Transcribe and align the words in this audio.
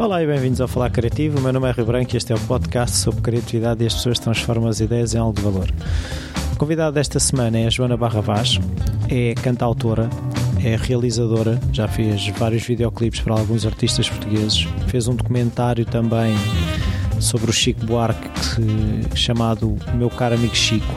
Olá 0.00 0.22
e 0.22 0.26
bem-vindos 0.26 0.62
ao 0.62 0.66
Falar 0.66 0.88
Criativo. 0.88 1.38
O 1.38 1.42
meu 1.42 1.52
nome 1.52 1.68
é 1.68 1.72
Rio 1.72 1.84
Branco 1.84 2.14
e 2.14 2.16
este 2.16 2.32
é 2.32 2.34
o 2.34 2.40
podcast 2.40 2.96
sobre 2.96 3.20
criatividade 3.20 3.84
e 3.84 3.86
as 3.86 3.92
pessoas 3.92 4.18
transformam 4.18 4.66
as 4.66 4.80
ideias 4.80 5.14
em 5.14 5.18
algo 5.18 5.34
de 5.34 5.42
valor. 5.42 5.70
A 6.54 6.56
convidada 6.56 6.92
desta 6.92 7.20
semana 7.20 7.58
é 7.58 7.66
a 7.66 7.70
Joana 7.70 7.98
Barra 7.98 8.22
Vaz, 8.22 8.58
é 9.10 9.34
cantautora, 9.34 10.08
é 10.64 10.74
realizadora, 10.74 11.60
já 11.70 11.86
fez 11.86 12.28
vários 12.28 12.62
videoclipes 12.62 13.20
para 13.20 13.34
alguns 13.34 13.66
artistas 13.66 14.08
portugueses, 14.08 14.66
fez 14.86 15.06
um 15.06 15.14
documentário 15.14 15.84
também 15.84 16.34
sobre 17.20 17.50
o 17.50 17.52
Chico 17.52 17.84
Buarque 17.84 18.26
que, 18.30 19.14
chamado 19.14 19.76
Meu 19.92 20.08
Caro 20.08 20.34
Amigo 20.34 20.56
Chico. 20.56 20.94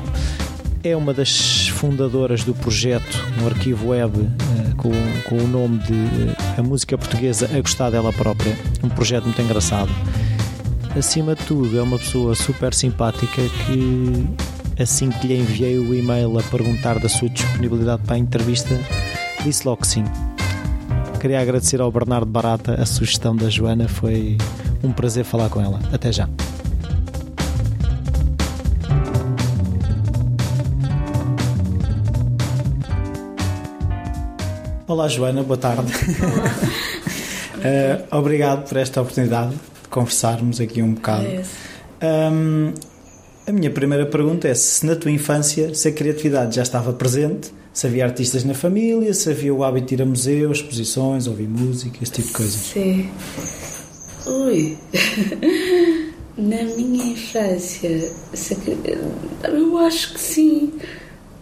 É 0.85 0.97
uma 0.97 1.13
das 1.13 1.69
fundadoras 1.69 2.43
do 2.43 2.53
projeto 2.53 3.17
no 3.39 3.47
arquivo 3.47 3.91
web 3.91 4.19
uh, 4.19 4.75
com, 4.75 4.91
com, 5.29 5.37
o 5.37 5.47
nome 5.47 5.77
de 5.77 5.93
uh, 5.93 6.35
A 6.57 6.61
Música 6.61 6.97
Portuguesa 6.97 7.49
a 7.53 7.61
Gostar 7.61 7.89
dela 7.89 8.11
própria, 8.11 8.53
um 8.83 8.89
projeto 8.89 9.23
muito 9.23 9.41
engraçado. 9.41 9.89
Acima 10.93 11.35
de 11.35 11.45
tudo, 11.45 11.79
é 11.79 11.81
uma 11.81 11.97
pessoa 11.97 12.35
super 12.35 12.73
simpática 12.73 13.41
que, 13.65 14.27
assim 14.77 15.09
que 15.09 15.25
lhe 15.25 15.39
enviei 15.39 15.77
o 15.77 15.95
e-mail 15.95 16.37
a 16.37 16.43
perguntar 16.43 16.99
da 16.99 17.07
sua 17.07 17.29
disponibilidade 17.29 18.03
para 18.03 18.15
a 18.15 18.19
entrevista, 18.19 18.77
disse 19.41 19.65
logo 19.65 19.83
que 19.83 19.87
sim. 19.87 20.03
Queria 21.21 21.39
agradecer 21.39 21.79
ao 21.79 21.89
Bernardo 21.89 22.29
Barata 22.29 22.73
a 22.73 22.85
sugestão 22.85 23.33
da 23.33 23.49
Joana, 23.49 23.87
foi 23.87 24.37
um 24.83 24.91
prazer 24.91 25.23
falar 25.23 25.47
com 25.47 25.61
ela. 25.61 25.79
Até 25.93 26.11
já. 26.11 26.27
Olá 34.93 35.07
Joana, 35.07 35.41
boa 35.41 35.57
tarde. 35.57 35.91
uh, 35.91 38.05
obrigado 38.15 38.69
por 38.69 38.77
esta 38.77 39.01
oportunidade 39.01 39.49
de 39.49 39.89
conversarmos 39.89 40.61
aqui 40.61 40.83
um 40.83 40.93
bocado. 40.93 41.25
É 41.99 42.29
um, 42.29 42.71
a 43.47 43.51
minha 43.51 43.71
primeira 43.71 44.05
pergunta 44.05 44.47
é 44.47 44.53
se 44.53 44.85
na 44.85 44.95
tua 44.95 45.09
infância 45.09 45.73
se 45.73 45.87
a 45.87 45.91
criatividade 45.91 46.57
já 46.57 46.61
estava 46.61 46.93
presente, 46.93 47.51
se 47.73 47.87
havia 47.87 48.05
artistas 48.05 48.43
na 48.43 48.53
família, 48.53 49.11
se 49.15 49.31
havia 49.31 49.51
o 49.51 49.63
hábito 49.63 49.87
de 49.87 49.95
ir 49.95 50.03
a 50.03 50.05
museus, 50.05 50.59
exposições, 50.59 51.25
ouvir 51.25 51.49
música, 51.49 51.97
esse 51.99 52.11
tipo 52.11 52.27
de 52.27 52.33
coisa. 52.35 52.55
Sim. 52.55 53.09
Ui. 54.27 54.77
na 56.37 56.63
minha 56.65 57.13
infância, 57.13 58.11
eu 59.49 59.77
acho 59.79 60.13
que 60.13 60.19
sim 60.19 60.71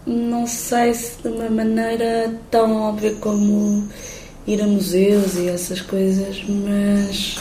não 0.06 0.48
sei 0.48 0.94
se 0.94 1.22
de 1.22 1.28
uma 1.30 1.50
maneira 1.50 2.34
tão 2.50 2.76
óbvia 2.76 3.14
como 3.16 3.88
ir 4.48 4.62
a 4.62 4.68
museus 4.68 5.36
e 5.36 5.48
essas 5.48 5.82
coisas, 5.82 6.44
mas 6.48 7.38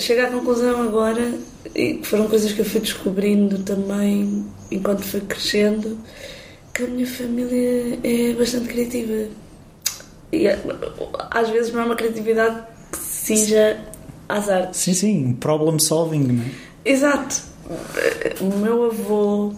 cheguei 0.00 0.24
à 0.24 0.30
conclusão 0.30 0.82
agora, 0.82 1.34
e 1.74 2.00
foram 2.02 2.28
coisas 2.28 2.52
que 2.52 2.60
eu 2.60 2.64
fui 2.64 2.80
descobrindo 2.80 3.58
também 3.58 4.46
enquanto 4.70 5.02
fui 5.02 5.20
crescendo, 5.20 5.98
que 6.72 6.84
a 6.84 6.86
minha 6.86 7.06
família 7.06 7.98
é 8.04 8.32
bastante 8.34 8.68
criativa. 8.68 9.28
E 10.30 10.46
às 11.30 11.48
vezes 11.50 11.72
não 11.72 11.80
é 11.80 11.84
uma 11.86 11.96
criatividade 11.96 12.62
que 12.92 12.98
seja 12.98 13.80
às 14.28 14.48
artes. 14.48 14.80
Sim, 14.80 14.94
sim, 14.94 15.36
problem 15.40 15.78
solving, 15.78 16.20
não 16.20 16.44
é? 16.44 16.50
Exato. 16.84 17.42
O 18.40 18.56
meu 18.56 18.84
avô 18.84 19.52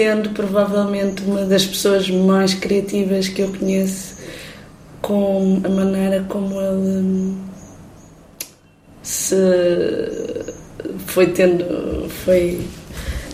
sendo 0.00 0.30
provavelmente 0.30 1.22
uma 1.24 1.44
das 1.44 1.66
pessoas 1.66 2.08
mais 2.08 2.54
criativas 2.54 3.28
que 3.28 3.42
eu 3.42 3.52
conheço, 3.52 4.14
com 5.02 5.60
a 5.62 5.68
maneira 5.68 6.24
como 6.26 6.58
ele 6.58 6.70
hum, 6.70 7.38
se 9.02 9.36
foi 11.06 11.26
tendo 11.26 12.08
foi 12.24 12.62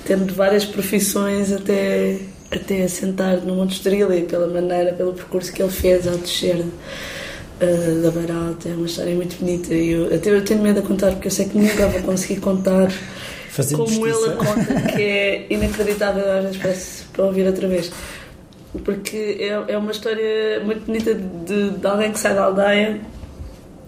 tendo 0.05 0.35
várias 0.35 0.65
profissões 0.65 1.53
até 1.53 2.19
até 2.51 2.83
assentar 2.83 3.37
no 3.43 3.55
Monte 3.55 3.77
Estrela 3.77 4.17
e 4.17 4.23
pela 4.23 4.49
maneira, 4.49 4.93
pelo 4.93 5.13
percurso 5.13 5.53
que 5.53 5.63
ele 5.63 5.71
fez 5.71 6.09
ao 6.09 6.17
descer 6.17 6.57
uh, 6.57 8.03
da 8.03 8.11
Beira 8.11 8.35
Alta. 8.35 8.69
É 8.69 8.73
uma 8.73 8.87
história 8.87 9.15
muito 9.15 9.37
bonita 9.39 9.73
e 9.73 9.93
eu, 9.93 10.13
até 10.13 10.31
eu 10.31 10.45
tenho 10.45 10.63
medo 10.63 10.81
de 10.81 10.87
contar 10.89 11.13
porque 11.13 11.29
eu 11.29 11.33
sei 11.33 11.45
que 11.45 11.57
nunca 11.57 11.87
vou 11.87 12.03
conseguir 12.03 12.41
contar 12.41 12.91
Fazer 13.57 13.75
como 13.75 13.89
justiça. 13.89 14.27
ele 14.27 14.37
conta, 14.37 14.83
que 14.93 15.03
é 15.03 15.47
inacreditável 15.49 16.31
às 16.31 16.57
vezes 16.57 17.05
para, 17.05 17.17
para 17.17 17.25
ouvir 17.25 17.47
outra 17.47 17.67
vez. 17.67 17.91
Porque 18.85 19.39
é, 19.41 19.73
é 19.73 19.79
uma 19.79 19.91
história 19.91 20.61
muito 20.63 20.85
bonita 20.85 21.15
de, 21.15 21.71
de 21.71 21.87
alguém 21.87 22.13
que 22.13 22.19
sai 22.19 22.35
da 22.35 22.45
aldeia 22.45 23.01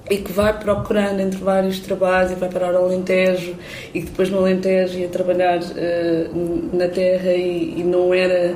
e 0.08 0.16
que 0.16 0.32
vai 0.32 0.58
procurando 0.58 1.20
entre 1.20 1.38
vários 1.38 1.80
trabalhos 1.80 2.32
e 2.32 2.34
vai 2.34 2.48
parar 2.48 2.74
ao 2.74 2.86
Alentejo 2.86 3.54
e 3.92 4.00
que 4.00 4.06
depois 4.06 4.30
no 4.30 4.38
Alentejo 4.38 4.98
ia 4.98 5.08
trabalhar 5.08 5.58
uh, 5.58 6.70
na 6.76 6.88
terra 6.88 7.32
e, 7.32 7.74
e, 7.76 7.84
não 7.84 8.14
era 8.14 8.54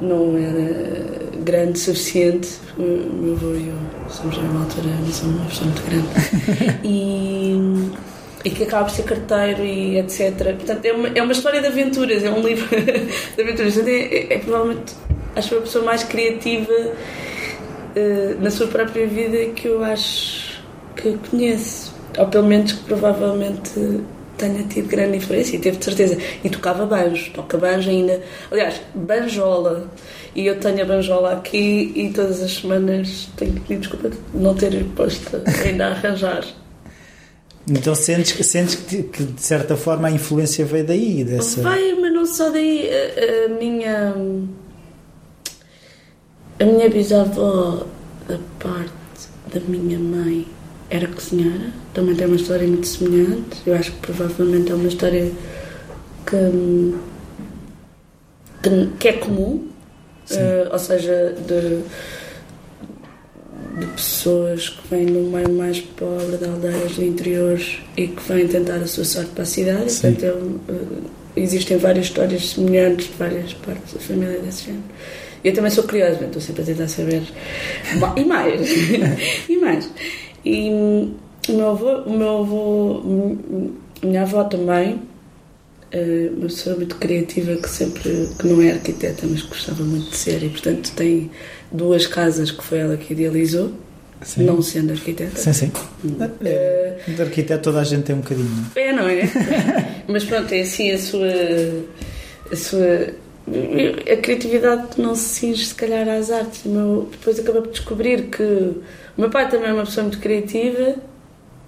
não 0.00 0.38
era 0.38 1.42
grande 1.44 1.72
o 1.72 1.76
suficiente 1.76 2.48
o 2.78 2.82
meu 2.82 3.34
avô 3.34 3.52
e 3.52 3.68
eu 3.68 3.74
somos 4.08 4.38
a 4.38 4.40
mesma 4.40 4.60
altura 4.60 4.86
não 4.86 5.12
somos 5.12 5.36
uma 5.36 5.44
pessoa 5.44 5.66
muito 5.66 5.82
grande 5.82 6.80
e 6.82 8.09
e 8.44 8.50
que 8.50 8.64
acaba 8.64 8.84
por 8.84 8.92
ser 8.92 9.02
carteiro 9.02 9.64
e 9.64 9.98
etc. 9.98 10.54
Portanto, 10.56 10.84
é 10.84 10.92
uma, 10.92 11.08
é 11.08 11.22
uma 11.22 11.32
história 11.32 11.60
de 11.60 11.66
aventuras, 11.66 12.24
é 12.24 12.30
um 12.30 12.40
livro 12.40 12.68
de 13.36 13.42
aventuras. 13.42 13.74
Portanto, 13.74 13.88
é, 13.88 14.00
é, 14.00 14.34
é 14.34 14.38
provavelmente, 14.38 14.94
acho 15.36 15.56
a 15.56 15.60
pessoa 15.60 15.84
mais 15.84 16.04
criativa 16.04 16.72
uh, 16.72 18.40
na 18.42 18.50
sua 18.50 18.66
própria 18.68 19.06
vida 19.06 19.52
que 19.54 19.68
eu 19.68 19.82
acho 19.84 20.62
que 20.96 21.18
conheço. 21.30 21.94
Ou 22.18 22.26
pelo 22.26 22.46
menos 22.46 22.72
que 22.72 22.84
provavelmente 22.84 24.02
tenha 24.36 24.64
tido 24.64 24.88
grande 24.88 25.18
influência 25.18 25.56
e 25.56 25.58
teve 25.60 25.76
de 25.76 25.84
certeza. 25.84 26.18
E 26.42 26.48
tocava 26.48 26.86
banjo, 26.86 27.30
toca 27.32 27.58
banjo 27.58 27.90
ainda. 27.90 28.20
Aliás, 28.50 28.80
banjola. 28.94 29.88
E 30.34 30.46
eu 30.46 30.58
tenho 30.58 30.82
a 30.82 30.84
banjola 30.84 31.32
aqui 31.34 31.92
e 31.94 32.10
todas 32.10 32.42
as 32.42 32.52
semanas 32.52 33.28
tenho 33.36 33.52
que 33.52 33.60
pedir 33.60 33.80
desculpa 33.80 34.08
de 34.08 34.18
não 34.34 34.54
ter 34.54 34.84
posto 34.96 35.42
ainda 35.64 35.88
a 35.88 35.90
arranjar. 35.90 36.44
Então 37.68 37.94
sentes, 37.94 38.46
sentes 38.46 38.74
que, 38.74 39.02
que, 39.02 39.24
de 39.24 39.42
certa 39.42 39.76
forma 39.76 40.08
a 40.08 40.10
influência 40.10 40.64
veio 40.64 40.86
daí? 40.86 41.24
Dessa... 41.24 41.62
Veio, 41.62 42.00
mas 42.00 42.12
não 42.12 42.26
só 42.26 42.50
daí. 42.50 42.88
A, 42.88 43.46
a 43.46 43.48
minha. 43.58 44.14
A 46.58 46.64
minha 46.64 46.90
bisavó, 46.90 47.86
da 48.28 48.38
parte 48.58 48.92
da 49.52 49.60
minha 49.60 49.98
mãe, 49.98 50.46
era 50.90 51.06
cozinheira. 51.06 51.72
Também 51.94 52.14
tem 52.14 52.26
uma 52.26 52.36
história 52.36 52.66
muito 52.66 52.86
semelhante. 52.86 53.62
Eu 53.66 53.74
acho 53.74 53.92
que 53.92 53.98
provavelmente 53.98 54.70
é 54.70 54.74
uma 54.74 54.88
história 54.88 55.32
que, 56.26 56.94
que, 58.62 58.86
que 58.98 59.08
é 59.08 59.12
comum. 59.14 59.68
Uh, 60.30 60.72
ou 60.72 60.78
seja, 60.78 61.34
de 61.46 61.82
de 63.80 63.86
pessoas 63.86 64.68
que 64.68 64.88
vêm 64.88 65.06
do 65.06 65.20
meio 65.30 65.50
mais 65.50 65.80
pobre, 65.80 66.36
de 66.36 66.44
aldeias 66.44 66.92
do 66.92 67.04
interior 67.04 67.60
e 67.96 68.08
que 68.08 68.22
vêm 68.32 68.46
tentar 68.46 68.76
a 68.76 68.86
sua 68.86 69.04
sorte 69.04 69.30
para 69.30 69.42
a 69.42 69.46
cidade. 69.46 69.90
Sim. 69.90 70.12
Portanto, 70.12 70.60
uh, 70.68 71.02
existem 71.36 71.78
várias 71.78 72.06
histórias 72.06 72.50
semelhantes 72.50 73.06
de 73.06 73.14
várias 73.14 73.54
partes 73.54 73.94
da 73.94 74.00
família 74.00 74.38
desse 74.38 74.66
género. 74.66 74.84
Eu 75.42 75.54
também 75.54 75.70
sou 75.70 75.84
curiosa, 75.84 76.24
estou 76.24 76.40
sempre 76.40 76.62
a 76.62 76.64
tentar 76.66 76.88
saber. 76.88 77.22
e 78.16 78.24
mais! 78.24 78.70
e 79.48 79.56
mais! 79.56 79.90
E 80.44 80.70
o 81.48 81.52
meu 81.52 81.68
avô, 81.70 81.92
o 82.02 82.16
meu 82.16 82.38
avô 82.38 83.36
minha 84.02 84.22
avó 84.22 84.44
também, 84.44 84.92
eh, 84.92 84.96
uma 86.36 86.46
pessoa 86.46 86.76
muito 86.76 86.96
criativa 86.96 87.56
que 87.56 87.68
sempre, 87.68 88.28
que 88.38 88.46
não 88.46 88.62
é 88.62 88.72
arquiteta, 88.72 89.26
mas 89.28 89.42
gostava 89.42 89.82
muito 89.82 90.10
de 90.10 90.16
ser 90.16 90.42
e 90.42 90.48
portanto 90.48 90.92
tem 90.94 91.30
duas 91.72 92.06
casas 92.06 92.50
que 92.50 92.62
foi 92.62 92.78
ela 92.78 92.96
que 92.96 93.12
idealizou, 93.12 93.72
sim. 94.22 94.44
não 94.44 94.62
sendo 94.62 94.92
arquiteta. 94.92 95.36
Sim, 95.36 95.52
sim. 95.52 95.72
É, 96.44 96.98
de 97.08 97.20
arquiteto 97.20 97.62
toda 97.62 97.80
a 97.80 97.84
gente 97.84 98.04
tem 98.04 98.14
um 98.14 98.20
bocadinho. 98.20 98.66
É, 98.76 98.92
não 98.92 99.08
é? 99.08 99.22
Mas 100.06 100.24
pronto, 100.24 100.52
é 100.52 100.60
assim 100.60 100.90
a 100.92 100.98
sua. 100.98 101.28
A 102.50 102.56
sua 102.56 103.14
a 104.12 104.16
criatividade 104.16 105.00
não 105.00 105.14
se 105.14 105.40
cinge 105.40 105.66
se 105.66 105.74
calhar 105.74 106.08
às 106.08 106.30
artes. 106.30 106.62
Meu, 106.64 107.08
depois 107.10 107.38
acabei 107.38 107.62
por 107.62 107.70
descobrir 107.70 108.24
que 108.24 108.42
o 108.42 108.82
meu 109.16 109.30
pai 109.30 109.48
também 109.48 109.70
é 109.70 109.72
uma 109.72 109.84
pessoa 109.84 110.04
muito 110.04 110.20
criativa. 110.20 110.96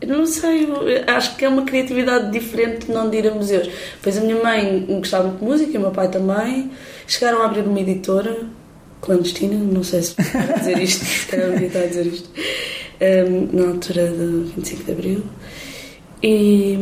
Não 0.07 0.27
sei, 0.27 0.69
acho 1.07 1.37
que 1.37 1.45
é 1.45 1.49
uma 1.49 1.65
criatividade 1.65 2.31
diferente 2.31 2.87
de 2.87 2.93
não 2.93 3.09
de 3.09 3.19
ir 3.19 3.29
a 3.29 3.35
museus. 3.35 3.69
Pois 4.03 4.17
a 4.19 4.21
minha 4.21 4.43
mãe 4.43 4.85
gostava 4.89 5.29
muito 5.29 5.39
de 5.39 5.45
música 5.45 5.71
e 5.73 5.79
o 5.79 5.81
meu 5.81 5.91
pai 5.91 6.09
também. 6.09 6.71
Chegaram 7.07 7.43
a 7.43 7.47
abrir 7.47 7.63
uma 7.63 7.81
editora 7.81 8.47
clandestina, 9.01 9.55
não 9.55 9.83
sei 9.83 10.03
se 10.03 10.15
a 10.19 10.59
dizer 10.59 10.79
isto, 10.79 11.05
se 11.05 11.27
calhar 11.27 11.63
estar 11.63 11.81
a 11.81 11.87
dizer 11.87 12.07
isto, 12.07 12.31
um, 13.01 13.57
na 13.57 13.69
altura 13.71 14.07
do 14.09 14.45
25 14.57 14.85
de 14.85 14.93
Abril. 14.93 15.23
E, 16.23 16.79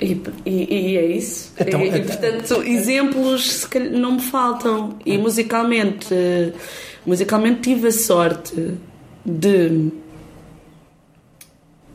e, 0.00 0.22
e, 0.46 0.96
é 0.96 1.06
isso. 1.06 1.52
Então, 1.58 1.80
e, 1.82 1.88
então, 1.88 2.02
portanto, 2.04 2.62
exemplos 2.62 3.68
não 3.90 4.12
me 4.12 4.22
faltam. 4.22 4.96
E 5.04 5.18
musicalmente, 5.18 6.14
musicalmente 7.04 7.60
tive 7.60 7.88
a 7.88 7.92
sorte 7.92 8.74
de 9.26 9.90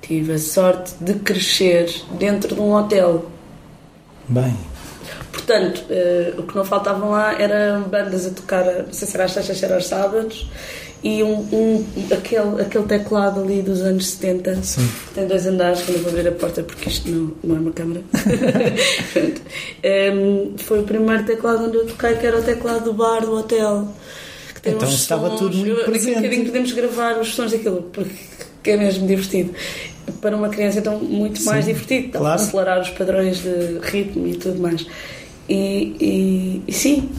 tive 0.08 0.34
a 0.34 0.38
sorte 0.40 0.94
de 1.02 1.14
crescer 1.16 1.90
dentro 2.20 2.56
de 2.56 2.62
um 2.62 2.74
hotel. 2.74 3.30
Bem, 4.28 4.56
Portanto, 5.32 5.84
eh, 5.90 6.34
o 6.38 6.44
que 6.44 6.56
não 6.56 6.64
faltavam 6.66 7.12
lá 7.12 7.40
eram 7.40 7.84
bandas 7.84 8.26
a 8.26 8.30
tocar, 8.32 8.64
não 8.66 8.92
sei 8.94 9.08
se 9.08 9.16
era 9.16 9.26
às 9.26 9.32
sextas, 9.32 9.58
se 9.58 9.66
era 9.66 9.76
aos 9.76 9.86
sábados, 9.86 10.50
e 11.04 11.22
um, 11.22 11.34
um- 11.52 11.86
aquele, 12.12 12.62
aquele 12.62 12.86
teclado 12.86 13.42
ali 13.42 13.62
dos 13.62 13.82
anos 13.82 14.08
70, 14.08 14.56
Sim. 14.64 14.90
tem 15.14 15.28
dois 15.28 15.46
andares, 15.46 15.82
que 15.82 15.92
eu 15.92 16.00
vou 16.00 16.10
abrir 16.10 16.28
a 16.28 16.32
porta 16.32 16.64
porque 16.64 16.90
isto 16.90 17.08
não, 17.10 17.32
não 17.44 17.56
é 17.58 17.60
uma 17.60 17.72
câmara. 17.74 18.02
Pronto. 19.14 19.42
Em, 19.84 20.54
foi 20.58 20.80
o 20.80 20.84
primeiro 20.84 21.24
teclado 21.26 21.66
onde 21.66 21.78
eu 21.78 21.86
toquei, 21.86 22.16
que 22.16 22.26
era 22.26 22.40
o 22.40 22.44
teclado 22.44 22.86
do 22.86 22.94
bar 22.94 23.20
do 23.22 23.34
hotel. 23.38 23.88
Então 24.66 24.90
estava 24.90 25.28
sons, 25.30 25.40
tudo 25.40 25.58
muito 25.58 25.70
eu- 25.70 25.76
daqui 25.76 25.90
a 25.90 25.92
presente. 25.92 26.16
bocadinho 26.16 26.46
podemos 26.46 26.72
gravar 26.72 27.20
os 27.20 27.36
sons 27.36 27.52
daquilo, 27.52 27.84
porque 27.94 28.72
é 28.72 28.78
mesmo 28.78 29.06
divertido. 29.06 29.54
Para 30.22 30.36
uma 30.36 30.50
criança, 30.50 30.80
então, 30.80 31.00
muito 31.00 31.44
mais 31.44 31.66
Sim, 31.66 31.74
divertido. 31.74 32.12
Dá 32.14 32.20
claro. 32.20 32.42
acelerar 32.42 32.82
os 32.82 32.90
padrões 32.92 33.38
de 33.42 33.80
ritmo 33.82 34.28
e 34.28 34.36
tudo 34.36 34.60
mais. 34.60 34.86
E, 35.48 35.96
e, 36.00 36.62
e 36.68 36.74
sim, 36.74 37.10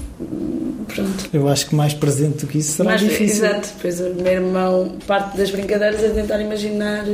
pronto. 0.93 1.29
eu 1.33 1.47
acho 1.49 1.69
que 1.69 1.75
mais 1.77 1.95
presente 1.95 2.45
do 2.45 2.47
que 2.49 2.59
isso 2.59 2.73
será 2.73 2.91
Mas, 2.91 3.01
difícil. 3.01 3.45
Exato, 3.47 3.69
pois 3.81 4.01
o 4.01 4.15
meu 4.15 4.33
irmão, 4.33 4.97
parte 5.07 5.37
das 5.37 5.51
brincadeiras 5.51 6.03
é 6.03 6.09
tentar 6.11 6.41
imaginar 6.41 7.05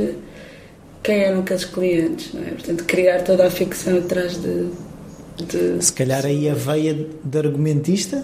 quem 1.03 1.15
eram 1.19 1.41
aqueles 1.41 1.65
clientes, 1.65 2.33
não 2.33 2.41
é? 2.41 2.51
Portanto, 2.51 2.83
criar 2.85 3.21
toda 3.21 3.45
a 3.45 3.51
ficção 3.51 3.97
atrás 3.97 4.41
de. 4.41 4.69
de... 5.45 5.83
Se 5.83 5.93
calhar 5.93 6.25
aí 6.25 6.49
a 6.49 6.53
veia 6.55 6.93
de 7.23 7.37
argumentista. 7.37 8.23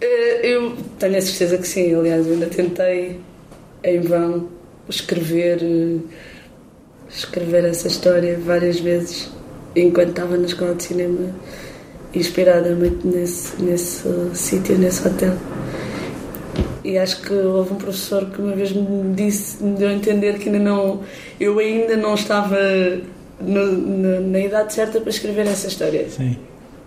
Eh, 0.00 0.40
Eu 0.52 0.76
tenho 0.98 1.16
a 1.16 1.20
certeza 1.22 1.56
que 1.58 1.66
sim, 1.68 1.94
aliás, 1.94 2.26
eu 2.26 2.34
ainda 2.34 2.46
tentei 2.46 3.20
em 3.84 4.00
vão 4.00 4.48
escrever, 4.90 5.58
eh, 5.62 5.96
escrever 7.08 7.64
essa 7.64 7.88
história 7.88 8.38
várias 8.44 8.78
vezes 8.80 9.30
enquanto 9.74 10.10
estava 10.10 10.36
na 10.36 10.46
escola 10.46 10.74
de 10.74 10.82
cinema, 10.82 11.30
inspirada 12.14 12.74
muito 12.74 13.06
nesse, 13.06 13.60
nesse 13.62 14.02
sítio, 14.34 14.76
nesse 14.78 15.06
hotel. 15.06 15.34
E 16.84 16.98
acho 16.98 17.20
que 17.22 17.32
houve 17.32 17.72
um 17.74 17.76
professor 17.76 18.26
que 18.30 18.40
uma 18.40 18.54
vez 18.56 18.72
me 18.72 19.14
disse, 19.14 19.62
me 19.62 19.76
deu 19.76 19.88
a 19.88 19.92
entender 19.92 20.38
que 20.38 20.48
ainda 20.48 20.58
não, 20.58 21.00
eu 21.38 21.58
ainda 21.58 21.96
não 21.96 22.14
estava 22.14 22.58
no- 23.40 23.72
no- 23.72 24.20
na 24.28 24.40
idade 24.40 24.72
certa 24.72 25.00
para 25.00 25.10
escrever 25.10 25.46
essa 25.46 25.66
história 25.68 26.06
Sim. 26.08 26.36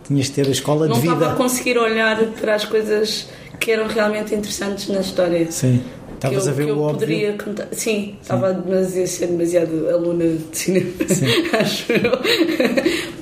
Tinhas 0.05 0.25
de 0.25 0.31
ter 0.33 0.47
a 0.47 0.51
escola 0.51 0.88
não 0.88 0.95
de 1.00 1.05
estava 1.07 1.25
a 1.25 1.27
vida. 1.29 1.38
conseguir 1.38 1.77
olhar 1.77 2.17
para 2.41 2.55
as 2.55 2.65
coisas 2.65 3.29
que 3.59 3.71
eram 3.71 3.88
realmente 3.88 4.35
interessantes 4.35 4.89
na 4.89 5.00
história. 5.00 5.50
Sim. 5.50 5.81
Que 6.30 6.36
Estavas 6.36 6.48
eu, 6.48 6.54
a 6.54 6.56
ver 6.56 6.66
que 6.66 6.72
o 6.72 6.75
eu 6.75 6.81
óbvio. 6.81 7.00
poderia 7.00 7.34
contar. 7.34 7.68
Sim, 7.72 8.16
estava 8.22 8.48
a 8.50 8.52
demasiado, 8.52 9.08
ser 9.08 9.28
demasiado 9.28 9.90
aluna 9.90 10.25
de 10.25 10.58
cinema, 10.58 10.90
acho 11.60 11.92
eu. 11.92 12.12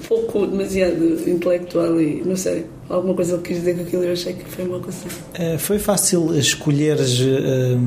Pouco, 0.08 0.46
demasiado 0.46 1.30
intelectual 1.30 2.00
e 2.02 2.22
não 2.26 2.36
sei. 2.36 2.66
Alguma 2.90 3.14
coisa 3.14 3.34
ele 3.36 3.42
quis 3.44 3.58
dizer 3.58 3.76
com 3.76 3.82
aquilo 3.84 4.04
eu 4.04 4.14
achei 4.14 4.34
que 4.34 4.46
foi 4.46 4.66
uma 4.66 4.80
coisa. 4.80 5.00
Eh, 5.36 5.58
foi 5.58 5.80
fácil 5.80 6.38
escolheres 6.38 7.20
eh, 7.22 7.78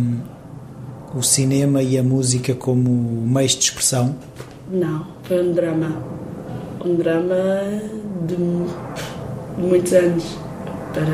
o 1.15 1.23
cinema 1.23 1.83
e 1.83 1.99
a 1.99 2.03
música 2.03 2.55
como 2.55 2.91
meios 3.27 3.53
de 3.53 3.65
expressão? 3.65 4.17
Não, 4.71 5.07
foi 5.25 5.43
um 5.47 5.53
drama. 5.53 6.03
Um 6.85 6.97
drama 6.97 7.37
de, 8.27 8.35
de 8.37 9.63
muitos 9.63 9.93
anos. 9.93 10.25
Para 10.95 11.05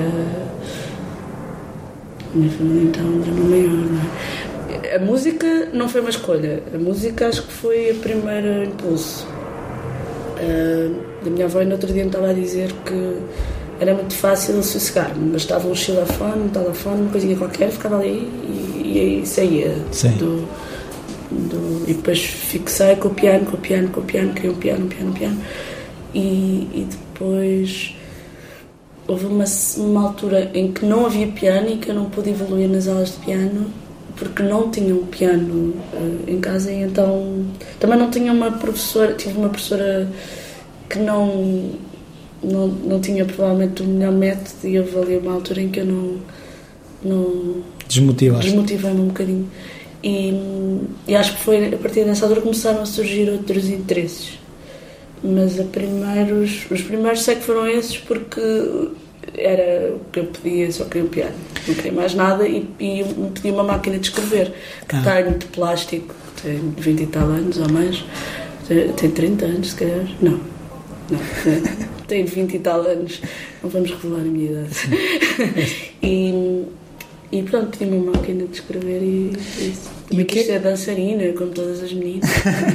minha 2.34 2.50
família, 2.50 2.82
então, 2.88 3.04
um 3.04 3.20
drama 3.20 3.44
maior, 3.44 3.70
não 3.70 4.00
é? 4.00 4.96
A 4.96 4.98
música 4.98 5.68
não 5.72 5.88
foi 5.88 6.00
uma 6.00 6.10
escolha. 6.10 6.62
A 6.74 6.78
música 6.78 7.26
acho 7.28 7.42
que 7.42 7.52
foi 7.52 7.90
o 7.92 7.96
primeiro 7.96 8.64
impulso. 8.64 9.26
Ah, 10.38 10.90
da 11.24 11.30
minha 11.30 11.44
avó, 11.46 11.62
no 11.62 11.72
outro 11.72 11.92
dia, 11.92 12.02
me 12.02 12.08
estava 12.08 12.30
a 12.30 12.32
dizer 12.32 12.72
que 12.84 13.16
era 13.80 13.94
muito 13.94 14.14
fácil 14.14 14.62
sossegar-me. 14.62 15.30
Bastava 15.30 15.68
um 15.68 15.74
xilofone, 15.74 16.44
um 16.44 16.48
telefone, 16.48 17.02
uma 17.02 17.10
coisinha 17.10 17.36
qualquer, 17.36 17.70
ficava 17.70 17.98
ali 17.98 18.28
e, 18.44 18.82
e 18.94 19.00
aí 19.00 19.26
saía 19.26 19.74
Sim. 19.92 20.10
do, 20.12 20.48
do- 21.30 21.84
e 21.88 21.94
depois 21.94 22.20
fixei 22.22 22.96
com 22.96 23.08
o 23.08 23.14
piano, 23.14 23.44
com 23.46 23.56
o 23.56 23.60
piano, 23.60 23.88
com 23.88 24.00
o 24.00 24.04
piano, 24.04 24.32
queria 24.32 24.50
um 24.50 24.54
piano, 24.54 24.84
um 24.84 24.88
piano, 24.88 25.10
um 25.10 25.12
piano. 25.12 25.38
E, 26.14 26.68
e 26.74 26.86
depois 26.90 27.94
houve 29.10 29.26
uma, 29.26 29.44
uma 29.76 30.02
altura 30.02 30.50
em 30.54 30.70
que 30.70 30.86
não 30.86 31.04
havia 31.04 31.26
piano 31.26 31.68
e 31.68 31.76
que 31.78 31.88
eu 31.90 31.94
não 31.94 32.08
pude 32.08 32.30
evoluir 32.30 32.68
nas 32.68 32.86
aulas 32.86 33.12
de 33.12 33.24
piano 33.24 33.66
porque 34.16 34.42
não 34.42 34.70
tinha 34.70 34.94
um 34.94 35.06
piano 35.06 35.74
eh, 35.94 36.32
em 36.32 36.40
casa 36.40 36.70
e 36.70 36.82
então 36.82 37.44
também 37.80 37.98
não 37.98 38.10
tinha 38.10 38.32
uma 38.32 38.52
professora, 38.52 39.14
tive 39.14 39.38
uma 39.38 39.48
professora 39.48 40.08
que 40.88 40.98
não, 40.98 41.70
não, 42.42 42.68
não 42.68 43.00
tinha 43.00 43.24
provavelmente 43.24 43.82
o 43.82 43.86
melhor 43.86 44.12
método 44.12 44.68
e 44.68 44.78
houve 44.78 44.96
ali 44.96 45.16
uma 45.16 45.32
altura 45.32 45.62
em 45.62 45.70
que 45.70 45.80
eu 45.80 45.86
não, 45.86 46.16
não 47.02 47.62
Desmotivaste? 47.88 48.50
desmotivei-me 48.50 49.00
um 49.00 49.06
bocadinho. 49.06 49.50
E, 50.04 50.34
e 51.08 51.16
acho 51.16 51.34
que 51.36 51.42
foi 51.42 51.74
a 51.74 51.76
partir 51.78 52.04
dessa 52.04 52.26
altura 52.26 52.42
começaram 52.42 52.82
a 52.82 52.86
surgir 52.86 53.28
outros 53.28 53.68
interesses. 53.68 54.38
Mas 55.22 55.58
a 55.58 55.64
primeiros, 55.64 56.66
os 56.70 56.82
primeiros 56.82 57.22
sei 57.22 57.36
que 57.36 57.42
foram 57.42 57.66
esses 57.66 57.98
porque 57.98 58.40
era 59.36 59.94
o 59.94 60.00
que 60.12 60.20
eu 60.20 60.24
pedia, 60.26 60.70
só 60.72 60.84
queria 60.84 61.04
um 61.04 61.08
piano. 61.08 61.34
Não 61.68 61.74
queria 61.74 61.92
mais 61.92 62.14
nada 62.14 62.46
e, 62.48 62.66
e 62.78 63.00
eu 63.00 63.06
pedi 63.34 63.50
uma 63.50 63.62
máquina 63.64 63.98
de 63.98 64.08
escrever 64.08 64.52
que 64.88 64.96
Ah. 64.96 65.02
tenho 65.02 65.38
de 65.38 65.46
plástico, 65.46 66.14
que 66.36 66.42
tem 66.42 66.58
20 66.76 67.02
e 67.02 67.06
tal 67.06 67.24
anos 67.28 67.58
ou 67.58 67.68
mais. 67.70 68.04
Tem- 68.66 68.92
Tem 68.92 69.10
30 69.10 69.44
anos, 69.46 69.70
se 69.70 69.76
calhar. 69.76 70.06
Não. 70.22 70.32
Não. 71.10 71.18
Tenho 72.06 72.26
20 72.28 72.54
e 72.54 72.58
tal 72.60 72.80
anos. 72.82 73.20
Não 73.62 73.68
vamos 73.70 73.90
revelar 73.90 74.20
a 74.20 74.24
minha 74.24 74.50
idade. 74.52 74.74
e, 76.02 76.64
e 77.32 77.42
pronto, 77.42 77.76
tinha 77.76 77.90
uma 77.94 78.12
máquina 78.12 78.44
de 78.46 78.52
escrever 78.54 79.02
e 79.02 79.32
isso. 79.60 79.90
E 80.10 80.14
o 80.14 80.24
que- 80.24 80.36
quis 80.36 80.46
ser 80.46 80.60
dançarina, 80.60 81.32
como 81.32 81.50
todas 81.50 81.82
as 81.82 81.92
meninas. 81.92 82.28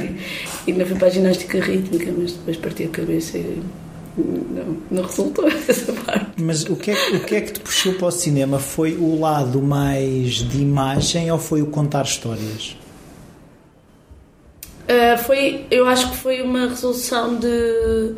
e 0.66 0.72
ainda 0.72 0.86
fui 0.86 0.96
para 0.96 1.08
a 1.08 1.10
ginástica 1.10 1.60
rítmica, 1.60 2.12
mas 2.16 2.32
depois 2.32 2.56
parti 2.56 2.84
a 2.84 2.88
cabeça 2.88 3.38
e 3.38 3.58
não, 4.16 4.76
não 4.90 5.02
resultou 5.02 5.46
essa 5.68 5.92
parte. 5.92 6.42
Mas 6.42 6.64
o 6.64 6.76
que, 6.76 6.90
é, 6.90 6.94
que- 6.94 7.16
o 7.16 7.20
que 7.24 7.34
é 7.34 7.40
que 7.40 7.52
te 7.52 7.60
puxou 7.60 7.94
para 7.94 8.06
o 8.06 8.10
cinema? 8.10 8.58
Foi 8.58 8.94
o 8.96 9.18
lado 9.20 9.60
mais 9.62 10.34
de 10.36 10.58
imagem 10.60 11.30
ou 11.30 11.38
foi 11.38 11.62
o 11.62 11.66
contar 11.66 12.04
histórias? 12.04 12.76
Uh, 14.88 15.18
foi, 15.18 15.66
eu 15.70 15.86
acho 15.88 16.10
que 16.10 16.16
foi 16.16 16.42
uma 16.42 16.68
resolução 16.68 17.36
de, 17.36 18.14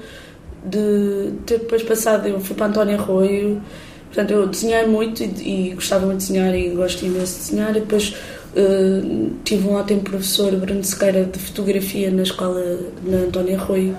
de 0.64 1.32
ter 1.46 1.58
depois 1.60 1.82
passado. 1.82 2.28
Eu 2.28 2.40
fui 2.40 2.54
para 2.54 2.66
António 2.66 2.96
Arroio, 2.98 3.62
portanto, 4.06 4.30
eu 4.32 4.46
desenhei 4.46 4.86
muito 4.86 5.22
e, 5.22 5.70
e 5.70 5.74
gostava 5.74 6.04
muito 6.04 6.20
de 6.20 6.26
desenhar 6.26 6.54
e 6.54 6.68
gosto 6.70 7.04
imenso 7.06 7.34
de 7.34 7.38
desenhar. 7.46 7.70
E 7.70 7.80
depois 7.80 8.10
uh, 8.54 9.30
tive 9.44 9.66
um 9.66 9.74
ótimo 9.74 10.02
professor, 10.02 10.52
Bruno 10.56 10.84
Sequeira, 10.84 11.24
de 11.24 11.38
fotografia 11.38 12.10
na 12.10 12.22
escola 12.22 12.62
na 13.02 13.16
António 13.18 13.54
Arroio 13.58 13.96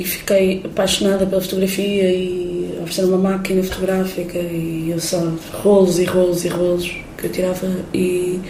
e 0.00 0.04
fiquei 0.04 0.62
apaixonada 0.64 1.26
pela 1.26 1.42
fotografia 1.42 2.10
e 2.10 2.74
ofereceram 2.78 3.10
uma 3.10 3.32
máquina 3.32 3.62
fotográfica 3.62 4.38
e 4.38 4.88
eu 4.90 4.98
só 4.98 5.30
rolos 5.62 5.98
e 5.98 6.04
rolos 6.04 6.42
e 6.42 6.48
rolos 6.48 6.90
que 7.18 7.26
eu 7.26 7.30
tirava. 7.30 7.66
E 7.92 8.40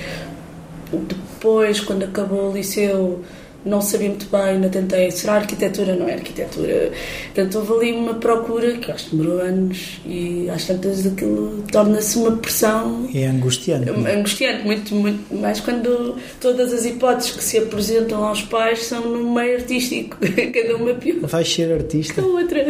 depois, 0.93 1.81
quando 1.81 2.05
acabou 2.05 2.51
o 2.51 2.55
liceu, 2.55 3.21
não 3.65 3.81
sabia 3.81 4.09
muito 4.09 4.27
bem, 4.31 4.41
ainda 4.41 4.69
tentei. 4.69 5.11
Será 5.11 5.35
arquitetura? 5.35 5.95
Não 5.95 6.09
é 6.09 6.15
arquitetura. 6.15 6.91
Portanto, 7.35 7.59
houve 7.59 7.73
ali 7.89 7.93
uma 7.97 8.15
procura 8.15 8.73
que 8.79 8.91
acho 8.91 9.11
que 9.11 9.17
demorou 9.17 9.41
anos 9.41 10.01
e 10.07 10.49
às 10.49 10.65
tantas 10.67 11.07
aquilo 11.07 11.63
torna-se 11.71 12.19
uma 12.19 12.33
pressão 12.37 13.09
É 13.15 13.27
angustiante. 13.27 13.87
não 13.91 14.07
é? 14.07 14.17
angustiante, 14.17 14.65
muito, 14.65 14.95
muito 14.95 15.35
mais 15.35 15.61
quando 15.61 16.17
todas 16.41 16.73
as 16.73 16.85
hipóteses 16.87 17.33
que 17.33 17.45
se 17.45 17.59
apresentam 17.59 18.25
aos 18.25 18.43
pais 18.43 18.85
são 18.85 19.07
no 19.11 19.33
meio 19.35 19.57
artístico, 19.57 20.17
cada 20.55 20.77
uma 20.77 20.95
pior 20.95 21.17
Vais 21.29 21.53
ser 21.53 21.73
artista? 21.73 22.21
a 22.23 22.25
outra. 22.27 22.67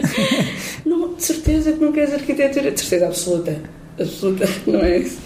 Não, 0.85 1.15
de 1.15 1.23
certeza 1.23 1.73
que 1.73 1.81
não 1.85 1.93
queres 1.93 2.15
arquitetura, 2.15 2.71
de 2.71 2.81
certeza 2.81 3.07
absoluta, 3.07 3.57
absoluta, 3.99 4.49
não 4.67 4.81
é 4.81 4.99
isso? 4.99 5.19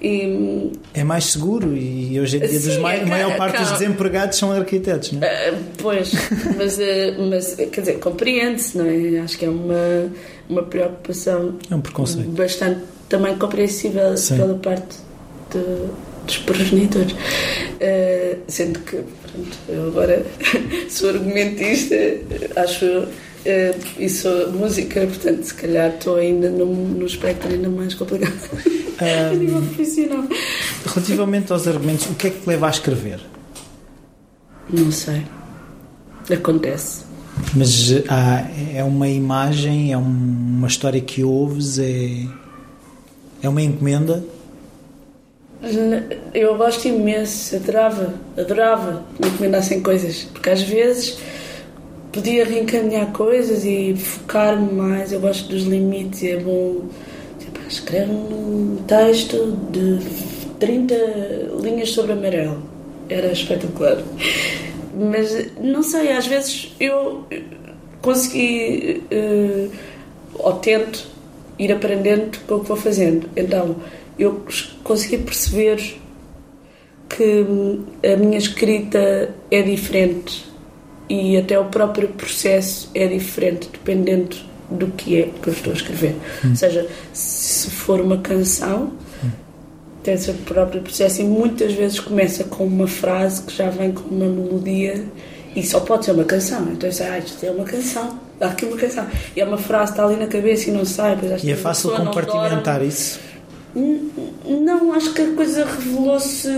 E, 0.00 0.72
É 0.92 1.02
mais 1.02 1.24
seguro 1.24 1.74
e 1.76 2.20
hoje 2.20 2.36
em 2.36 2.40
dia 2.40 2.48
dos 2.60 2.74
Sim, 2.74 2.80
mai- 2.80 3.00
é, 3.00 3.02
a 3.02 3.06
maior 3.06 3.28
cara, 3.36 3.38
parte 3.38 3.62
dos 3.62 3.72
desempregados 3.78 4.38
são 4.38 4.52
arquitetos, 4.52 5.12
não 5.12 5.22
é? 5.22 5.48
ah, 5.48 5.54
pois, 5.78 6.12
mas, 6.56 6.78
ah, 6.78 6.82
mas 7.30 7.54
quer 7.54 7.80
dizer, 7.80 7.98
compreende-se, 7.98 8.76
não 8.76 8.84
é? 8.86 9.20
Acho 9.20 9.38
que 9.38 9.46
é 9.46 9.48
uma, 9.48 10.12
uma 10.50 10.62
preocupação 10.64 11.54
É 11.70 11.74
um 11.74 11.80
preconceito. 11.80 12.28
bastante 12.28 12.80
também 13.08 13.36
compreensível 13.38 14.16
Sim. 14.16 14.36
pela 14.36 14.54
parte 14.56 14.96
de- 15.50 16.06
dos 16.26 16.38
progenitores. 16.38 17.12
Uh, 17.12 18.38
sendo 18.48 18.80
que, 18.80 18.96
pronto, 18.96 19.56
eu 19.68 19.86
agora 19.88 20.26
sou 20.90 21.10
argumentista, 21.10 21.94
acho 22.56 22.84
uh, 22.84 23.08
e 23.98 24.08
sou 24.08 24.50
música, 24.52 25.00
portanto, 25.06 25.42
se 25.44 25.54
calhar 25.54 25.90
estou 25.94 26.16
ainda 26.16 26.50
no, 26.50 26.66
no 26.66 27.06
espectro 27.06 27.48
ainda 27.50 27.68
mais 27.68 27.94
complicado 27.94 28.34
a 28.98 29.34
nível 29.34 29.60
profissional. 29.62 30.24
Relativamente 30.84 31.52
aos 31.52 31.66
argumentos, 31.66 32.06
o 32.06 32.14
que 32.14 32.28
é 32.28 32.30
que 32.30 32.40
te 32.40 32.48
leva 32.48 32.66
a 32.66 32.70
escrever? 32.70 33.20
Não 34.70 34.90
sei. 34.90 35.22
Acontece. 36.30 37.04
Mas 37.54 37.92
há, 38.08 38.48
é 38.74 38.82
uma 38.82 39.08
imagem, 39.08 39.92
é 39.92 39.96
uma 39.96 40.66
história 40.66 41.00
que 41.00 41.22
ouves, 41.22 41.78
é, 41.78 42.26
é 43.42 43.48
uma 43.48 43.62
encomenda? 43.62 44.24
Eu 46.34 46.56
gosto 46.56 46.86
imenso, 46.86 47.56
adorava, 47.56 48.14
adorava 48.36 49.04
me 49.20 49.28
encomendassem 49.28 49.80
coisas, 49.80 50.24
porque 50.32 50.50
às 50.50 50.62
vezes 50.62 51.18
podia 52.12 52.44
reencaminhar 52.44 53.12
coisas 53.12 53.64
e 53.64 53.94
focar-me 53.96 54.72
mais. 54.72 55.12
Eu 55.12 55.20
gosto 55.20 55.48
dos 55.48 55.64
limites 55.64 56.22
é 56.24 56.38
bom. 56.38 56.88
Escrever 57.68 58.08
um 58.10 58.76
texto 58.86 59.56
de 59.70 59.98
30 60.58 60.94
linhas 61.60 61.90
sobre 61.90 62.12
amarelo. 62.12 62.62
Era 63.08 63.32
espetacular. 63.32 64.02
Mas 64.94 65.52
não 65.60 65.82
sei, 65.82 66.12
às 66.12 66.26
vezes 66.26 66.74
eu 66.80 67.24
consegui, 68.00 69.02
uh, 69.12 69.70
ou 70.34 70.52
tento, 70.54 71.06
ir 71.58 71.72
aprendendo 71.72 72.38
com 72.46 72.56
o 72.56 72.60
que 72.60 72.68
vou 72.68 72.76
fazendo. 72.76 73.28
Então, 73.36 73.76
eu 74.18 74.44
consegui 74.82 75.18
perceber 75.18 75.98
que 77.08 77.44
a 78.04 78.16
minha 78.16 78.38
escrita 78.38 79.34
é 79.50 79.62
diferente 79.62 80.44
e 81.08 81.36
até 81.36 81.58
o 81.58 81.66
próprio 81.66 82.08
processo 82.08 82.90
é 82.94 83.06
diferente 83.06 83.68
dependendo 83.70 84.36
do 84.70 84.88
que 84.88 85.20
é 85.20 85.30
que 85.42 85.48
eu 85.48 85.52
estou 85.52 85.72
a 85.72 85.76
escrever. 85.76 86.16
Hum. 86.44 86.50
Ou 86.50 86.56
seja, 86.56 86.86
se 87.12 87.70
for 87.70 88.00
uma 88.00 88.18
canção, 88.18 88.92
hum. 89.24 89.30
tem 90.02 90.14
o 90.14 90.18
seu 90.18 90.34
próprio 90.34 90.82
processo 90.82 91.22
e 91.22 91.24
muitas 91.24 91.72
vezes 91.72 92.00
começa 92.00 92.44
com 92.44 92.64
uma 92.64 92.86
frase 92.86 93.42
que 93.42 93.54
já 93.54 93.70
vem 93.70 93.92
com 93.92 94.08
uma 94.08 94.26
melodia 94.26 95.04
e 95.54 95.62
só 95.62 95.80
pode 95.80 96.04
ser 96.04 96.12
uma 96.12 96.24
canção. 96.24 96.68
Então, 96.72 96.88
ah, 96.88 97.18
isto 97.18 97.44
é 97.44 97.50
uma 97.50 97.64
canção, 97.64 98.18
há 98.40 98.46
aqui 98.46 98.66
uma 98.66 98.76
canção. 98.76 99.06
E 99.34 99.40
é 99.40 99.44
uma 99.44 99.58
frase 99.58 99.92
que 99.92 99.98
está 99.98 100.04
ali 100.06 100.16
na 100.16 100.26
cabeça 100.26 100.68
e 100.68 100.72
não 100.72 100.84
sai. 100.84 101.18
e 101.42 101.50
é 101.50 101.56
fácil 101.56 101.90
compartimentar 101.92 102.82
isso? 102.82 103.18
Não, 104.46 104.92
acho 104.94 105.12
que 105.12 105.20
a 105.20 105.32
coisa 105.34 105.64
revelou-se 105.64 106.48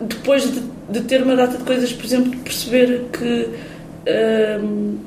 depois 0.00 0.52
de, 0.52 0.62
de, 0.88 1.00
ter 1.02 1.22
uma 1.22 1.36
data 1.36 1.58
de 1.58 1.64
coisas, 1.64 1.92
por 1.92 2.04
exemplo, 2.04 2.30
de 2.30 2.36
perceber 2.38 3.04
que 3.12 3.48
hum, 4.60 4.98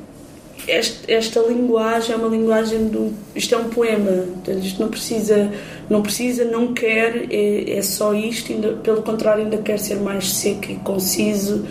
esta, 0.67 1.11
esta, 1.11 1.39
linguagem 1.41 2.13
é 2.13 2.17
uma 2.17 2.27
linguagem 2.27 2.87
do. 2.87 3.13
Isto 3.35 3.55
é 3.55 3.57
um 3.57 3.69
poema, 3.69 4.25
isto 4.63 4.81
não 4.81 4.89
precisa, 4.89 5.51
não 5.89 6.01
precisa, 6.01 6.45
não 6.45 6.73
quer, 6.73 7.27
é, 7.29 7.77
é 7.77 7.81
só 7.81 8.13
isto, 8.13 8.51
ainda, 8.51 8.69
pelo 8.73 9.01
contrário, 9.01 9.43
ainda 9.43 9.57
quer 9.57 9.79
ser 9.79 9.95
mais 9.95 10.31
seco 10.33 10.71
e 10.71 10.75
conciso 10.75 11.65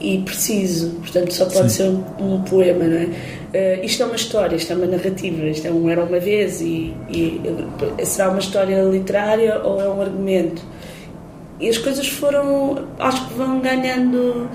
e 0.00 0.18
preciso, 0.18 0.90
portanto 1.00 1.32
só 1.34 1.44
pode 1.44 1.70
Sim. 1.70 1.76
ser 1.76 2.22
um, 2.22 2.34
um, 2.34 2.42
poema, 2.42 2.84
não 2.84 2.96
é? 2.96 3.04
Uh, 3.04 3.84
isto 3.84 4.02
é 4.02 4.06
uma 4.06 4.16
história, 4.16 4.56
isto 4.56 4.72
é 4.72 4.76
uma 4.76 4.86
narrativa, 4.86 5.44
isto 5.46 5.66
é 5.66 5.70
um 5.70 5.90
era 5.90 6.02
uma 6.02 6.18
vez 6.18 6.60
e, 6.60 6.94
e 7.08 7.40
será 8.04 8.30
uma 8.30 8.38
história 8.38 8.82
literária 8.82 9.60
ou 9.62 9.80
é 9.80 9.88
um 9.88 10.00
argumento? 10.00 10.62
E 11.60 11.68
as 11.68 11.76
coisas 11.76 12.08
foram, 12.08 12.86
acho 12.98 13.28
que 13.28 13.34
vão 13.34 13.60
ganhando, 13.60 14.48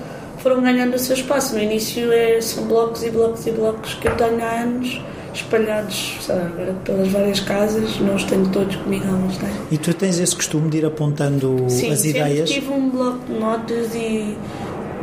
foram 0.46 0.62
ganhando 0.62 0.94
o 0.94 0.98
seu 0.98 1.16
espaço. 1.16 1.56
No 1.56 1.60
início 1.60 2.12
é, 2.12 2.40
são 2.40 2.68
blocos 2.68 3.02
e 3.02 3.10
blocos 3.10 3.44
e 3.48 3.50
blocos 3.50 3.94
que 3.94 4.06
eu 4.06 4.14
tenho 4.14 4.40
há 4.40 4.60
anos 4.60 5.00
espalhados 5.34 6.18
sei 6.20 6.36
lá, 6.36 6.50
pelas 6.84 7.08
várias 7.08 7.40
casas, 7.40 7.98
não 7.98 8.14
os 8.14 8.22
tenho 8.22 8.48
todos 8.50 8.76
comigo 8.76 9.04
há 9.08 9.12
uns 9.12 9.38
E 9.72 9.76
tu 9.76 9.92
tens 9.92 10.20
esse 10.20 10.36
costume 10.36 10.70
de 10.70 10.78
ir 10.78 10.86
apontando 10.86 11.66
Sim, 11.68 11.90
as 11.90 12.04
ideias? 12.04 12.48
Sim, 12.48 12.60
tive 12.60 12.70
um 12.72 12.88
bloco 12.88 13.18
de 13.26 13.32
notas 13.32 13.92
e 13.96 14.36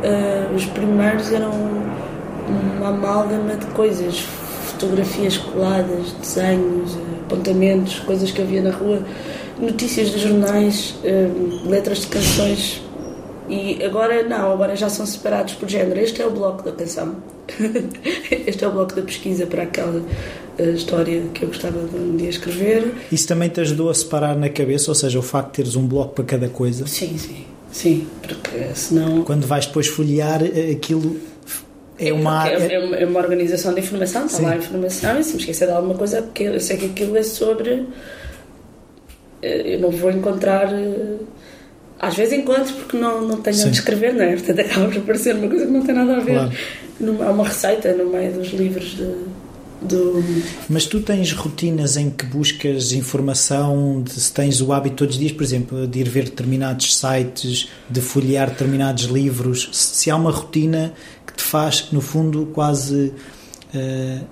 uh, 0.02 0.54
os 0.56 0.64
primeiros 0.64 1.30
eram 1.30 1.52
uma 2.48 2.88
amálgama 2.88 3.54
de 3.54 3.66
coisas, 3.66 4.20
fotografias 4.68 5.36
coladas, 5.36 6.12
desenhos, 6.22 6.96
apontamentos, 7.26 8.00
coisas 8.00 8.30
que 8.30 8.40
havia 8.40 8.62
na 8.62 8.70
rua, 8.70 9.02
notícias 9.60 10.08
de 10.08 10.20
jornais, 10.20 10.94
uh, 11.04 11.68
letras 11.68 11.98
de 11.98 12.06
canções. 12.06 12.83
E 13.48 13.82
agora 13.84 14.22
não, 14.22 14.52
agora 14.52 14.74
já 14.74 14.88
são 14.88 15.04
separados 15.04 15.54
por 15.54 15.68
género. 15.68 16.00
Este 16.00 16.22
é 16.22 16.26
o 16.26 16.30
bloco 16.30 16.62
da 16.62 16.72
canção, 16.72 17.16
este 18.46 18.64
é 18.64 18.68
o 18.68 18.72
bloco 18.72 18.94
da 18.94 19.02
pesquisa 19.02 19.46
para 19.46 19.64
aquela 19.64 20.00
uh, 20.58 20.70
história 20.70 21.22
que 21.34 21.44
eu 21.44 21.48
gostava 21.48 21.78
de 21.86 21.96
um 21.96 22.16
dia 22.16 22.30
escrever. 22.30 22.94
Isso 23.12 23.28
também 23.28 23.48
te 23.48 23.60
ajudou 23.60 23.90
a 23.90 23.94
separar 23.94 24.36
na 24.36 24.48
cabeça, 24.48 24.90
ou 24.90 24.94
seja, 24.94 25.18
o 25.18 25.22
facto 25.22 25.48
de 25.48 25.54
teres 25.56 25.76
um 25.76 25.86
bloco 25.86 26.14
para 26.14 26.24
cada 26.24 26.48
coisa? 26.48 26.86
Sim, 26.86 27.18
sim. 27.18 27.44
Sim, 27.70 28.06
porque 28.22 28.72
senão. 28.74 29.24
Quando 29.24 29.46
vais 29.46 29.66
depois 29.66 29.88
folhear, 29.88 30.42
eh, 30.44 30.70
aquilo 30.70 31.20
é 31.98 32.12
uma, 32.12 32.48
é, 32.48 32.54
é, 32.54 33.02
é 33.02 33.06
uma 33.06 33.20
organização 33.20 33.74
de 33.74 33.80
informação, 33.80 34.26
está 34.26 34.38
Sim. 34.38 34.44
lá 34.44 34.52
a 34.52 34.56
informação, 34.56 35.18
e 35.18 35.24
se 35.24 35.32
me 35.34 35.40
esquecer 35.40 35.66
de 35.66 35.72
alguma 35.72 35.94
coisa, 35.94 36.22
porque 36.22 36.44
eu 36.44 36.60
sei 36.60 36.76
que 36.76 36.86
aquilo 36.86 37.16
é 37.16 37.22
sobre. 37.22 37.86
Eh, 39.42 39.74
eu 39.74 39.80
não 39.80 39.90
vou 39.90 40.10
encontrar. 40.10 40.68
Às 42.06 42.16
vezes 42.16 42.38
encontro 42.38 42.72
porque 42.74 42.96
não, 42.96 43.20
não 43.26 43.40
tenho 43.40 43.56
Sim. 43.56 43.68
onde 43.68 43.76
escrever, 43.76 44.14
não 44.14 44.22
é? 44.22 44.36
Portanto, 44.36 44.60
acaba 44.66 44.88
por 44.88 44.98
aparecer 44.98 45.34
uma 45.34 45.48
coisa 45.48 45.66
que 45.66 45.72
não 45.72 45.82
tem 45.82 45.94
nada 45.94 46.16
a 46.16 46.20
ver. 46.20 46.34
Claro. 46.34 47.22
Há 47.22 47.30
uma 47.30 47.44
receita 47.44 47.92
no 47.94 48.10
meio 48.10 48.32
dos 48.32 48.48
livros 48.52 48.96
de 48.96 49.14
do... 49.84 50.24
Mas 50.68 50.86
tu 50.86 51.00
tens 51.00 51.32
rotinas 51.32 51.96
em 51.96 52.10
que 52.10 52.24
buscas 52.24 52.92
informação, 52.92 54.02
de, 54.02 54.12
se 54.12 54.32
tens 54.32 54.60
o 54.60 54.72
hábito 54.72 54.96
todos 54.96 55.14
os 55.14 55.20
dias, 55.20 55.32
por 55.32 55.42
exemplo, 55.42 55.86
de 55.86 56.00
ir 56.00 56.08
ver 56.08 56.24
determinados 56.24 56.96
sites, 56.96 57.68
de 57.88 58.00
folhear 58.00 58.50
determinados 58.50 59.04
livros, 59.04 59.68
se, 59.72 59.96
se 59.96 60.10
há 60.10 60.16
uma 60.16 60.30
rotina 60.30 60.94
que 61.26 61.34
te 61.34 61.42
faz, 61.42 61.88
no 61.92 62.00
fundo, 62.00 62.46
quase 62.52 63.12
uh, 63.74 64.24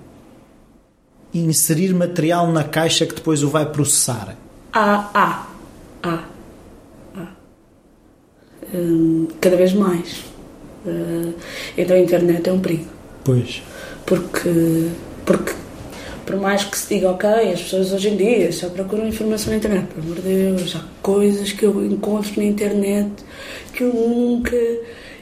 inserir 1.35 1.95
material 1.95 2.51
na 2.51 2.65
caixa 2.65 3.07
que 3.07 3.15
depois 3.15 3.43
o 3.43 3.49
vai 3.49 3.67
processar? 3.67 4.37
Ah, 4.73 5.11
ah, 5.15 5.47
ah. 6.03 6.25
Hum, 8.75 9.29
cada 9.41 9.57
vez 9.57 9.73
mais. 9.73 10.25
Uh, 10.85 11.33
então 11.77 11.97
a 11.97 12.01
internet 12.01 12.49
é 12.49 12.53
um 12.53 12.61
perigo. 12.61 12.87
Pois. 13.25 13.63
Porque 14.07 14.91
porque, 15.25 15.53
por 16.27 16.37
mais 16.37 16.65
que 16.65 16.77
se 16.77 16.95
diga, 16.95 17.11
ok, 17.11 17.29
as 17.29 17.63
pessoas 17.63 17.93
hoje 17.93 18.09
em 18.09 18.17
dia 18.17 18.53
só 18.53 18.69
procuram 18.69 19.07
informação 19.07 19.53
na 19.53 19.59
internet, 19.59 19.87
pelo 19.87 20.07
amor 20.07 20.17
de 20.17 20.23
Deus, 20.23 20.77
há 20.77 20.85
coisas 21.01 21.53
que 21.53 21.65
eu 21.65 21.85
encontro 21.85 22.33
na 22.37 22.45
internet 22.45 23.11
que 23.73 23.85
eu 23.85 23.93
nunca 23.93 24.57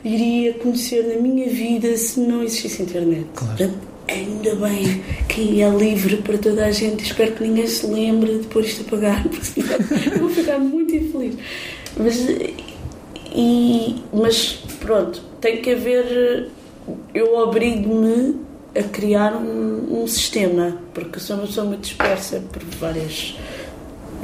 iria 0.04 0.54
conhecer 0.54 1.06
na 1.06 1.20
minha 1.20 1.48
vida 1.48 1.96
se 1.96 2.20
não 2.20 2.42
existisse 2.42 2.82
internet. 2.82 3.26
Claro. 3.34 3.70
Ainda 4.08 4.54
bem 4.56 5.02
que 5.28 5.62
é 5.62 5.68
livre 5.68 6.16
para 6.16 6.36
toda 6.36 6.66
a 6.66 6.72
gente. 6.72 7.04
Espero 7.04 7.32
que 7.32 7.44
ninguém 7.44 7.66
se 7.66 7.86
lembre 7.86 8.38
de 8.38 8.46
pôr 8.48 8.64
isto 8.64 8.82
a 8.86 8.90
pagar, 8.90 9.22
porque 9.28 9.44
senão 9.44 9.76
eu 10.12 10.18
vou 10.18 10.30
ficar 10.30 10.58
muito 10.58 10.94
infeliz. 10.94 11.36
Mas, 11.96 12.26
e, 13.32 13.96
mas 14.12 14.62
pronto, 14.80 15.20
tem 15.40 15.60
que 15.62 15.72
haver. 15.72 16.48
Eu 17.14 17.36
obrigo-me 17.36 18.36
a 18.76 18.82
criar 18.82 19.34
um, 19.34 20.02
um, 20.02 20.06
sistema, 20.06 20.78
porque 20.94 21.18
sou 21.18 21.36
uma 21.36 21.46
pessoa 21.46 21.66
muito 21.66 21.82
dispersa 21.82 22.42
por 22.52 22.62
várias 22.62 23.36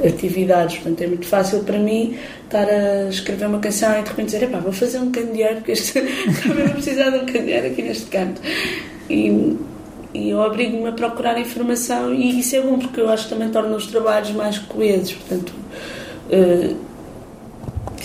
atividades, 0.05 0.77
portanto 0.77 1.01
é 1.01 1.07
muito 1.07 1.25
fácil 1.25 1.63
para 1.63 1.79
mim 1.79 2.17
estar 2.43 2.67
a 2.69 3.09
escrever 3.09 3.47
uma 3.47 3.59
canção 3.59 3.97
e 3.97 4.03
de 4.03 4.09
repente 4.09 4.31
dizer, 4.31 4.47
vou 4.47 4.71
fazer 4.71 4.99
um 4.99 5.11
candeeiro, 5.11 5.55
porque 5.55 5.71
este, 5.71 5.93
também 6.43 6.65
vou 6.65 6.75
precisar 6.75 7.09
de 7.09 7.17
um 7.17 7.25
candeeiro 7.25 7.67
aqui 7.67 7.81
neste 7.81 8.05
canto. 8.05 8.41
E, 9.09 9.57
e 10.13 10.29
eu 10.29 10.39
obrigo-me 10.39 10.87
a 10.87 10.91
procurar 10.91 11.39
informação 11.39 12.13
e 12.13 12.39
isso 12.39 12.55
é 12.55 12.61
bom 12.61 12.79
porque 12.79 13.01
eu 13.01 13.09
acho 13.09 13.25
que 13.25 13.29
também 13.29 13.49
torna 13.49 13.75
os 13.75 13.87
trabalhos 13.87 14.31
mais 14.31 14.57
coesos, 14.59 15.13
portanto 15.13 15.53
uh, 16.31 16.86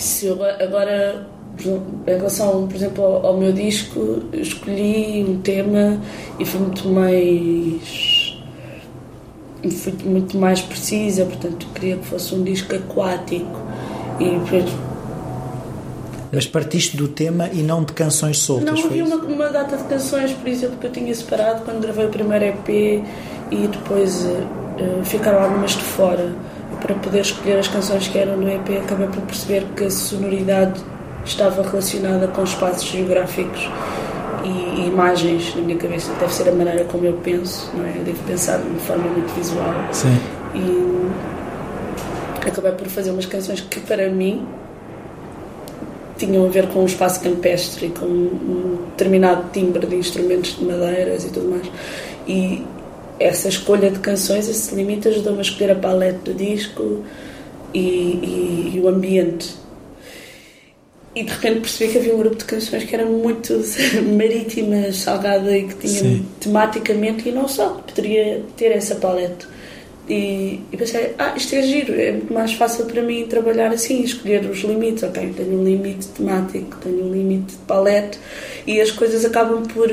se 0.03 0.25
eu 0.27 0.37
agora 0.43 1.25
em 1.65 2.17
relação, 2.17 2.67
por 2.67 2.75
exemplo, 2.75 3.03
ao, 3.03 3.25
ao, 3.27 3.37
meu 3.37 3.53
disco, 3.53 4.23
escolhi 4.33 5.23
um 5.23 5.39
tema 5.41 5.99
e 6.39 6.45
fui 6.45 6.59
muito 6.59 6.87
mais. 6.89 8.37
fui 9.71 9.93
muito 10.03 10.37
mais 10.37 10.61
precisa, 10.61 11.25
portanto, 11.25 11.67
queria 11.73 11.97
que 11.97 12.05
fosse 12.05 12.33
um 12.35 12.43
disco 12.43 12.75
aquático. 12.75 13.61
E 14.19 14.29
depois, 14.29 14.65
mas 16.31 16.47
partiste 16.47 16.97
do 16.97 17.07
tema 17.07 17.47
e 17.53 17.61
não 17.61 17.83
de 17.83 17.93
canções 17.93 18.39
soltas? 18.39 18.65
Não, 18.65 18.85
havia 18.85 19.05
uma, 19.05 19.17
uma, 19.17 19.49
data 19.49 19.77
de 19.77 19.83
canções, 19.83 20.31
por 20.31 20.47
exemplo, 20.47 20.77
que 20.77 20.87
eu 20.87 20.91
tinha 20.91 21.13
separado 21.13 21.63
quando 21.63 21.79
gravei 21.81 22.07
o 22.07 22.09
primeiro 22.09 22.45
EP 22.45 23.03
e 23.51 23.67
depois 23.67 24.25
uh, 24.25 25.05
ficaram 25.05 25.43
algumas 25.43 25.71
de 25.71 25.83
fora. 25.83 26.33
Para 26.83 26.95
poder 26.95 27.21
escolher 27.21 27.59
as 27.59 27.67
canções 27.69 28.09
que 28.09 28.17
eram 28.17 28.35
no 28.35 28.49
EP, 28.49 28.83
acabei 28.83 29.07
por 29.07 29.21
perceber 29.21 29.65
que 29.75 29.85
a 29.85 29.89
sonoridade 29.89 30.81
estava 31.25 31.63
relacionada 31.63 32.27
com 32.27 32.43
espaços 32.43 32.83
geográficos 32.83 33.69
e, 34.43 34.81
e, 34.81 34.87
imagens 34.87 35.55
na 35.55 35.61
minha 35.61 35.77
cabeça. 35.77 36.11
Deve 36.19 36.33
ser 36.33 36.49
a 36.49 36.51
maneira 36.51 36.83
como 36.83 37.05
eu 37.05 37.13
penso, 37.23 37.71
não 37.73 37.85
é? 37.85 37.97
Eu 37.97 38.03
devo 38.03 38.21
pensar 38.23 38.57
de 38.57 38.67
uma 38.67 38.79
forma 38.79 39.07
muito 39.07 39.33
visual. 39.33 39.73
Sim. 39.93 40.19
E 40.53 40.93
acabei 42.45 42.73
por 42.73 42.87
fazer 42.87 43.11
umas 43.11 43.25
canções 43.25 43.61
que, 43.61 43.79
para 43.79 44.09
mim, 44.09 44.45
tinham 46.17 46.45
a 46.45 46.49
ver 46.49 46.67
com 46.67 46.83
o 46.83 46.85
espaço 46.85 47.21
campestre 47.21 47.89
com 47.97 48.05
um 48.05 48.77
determinado 48.91 49.45
timbre 49.53 49.87
de 49.87 49.95
instrumentos 49.95 50.57
de 50.57 50.65
madeiras 50.65 51.23
e 51.23 51.29
tudo 51.29 51.49
mais. 51.49 51.71
E 52.27 52.65
essa 53.23 53.47
escolha 53.47 53.89
de 53.89 53.99
canções, 53.99 54.47
esse 54.47 54.75
limite, 54.75 55.07
ajudou-me 55.07 55.39
a 55.39 55.41
escolher 55.41 55.71
a 55.71 55.75
paleta 55.75 56.31
do 56.31 56.33
disco 56.33 57.03
e, 57.73 57.79
e, 57.79 58.71
e 58.75 58.79
o 58.79 58.87
ambiente 58.87 59.63
e 61.15 61.23
de 61.23 61.31
repente 61.31 61.59
percebi 61.61 61.91
que 61.91 61.97
havia 61.99 62.15
um 62.15 62.17
grupo 62.17 62.35
de 62.37 62.45
canções 62.45 62.83
que 62.83 62.95
eram 62.95 63.11
muito 63.11 63.53
marítimas, 64.17 64.97
salgada 64.97 65.55
e 65.55 65.67
que 65.67 65.87
tinham 65.87 66.25
tematicamente, 66.39 67.29
e 67.29 67.31
não 67.31 67.47
só, 67.47 67.69
poderia 67.69 68.41
ter 68.57 68.71
essa 68.71 68.95
paleta. 68.95 69.47
E, 70.09 70.59
e, 70.71 70.75
pensei, 70.75 71.13
ah, 71.17 71.33
isto 71.35 71.55
é 71.55 71.61
giro, 71.61 71.93
é 71.93 72.11
muito 72.11 72.33
mais 72.33 72.53
fácil 72.53 72.85
para 72.85 73.01
mim 73.01 73.25
trabalhar 73.27 73.71
assim, 73.71 74.01
escolher 74.01 74.43
os 74.49 74.59
limites. 74.61 75.03
Ok, 75.03 75.33
tenho 75.37 75.59
um 75.59 75.63
limite 75.63 76.07
temático, 76.07 76.77
tenho 76.83 77.05
um 77.05 77.13
limite 77.13 77.53
de 77.53 77.59
paleta, 77.59 78.17
e 78.65 78.81
as 78.81 78.91
coisas 78.91 79.23
acabam 79.23 79.63
por 79.67 79.89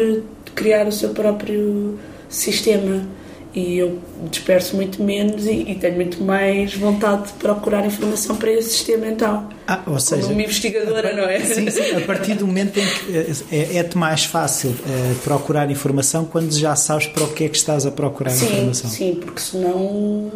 criar 0.55 0.87
o 0.89 0.93
seu 0.93 1.11
próprio 1.11 1.99
sistema 2.29 3.07
e 3.55 3.79
eu 3.79 3.99
disperso 4.31 4.77
muito 4.77 5.03
menos 5.03 5.47
e, 5.47 5.71
e, 5.71 5.75
tenho 5.75 5.97
muito 5.97 6.23
mais 6.23 6.75
vontade 6.75 7.29
de 7.29 7.33
procurar 7.35 7.85
informação 7.85 8.37
para 8.37 8.53
esse 8.53 8.71
sistema 8.71 9.09
então. 9.09 9.49
Ah, 9.67 9.83
ou 9.87 9.99
seja, 9.99 10.23
Como 10.23 10.35
uma 10.35 10.43
investigadora, 10.43 11.15
não 11.15 11.25
é? 11.25 11.41
Sim, 11.41 11.69
sim, 11.69 11.97
a 11.97 12.01
partir 12.03 12.35
do 12.35 12.47
momento 12.47 12.79
em 12.79 12.87
que 12.87 13.45
é, 13.51 13.77
é-te 13.79 13.99
mais 13.99 14.25
fácil 14.25 14.71
é, 14.71 15.15
procurar 15.25 15.71
informação 15.71 16.25
quando 16.25 16.53
já 16.53 16.77
sabes 16.77 17.07
para 17.09 17.25
o 17.25 17.33
que 17.33 17.45
é 17.45 17.49
que 17.49 17.57
estás 17.57 17.87
a 17.87 17.91
procurar 17.91 18.31
sim, 18.31 18.47
informação. 18.47 18.91
Sim, 18.91 19.15
porque 19.21 19.41
senão. 19.41 20.31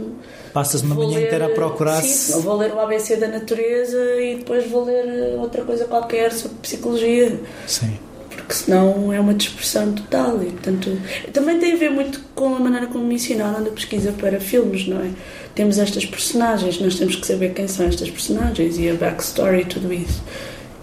Passas 0.53 0.83
uma 0.83 0.95
manhã 0.95 1.19
ler, 1.19 1.27
inteira 1.27 1.47
a 1.47 1.51
procurar. 1.51 2.01
Sim, 2.01 2.41
vou 2.41 2.57
ler 2.57 2.73
o 2.73 2.79
ABC 2.79 3.17
da 3.17 3.27
natureza 3.27 3.99
e 4.21 4.37
depois 4.37 4.69
vou 4.71 4.85
ler 4.85 5.37
outra 5.37 5.65
coisa 5.65 5.85
qualquer 5.85 6.33
sobre 6.33 6.59
psicologia. 6.59 7.41
Sim 7.67 7.99
porque 8.35 8.55
senão 8.55 9.13
é 9.13 9.21
uma 9.21 9.35
dispersão 9.35 9.93
total 9.93 10.43
e 10.43 10.47
portanto 10.47 10.99
também 11.33 11.59
tem 11.59 11.73
a 11.73 11.77
ver 11.77 11.91
muito 11.91 12.21
com 12.35 12.55
a 12.55 12.59
maneira 12.59 12.87
como 12.87 13.05
me 13.05 13.15
ensinaram 13.15 13.61
na 13.61 13.71
pesquisa 13.71 14.13
para 14.13 14.41
filmes, 14.41 14.87
não 14.87 15.01
é? 15.01 15.11
Temos 15.55 15.79
estas 15.79 16.05
personagens, 16.05 16.81
nós 16.81 16.97
temos 16.97 17.17
que 17.17 17.27
saber 17.27 17.55
quem 17.55 17.69
são 17.69 17.87
estas 17.87 18.11
personagens 18.11 18.79
e 18.79 18.89
a 18.91 18.95
backstory 18.95 19.63
e 19.63 19.65
tudo 19.65 19.93
isso. 19.93 20.23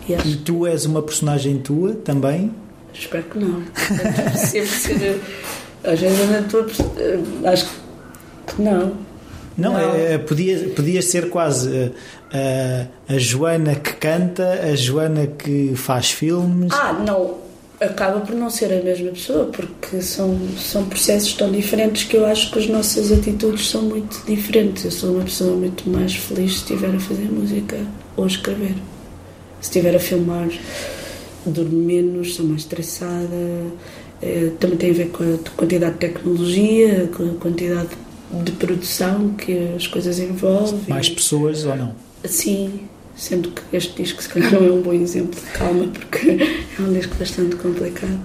E, 0.07 0.13
e 0.13 0.35
tu 0.37 0.65
és 0.65 0.85
uma 0.85 1.01
personagem 1.01 1.59
tua 1.59 1.93
também? 1.93 2.51
Espero 2.93 3.23
que 3.23 3.39
não. 3.39 3.63
Sempre 4.35 4.69
ser. 4.69 5.21
Às 5.83 5.99
vezes 5.99 6.29
na 6.29 6.41
tua. 6.43 6.67
Acho 7.51 7.69
que 8.47 8.61
não. 8.61 9.10
Não, 9.61 9.73
não. 9.73 9.95
É, 9.95 10.17
podia, 10.17 10.69
podia 10.75 11.01
ser 11.01 11.29
quase 11.29 11.91
a, 12.33 13.13
a 13.13 13.17
Joana 13.17 13.75
que 13.75 13.93
canta, 13.93 14.61
a 14.63 14.75
Joana 14.75 15.27
que 15.27 15.73
faz 15.75 16.11
filmes. 16.11 16.71
Ah, 16.73 16.93
não 16.93 17.41
acaba 17.81 18.19
por 18.19 18.35
não 18.35 18.49
ser 18.49 18.71
a 18.71 18.81
mesma 18.81 19.09
pessoa, 19.09 19.45
porque 19.45 20.01
são, 20.01 20.37
são 20.57 20.85
processos 20.85 21.33
tão 21.33 21.51
diferentes 21.51 22.03
que 22.03 22.15
eu 22.15 22.25
acho 22.25 22.51
que 22.51 22.59
as 22.59 22.67
nossas 22.67 23.11
atitudes 23.11 23.69
são 23.69 23.81
muito 23.81 24.23
diferentes. 24.25 24.85
Eu 24.85 24.91
sou 24.91 25.15
uma 25.15 25.23
pessoa 25.23 25.55
muito 25.55 25.89
mais 25.89 26.15
feliz 26.15 26.51
se 26.51 26.57
estiver 26.59 26.95
a 26.95 26.99
fazer 26.99 27.31
música 27.31 27.77
ou 28.15 28.23
a 28.23 28.27
escrever. 28.27 28.75
Se 29.59 29.69
estiver 29.69 29.95
a 29.95 29.99
filmar, 29.99 30.47
durmo 31.45 31.77
menos, 31.77 32.35
sou 32.35 32.45
mais 32.45 32.61
estressada. 32.61 33.65
É, 34.21 34.51
também 34.59 34.77
tem 34.77 34.91
a 34.91 34.93
ver 34.93 35.09
com 35.09 35.23
a 35.23 35.37
quantidade 35.57 35.93
de 35.93 35.99
tecnologia, 35.99 37.09
com 37.17 37.23
a 37.23 37.33
quantidade 37.33 37.89
de 37.89 37.95
produção 38.57 39.29
que 39.29 39.73
as 39.75 39.87
coisas 39.87 40.19
envolvem. 40.19 40.79
Mais 40.87 41.09
pessoas 41.09 41.65
ou 41.65 41.75
não? 41.75 41.95
Sim, 42.23 42.81
sendo 43.15 43.51
que 43.51 43.61
este 43.75 44.01
disco 44.01 44.21
se 44.21 44.29
calhar 44.29 44.51
não 44.51 44.65
é 44.65 44.71
um 44.71 44.81
bom 44.81 44.93
exemplo 44.93 45.39
de 45.39 45.51
calma 45.51 45.87
porque 45.87 46.29
é 46.79 46.81
um 46.81 46.93
disco 46.93 47.15
bastante 47.15 47.55
complicado. 47.55 48.19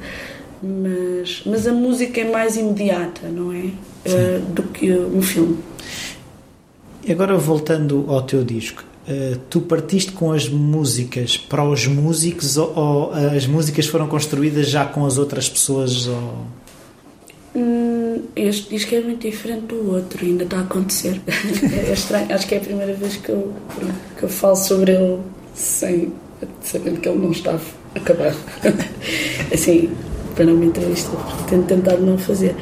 Mas, 0.63 1.43
mas 1.45 1.67
a 1.67 1.73
música 1.73 2.21
é 2.21 2.31
mais 2.31 2.57
imediata 2.57 3.29
não 3.29 3.53
é? 3.53 3.67
Uh, 4.07 4.41
do 4.53 4.63
que 4.63 4.91
um 4.91 5.21
filme. 5.21 5.59
Agora 7.09 7.37
voltando 7.37 8.07
ao 8.09 8.23
teu 8.23 8.43
disco 8.43 8.83
uh, 9.07 9.39
tu 9.51 9.61
partiste 9.61 10.13
com 10.13 10.33
as 10.33 10.49
músicas 10.49 11.37
para 11.37 11.65
os 11.65 11.87
músicos 11.87 12.57
ou, 12.57 12.73
ou, 12.77 13.13
as 13.13 13.47
músicas 13.47 13.87
foram 13.87 14.07
construídas 14.07 14.69
já 14.69 14.85
com 14.85 15.05
as 15.05 15.19
outras 15.19 15.49
pessoas 15.49 16.07
ou... 16.07 16.47
Hum, 17.55 18.06
este 18.35 18.71
disco 18.71 18.95
é 18.95 19.01
muito 19.01 19.29
diferente 19.29 19.67
do 19.67 19.93
outro 19.95 20.25
ainda 20.25 20.45
está 20.45 20.59
a 20.59 20.63
acontecer. 20.63 21.21
é 21.27 21.93
estranho. 21.93 22.33
Acho 22.35 22.47
que 22.47 22.55
é 22.55 22.59
a 22.59 22.61
primeira 22.61 22.95
vez 22.95 23.17
que 23.17 23.31
eu, 23.31 23.53
que 24.19 24.23
eu 24.23 24.29
falo 24.29 24.57
sobre 24.57 24.93
ele 24.93 25.21
sem 25.55 26.13
sabendo 26.63 27.01
que 27.01 27.09
ele 27.09 27.19
não 27.19 27.31
está 27.31 27.59
acabado. 27.95 28.37
assim, 29.53 29.91
para 30.35 30.45
me 30.45 30.67
entrevista, 30.67 31.11
tento 31.49 31.67
tentar 31.67 31.97
não 31.97 32.19
fazer. 32.19 32.55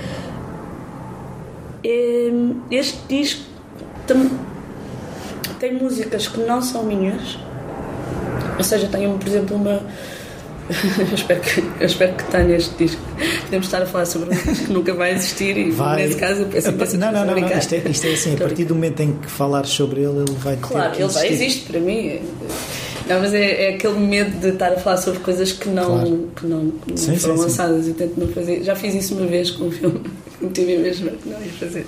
Hum, 1.84 2.60
este 2.70 2.98
disco 3.08 3.42
tem, 4.06 4.30
tem 5.58 5.74
músicas 5.74 6.28
que 6.28 6.40
não 6.40 6.62
são 6.62 6.84
minhas, 6.84 7.38
ou 8.56 8.64
seja, 8.64 8.88
tenho, 8.88 9.18
por 9.18 9.28
exemplo, 9.28 9.56
uma 9.56 9.82
eu 10.98 11.14
espero, 11.14 11.40
que, 11.40 11.60
eu 11.60 11.86
espero 11.86 12.14
que 12.14 12.24
tenha 12.24 12.56
este 12.56 12.74
disco. 12.76 13.02
Podemos 13.54 13.66
estar 13.68 13.82
a 13.82 13.86
falar 13.86 14.06
sobre 14.06 14.34
um 14.34 14.54
que 14.54 14.72
nunca 14.72 14.94
vai 14.94 15.14
existir 15.14 15.56
e 15.56 15.70
vai. 15.70 16.02
nesse 16.02 16.18
caso 16.18 16.42
eu 16.42 16.46
peço 16.48 16.96
a, 16.96 16.98
Não, 16.98 17.12
não, 17.12 17.24
não, 17.24 17.40
não. 17.40 17.56
Isto, 17.56 17.74
é, 17.76 17.88
isto 17.88 18.06
é 18.06 18.12
assim, 18.12 18.34
a 18.34 18.38
partir 18.38 18.64
do 18.64 18.74
momento 18.74 19.00
em 19.00 19.12
que 19.12 19.30
falar 19.30 19.64
sobre 19.64 20.00
ele, 20.00 20.24
ele 20.28 20.36
vai 20.38 20.56
claro, 20.60 20.92
ele 20.96 21.06
vai 21.06 21.28
existe 21.28 21.66
para 21.66 21.78
mim. 21.78 22.20
Não, 23.08 23.20
mas 23.20 23.32
é, 23.32 23.66
é, 23.66 23.74
aquele 23.76 24.00
medo 24.00 24.40
de 24.40 24.48
estar 24.48 24.72
a 24.72 24.76
falar 24.76 24.96
sobre 24.96 25.20
coisas 25.20 25.52
que 25.52 25.68
não, 25.68 25.84
claro. 25.84 26.30
que 26.34 26.46
não, 26.46 26.64
não 26.64 26.96
sim, 26.96 27.16
foram 27.16 27.36
sim, 27.36 27.42
lançadas 27.42 27.84
sim. 27.84 27.90
e 27.92 27.94
tento 27.94 28.18
não 28.18 28.26
fazer. 28.26 28.64
Já 28.64 28.74
fiz 28.74 28.92
isso 28.92 29.14
uma 29.14 29.26
vez 29.26 29.52
com 29.52 29.66
um 29.66 29.70
filme 29.70 30.00
que 30.36 30.44
me 30.44 30.50
tive 30.50 30.78
mesmo 30.78 31.10
que 31.12 31.28
não 31.28 31.40
ia 31.40 31.52
fazer. 31.52 31.86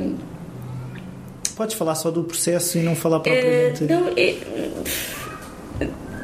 Um, 0.00 0.14
Podes 1.54 1.74
falar 1.74 1.96
só 1.96 2.10
do 2.10 2.24
processo 2.24 2.78
e 2.78 2.82
não 2.82 2.96
falar 2.96 3.20
propriamente. 3.20 3.84
Uh, 3.84 3.88
não, 3.88 4.08
é, 4.16 4.36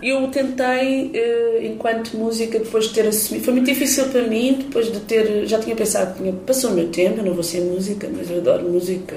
eu 0.03 0.29
tentei, 0.29 1.11
eh, 1.15 1.67
enquanto 1.67 2.17
música, 2.17 2.59
depois 2.59 2.87
de 2.87 2.95
ter 2.95 3.07
assumido. 3.09 3.45
Foi 3.45 3.55
muito 3.55 3.67
difícil 3.67 4.07
para 4.07 4.23
mim, 4.23 4.59
depois 4.59 4.93
de 4.93 5.01
ter. 5.01 5.47
Já 5.47 5.59
tinha 5.59 5.75
pensado 5.75 6.15
que 6.15 6.33
passou 6.47 6.71
o 6.71 6.75
meu 6.75 6.89
tempo, 6.89 7.21
eu 7.21 7.25
não 7.25 7.35
vou 7.35 7.43
ser 7.43 7.61
música, 7.61 8.09
mas 8.15 8.31
eu 8.31 8.39
adoro 8.39 8.69
música, 8.69 9.17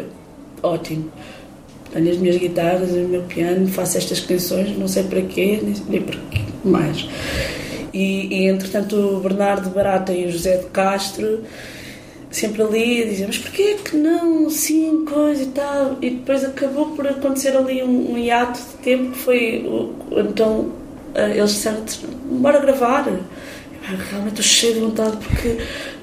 ótimo. 0.63 1.11
Tenho 1.91 2.11
as 2.11 2.17
minhas 2.17 2.37
guitarras, 2.37 2.91
o 2.91 3.07
meu 3.07 3.23
piano, 3.23 3.67
faço 3.67 3.97
estas 3.97 4.19
canções, 4.19 4.77
não 4.77 4.87
sei 4.87 5.03
para 5.03 5.21
quê, 5.21 5.59
nem 5.89 6.01
para 6.01 6.19
quê 6.29 6.41
mais. 6.63 7.07
E, 7.93 8.27
e 8.27 8.47
entretanto, 8.47 8.95
o 8.95 9.19
Bernardo 9.19 9.69
Barata 9.71 10.13
e 10.13 10.27
o 10.27 10.31
José 10.31 10.57
de 10.57 10.65
Castro 10.67 11.41
sempre 12.31 12.61
ali 12.61 13.03
a 13.03 13.05
dizer, 13.05 13.27
mas 13.27 13.37
porquê 13.37 13.75
que 13.83 13.95
não, 13.95 14.49
sim, 14.49 15.05
coisa 15.05 15.43
e 15.43 15.47
tal. 15.47 15.97
E 16.01 16.11
depois 16.11 16.43
acabou 16.43 16.91
por 16.91 17.07
acontecer 17.07 17.55
ali 17.55 17.83
um, 17.83 18.13
um 18.13 18.17
hiato 18.17 18.59
de 18.59 18.83
tempo 18.83 19.11
que 19.11 19.17
foi. 19.17 19.65
Então 20.11 20.71
eh, 21.15 21.37
eles 21.37 21.51
disseram, 21.51 21.83
bora 22.25 22.59
gravar. 22.59 23.05
Realmente 24.11 24.41
estou 24.41 24.43
cheio 24.43 24.73
de 24.75 24.79
vontade 24.81 25.17
porque 25.17 25.57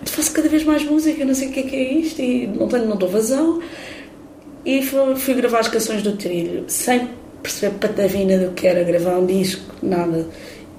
faço 0.05 0.33
cada 0.33 0.49
vez 0.49 0.65
mais 0.65 0.83
música, 0.83 1.25
não 1.25 1.35
sei 1.35 1.49
o 1.49 1.53
que 1.53 1.61
é 1.61 1.63
que 1.63 1.77
é 1.77 1.93
isto 1.93 2.21
e 2.21 2.47
não 2.49 2.67
tenho, 2.69 2.87
não 2.87 2.97
dou 2.97 3.09
vazão. 3.09 3.61
E 4.65 4.83
fui, 4.83 5.15
fui 5.15 5.35
gravar 5.35 5.61
as 5.61 5.69
canções 5.69 6.03
do 6.03 6.17
trilho, 6.17 6.65
sem 6.67 7.09
perceber 7.41 7.77
patavina 7.77 8.39
do 8.39 8.53
que 8.53 8.67
era 8.67 8.83
gravar 8.83 9.19
um 9.19 9.27
disco, 9.27 9.73
nada. 9.81 10.27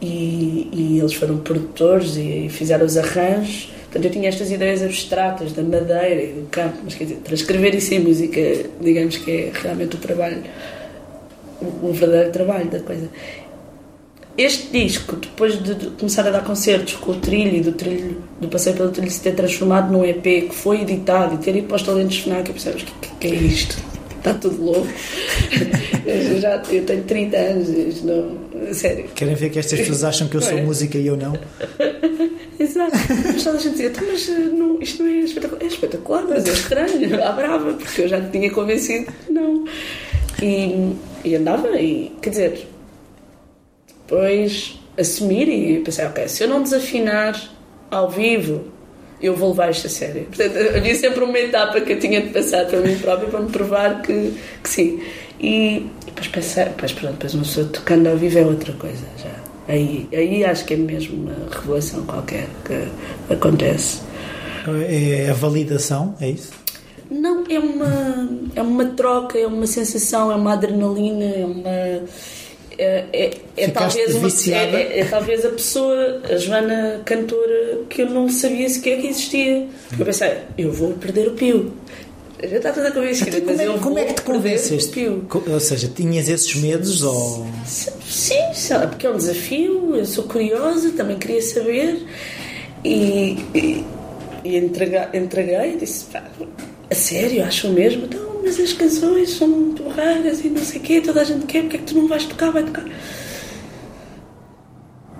E, 0.01 0.69
e 0.73 0.99
eles 0.99 1.13
foram 1.13 1.37
produtores 1.37 2.17
e 2.17 2.49
fizeram 2.49 2.85
os 2.85 2.97
arranjos 2.97 3.71
Portanto, 3.97 4.05
eu 4.05 4.11
tinha 4.11 4.29
estas 4.29 4.51
ideias 4.51 4.83
abstratas 4.83 5.53
da 5.53 5.63
madeira 5.63 6.21
e 6.21 6.33
do 6.33 6.47
campo, 6.49 6.77
mas 6.83 6.93
quer 6.93 7.05
dizer, 7.05 7.19
transcrever 7.23 7.75
isso 7.75 7.93
em 7.95 7.99
música, 7.99 8.39
digamos 8.79 9.17
que 9.17 9.31
é 9.31 9.51
realmente 9.51 9.95
o 9.95 9.99
trabalho, 9.99 10.43
o, 11.59 11.87
o 11.87 11.93
verdadeiro 11.93 12.31
trabalho 12.31 12.69
da 12.69 12.79
coisa. 12.79 13.09
Este 14.37 14.67
disco, 14.67 15.15
depois 15.15 15.61
de, 15.63 15.73
começar 15.91 16.27
a 16.27 16.29
dar 16.29 16.43
concertos 16.43 16.93
com 16.93 17.11
o 17.11 17.15
trilho 17.15 17.57
e 17.57 17.61
do 17.61 17.71
trilho, 17.71 18.21
do 18.39 18.47
passeio 18.47 18.75
pelo 18.75 18.91
trilho 18.91 19.09
se 19.09 19.21
ter 19.21 19.33
transformado 19.33 19.91
num 19.91 20.05
EP 20.05 20.21
que 20.21 20.53
foi 20.53 20.81
editado 20.81 21.33
e 21.33 21.37
ter 21.39 21.55
ido 21.55 21.65
para 21.65 21.77
os 21.77 21.81
talentos 21.81 22.19
FNAC, 22.19 22.49
eu 22.49 22.53
pensei, 22.53 22.73
o 22.73 22.75
que, 22.75 23.09
que 23.19 23.27
é 23.27 23.33
isto? 23.33 23.77
Está 24.15 24.35
tudo 24.35 24.63
louco. 24.63 24.87
eu, 26.05 26.39
já, 26.39 26.61
eu 26.69 26.85
tenho 26.85 27.03
30 27.03 27.37
anos, 27.37 28.03
não, 28.03 28.37
sério. 28.73 29.05
Querem 29.15 29.33
ver 29.33 29.49
que 29.49 29.57
estas 29.57 29.79
pessoas 29.79 30.03
acham 30.03 30.27
que 30.27 30.37
eu 30.37 30.41
sou 30.41 30.59
é? 30.59 30.61
música 30.61 30.99
e 30.99 31.07
eu 31.07 31.17
não? 31.17 31.33
Exato. 32.67 32.91
Mas 33.33 33.43
toda 33.43 33.57
a 33.57 33.61
gente 33.61 33.71
dizia, 33.71 33.93
mas 34.05 34.29
eh, 34.29 34.33
não, 34.33 34.81
isto 34.81 35.03
não 35.03 35.09
é 35.09 35.19
espetacular. 35.19 35.63
É 35.63 35.67
espetacular, 35.67 36.25
mas 36.27 36.47
é 36.47 36.51
estranho, 36.51 37.23
à 37.23 37.31
brava, 37.31 37.73
porque 37.73 38.01
eu 38.01 38.07
já 38.07 38.19
te 38.19 38.31
tinha 38.31 38.51
convencido 38.51 39.11
que 39.25 39.31
não. 39.31 39.65
E, 40.41 40.93
e 41.23 41.35
andava, 41.35 41.79
e 41.79 42.11
quer 42.21 42.29
dizer, 42.29 42.67
depois 44.05 44.79
assumir 44.97 45.47
e 45.47 45.79
pensei, 45.79 46.05
ok, 46.05 46.27
se 46.27 46.43
eu 46.43 46.49
não 46.49 46.61
desafinar 46.61 47.39
ao 47.89 48.09
vivo, 48.09 48.65
eu 49.21 49.35
vou 49.35 49.49
levar 49.49 49.71
isto 49.71 49.87
a 49.87 49.89
sério. 49.89 50.25
Portanto, 50.25 50.57
havia 50.75 50.95
sempre 50.95 51.23
uma 51.23 51.39
etapa 51.39 51.81
que 51.81 51.93
eu 51.93 51.99
tinha 51.99 52.21
de 52.21 52.29
passar 52.29 52.65
para 52.65 52.79
mim 52.81 52.97
própria 52.97 53.29
para 53.29 53.39
me 53.39 53.49
provar 53.49 54.01
que, 54.01 54.33
que 54.61 54.69
sim. 54.69 55.01
E 55.39 55.87
depois 56.05 56.27
pensei, 56.27 56.65
depois, 56.65 56.91
pronto, 56.91 57.13
depois 57.13 57.33
uma 57.33 57.43
pessoa 57.43 57.67
tocando 57.67 58.07
ao 58.07 58.17
vivo 58.17 58.39
é 58.39 58.41
outra 58.41 58.73
coisa 58.73 59.05
já. 59.17 59.46
Aí, 59.67 60.07
aí 60.13 60.45
acho 60.45 60.65
que 60.65 60.73
é 60.73 60.77
mesmo 60.77 61.23
uma 61.23 61.35
revelação 61.51 62.05
qualquer 62.05 62.47
que 62.65 63.33
acontece. 63.33 64.01
É 64.89 65.29
a 65.29 65.33
validação, 65.33 66.15
é 66.19 66.29
isso? 66.29 66.51
Não, 67.09 67.43
é 67.49 67.57
uma, 67.57 68.29
é 68.55 68.61
uma 68.61 68.85
troca, 68.85 69.37
é 69.37 69.47
uma 69.47 69.65
sensação, 69.65 70.31
é 70.31 70.35
uma 70.35 70.53
adrenalina, 70.53 71.25
é 71.25 71.45
uma. 71.45 72.03
É, 72.79 73.05
é, 73.11 73.31
é 73.55 73.67
talvez 73.69 74.13
uma, 74.13 74.27
é, 74.53 74.99
é, 74.99 75.05
talvez 75.05 75.43
a 75.43 75.49
pessoa, 75.49 76.21
a 76.29 76.35
Joana 76.35 77.01
cantora, 77.05 77.79
que 77.89 78.03
eu 78.03 78.09
não 78.09 78.29
sabia 78.29 78.69
sequer 78.69 79.01
que 79.01 79.07
existia. 79.07 79.67
Eu 79.97 80.05
pensei, 80.05 80.37
eu 80.57 80.71
vou 80.71 80.91
perder 80.93 81.29
o 81.29 81.31
pio. 81.31 81.73
Já 82.43 82.57
está 82.57 82.71
toda 82.71 82.91
convencida, 82.91 83.37
então, 83.37 83.55
como 83.55 83.61
é, 83.61 83.79
como 83.79 83.99
é 83.99 84.05
que 84.05 84.13
te 84.13 84.21
convenceste? 84.21 85.07
Ou 85.07 85.59
seja, 85.59 85.87
tinhas 85.87 86.29
esses 86.29 86.53
medos 86.55 87.01
ou... 87.01 87.47
Sim, 87.65 88.35
porque 88.89 89.07
é 89.07 89.09
um 89.09 89.17
desafio, 89.17 89.95
eu 89.95 90.05
sou 90.05 90.25
curiosa, 90.25 90.91
também 90.91 91.17
queria 91.17 91.41
saber 91.41 92.05
e, 92.85 93.39
e, 93.55 93.85
e 94.43 94.55
entreguei, 94.55 94.99
entreguei 95.15 95.77
disse, 95.77 96.05
pá, 96.05 96.23
a 96.91 96.95
sério, 96.95 97.43
acham 97.43 97.71
mesmo? 97.71 98.05
Então, 98.05 98.41
mas 98.43 98.59
as 98.59 98.71
canções 98.71 99.31
são 99.31 99.47
muito 99.47 99.87
raras 99.89 100.45
e 100.45 100.49
não 100.49 100.63
sei 100.63 100.79
o 100.79 100.83
quê, 100.83 101.01
toda 101.01 101.21
a 101.21 101.23
gente 101.23 101.47
quer, 101.47 101.63
porque 101.63 101.77
é 101.77 101.79
que 101.79 101.85
tu 101.85 101.95
não 101.95 102.07
vais 102.07 102.23
tocar? 102.25 102.51
Vai 102.51 102.63
tocar. 102.63 102.85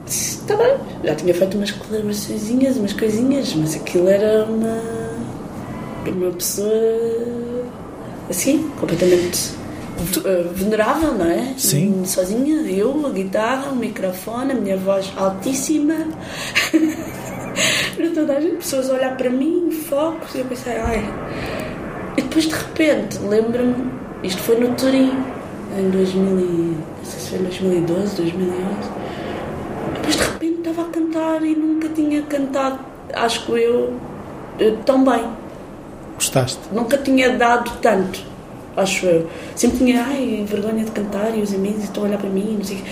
Está 0.06 0.56
bem, 0.56 0.77
já 1.03 1.15
tinha 1.15 1.34
feito 1.34 1.58
umas 1.58 1.71
colaborações, 1.71 2.77
umas 2.77 2.93
coisinhas, 2.93 3.53
mas 3.56 3.75
aquilo 3.75 4.08
era 4.08 4.45
uma, 4.45 4.82
uma 6.12 6.32
pessoa 6.32 6.72
assim, 8.30 8.70
completamente 8.80 9.52
eh, 10.26 10.46
venerável, 10.54 11.13
não 11.13 11.26
é? 11.26 11.54
Sim. 11.58 12.04
Sozinha, 12.06 12.62
eu, 12.70 13.06
a 13.06 13.10
guitarra, 13.10 13.72
o 13.72 13.76
microfone, 13.76 14.52
a 14.52 14.56
minha 14.56 14.78
voz 14.78 15.12
altíssima. 15.17 15.96
para 17.96 18.10
toda 18.12 18.38
a 18.38 18.39
gente, 18.39 18.58
pessoas 18.58 18.89
a 18.89 18.93
olhar 18.93 19.17
para 19.17 19.30
mim, 19.30 19.72
focos, 19.72 20.36
e 20.36 20.39
eu 20.39 20.46
pensei, 20.46 20.78
ai. 20.78 21.04
E 22.15 22.22
depois 22.22 22.46
de 22.46 22.54
repente, 22.54 23.17
lembro-me, 23.20 23.91
isto 24.24 24.41
foi 24.43 24.60
no 24.60 24.76
Turim, 24.76 25.12
em 25.78 25.89
2000, 25.89 26.24
não 26.24 26.76
sei 27.04 27.20
se 27.20 27.30
foi 27.30 27.39
2012, 27.39 28.15
2011. 28.17 28.63
Depois 29.96 30.15
de 30.15 30.24
repente 30.24 30.58
estava 30.60 30.82
a 30.82 30.91
cantar 30.91 31.43
e 31.43 31.56
nunca 31.56 31.89
tinha 31.89 32.22
cantado, 32.24 32.80
acho 33.13 33.46
que 33.46 33.52
eu, 33.52 33.93
eh, 34.60 34.76
tão 34.86 35.04
bem. 35.04 35.26
Gostaste? 36.17 36.60
Nunca 36.71 36.97
tinha 36.97 37.38
dado 37.38 37.71
tanto, 37.82 38.19
acho 38.75 39.06
eu. 39.06 39.30
Sempre 39.56 39.77
tinha, 39.77 40.03
ai, 40.03 40.45
vergonha 40.47 40.84
de 40.84 40.91
cantar 40.91 41.38
e 41.38 41.41
os 41.41 41.53
amigos 41.53 41.84
estão 41.84 42.03
a 42.03 42.08
olhar 42.08 42.17
para 42.17 42.30
mim, 42.30 42.56
não 42.58 42.63
sei 42.65 42.84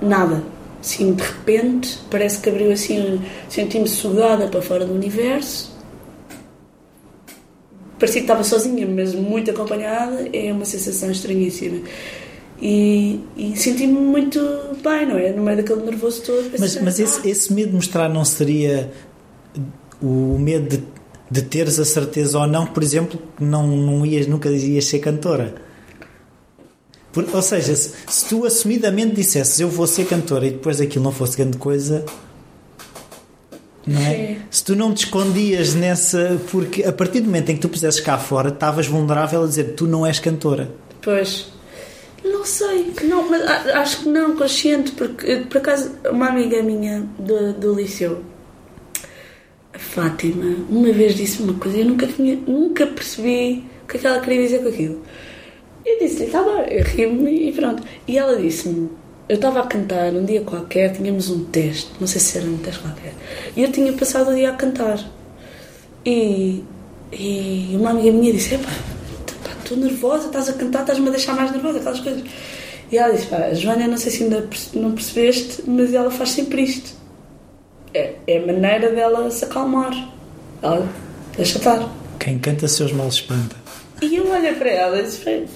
Nada 0.00 0.42
Assim, 0.80 1.12
de 1.12 1.22
repente, 1.22 1.98
parece 2.08 2.40
que 2.40 2.48
abriu 2.48 2.70
assim, 2.70 3.20
senti-me 3.48 3.88
sugada 3.88 4.46
para 4.46 4.62
fora 4.62 4.86
do 4.86 4.94
universo. 4.94 5.76
Parecia 7.98 8.20
que 8.20 8.24
estava 8.24 8.44
sozinha, 8.44 8.86
mas 8.86 9.12
muito 9.12 9.50
acompanhada. 9.50 10.28
É 10.32 10.52
uma 10.52 10.64
sensação 10.64 11.10
estranhíssima. 11.10 11.80
E, 12.62 13.20
e 13.36 13.56
senti-me 13.56 13.92
muito 13.92 14.40
bem, 14.82 15.06
não 15.06 15.18
é? 15.18 15.32
No 15.32 15.42
meio 15.42 15.56
daquele 15.56 15.82
nervoso 15.82 16.22
todo. 16.22 16.48
Mas, 16.56 16.80
mas 16.80 17.00
esse, 17.00 17.28
esse 17.28 17.52
medo 17.52 17.70
de 17.70 17.74
mostrar 17.74 18.08
não 18.08 18.24
seria 18.24 18.92
o 20.00 20.38
medo 20.38 20.76
de, 20.76 20.84
de 21.30 21.42
teres 21.42 21.78
a 21.78 21.84
certeza 21.84 22.38
ou 22.38 22.46
não, 22.46 22.66
por 22.66 22.82
exemplo, 22.82 23.20
que 23.36 23.44
não, 23.44 23.66
não 23.66 24.06
ias, 24.06 24.26
nunca 24.26 24.48
ias 24.48 24.84
ser 24.84 24.98
cantora? 24.98 25.54
Por, 27.12 27.26
ou 27.34 27.42
seja, 27.42 27.74
se, 27.74 27.92
se, 28.06 28.28
tu 28.28 28.44
assumidamente 28.44 29.14
dissesses 29.14 29.58
eu 29.60 29.68
vou 29.68 29.86
ser 29.86 30.06
cantora 30.06 30.46
e 30.46 30.50
depois 30.50 30.80
aquilo 30.80 31.04
não 31.04 31.12
fosse 31.12 31.36
grande 31.36 31.58
coisa, 31.58 32.04
não 33.88 34.00
é? 34.00 34.14
Sim. 34.14 34.36
Se 34.50 34.64
tu 34.64 34.76
não 34.76 34.92
te 34.92 35.06
escondias 35.06 35.74
nessa. 35.74 36.38
Porque 36.50 36.84
a 36.84 36.92
partir 36.92 37.20
do 37.20 37.26
momento 37.26 37.50
em 37.50 37.54
que 37.54 37.60
tu 37.60 37.68
pusesses 37.68 38.00
cá 38.00 38.18
fora, 38.18 38.50
estavas 38.50 38.86
vulnerável 38.86 39.42
a 39.42 39.46
dizer 39.46 39.74
tu 39.74 39.86
não 39.86 40.06
és 40.06 40.18
cantora. 40.18 40.70
Pois. 41.00 41.50
Não 42.22 42.44
sei, 42.44 42.92
não, 43.04 43.30
mas 43.30 43.42
acho 43.74 44.00
que 44.00 44.08
não, 44.08 44.36
consciente, 44.36 44.90
porque 44.92 45.36
por 45.48 45.58
acaso 45.58 45.92
uma 46.10 46.28
amiga 46.28 46.60
minha 46.62 47.06
do, 47.16 47.52
do 47.52 47.74
liceu, 47.74 48.22
a 49.72 49.78
Fátima, 49.78 50.56
uma 50.68 50.92
vez 50.92 51.14
disse 51.14 51.42
uma 51.42 51.54
coisa 51.54 51.76
e 51.76 51.80
eu 51.80 51.86
nunca, 51.86 52.06
tinha, 52.06 52.36
nunca 52.36 52.86
percebi 52.86 53.64
o 53.84 53.86
que 53.86 53.96
é 53.96 54.00
que 54.00 54.06
ela 54.06 54.20
queria 54.20 54.42
dizer 54.42 54.62
com 54.62 54.68
aquilo. 54.68 55.02
Eu 55.84 55.98
disse-lhe, 55.98 56.26
está 56.26 56.42
bem, 56.42 56.78
eu 56.78 56.84
ri-me 56.84 57.48
e 57.48 57.52
pronto. 57.52 57.82
E 58.06 58.18
ela 58.18 58.36
disse-me, 58.36 58.90
eu 59.28 59.36
estava 59.36 59.60
a 59.60 59.66
cantar 59.66 60.12
um 60.12 60.24
dia 60.24 60.40
qualquer, 60.42 60.92
tínhamos 60.92 61.30
um 61.30 61.44
teste, 61.44 61.90
não 62.00 62.06
sei 62.06 62.20
se 62.20 62.38
era 62.38 62.46
um 62.46 62.58
teste 62.58 62.80
qualquer, 62.80 63.14
e 63.56 63.62
eu 63.62 63.70
tinha 63.70 63.92
passado 63.92 64.30
o 64.30 64.34
dia 64.34 64.50
a 64.50 64.54
cantar. 64.54 64.98
E, 66.04 66.64
e 67.12 67.70
uma 67.74 67.90
amiga 67.90 68.10
minha 68.10 68.32
disse, 68.32 68.54
epá, 68.54 68.70
estou 69.60 69.76
nervosa, 69.76 70.26
estás 70.26 70.48
a 70.48 70.54
cantar, 70.54 70.80
estás-me 70.80 71.08
a 71.08 71.10
deixar 71.10 71.34
mais 71.34 71.52
nervosa, 71.52 71.78
aquelas 71.78 72.00
coisas. 72.00 72.22
E 72.90 72.96
ela 72.96 73.12
disse, 73.12 73.26
pá, 73.26 73.52
Joana, 73.52 73.86
não 73.86 73.98
sei 73.98 74.10
se 74.10 74.22
ainda 74.24 74.48
não 74.72 74.92
percebeste, 74.92 75.62
mas 75.66 75.92
ela 75.92 76.10
faz 76.10 76.30
sempre 76.30 76.62
isto. 76.62 76.96
É, 77.94 78.14
é 78.26 78.38
a 78.38 78.46
maneira 78.46 78.90
dela 78.90 79.30
se 79.30 79.44
acalmar. 79.44 79.92
Ela 80.62 80.88
deixa 81.36 81.58
estar. 81.58 81.88
Quem 82.18 82.38
canta 82.38 82.68
seus 82.68 82.92
males 82.92 83.14
espanta. 83.14 83.56
E 84.02 84.16
eu 84.16 84.30
olhei 84.30 84.54
para 84.54 84.70
ela 84.70 85.00
e 85.00 85.02
disse, 85.02 85.46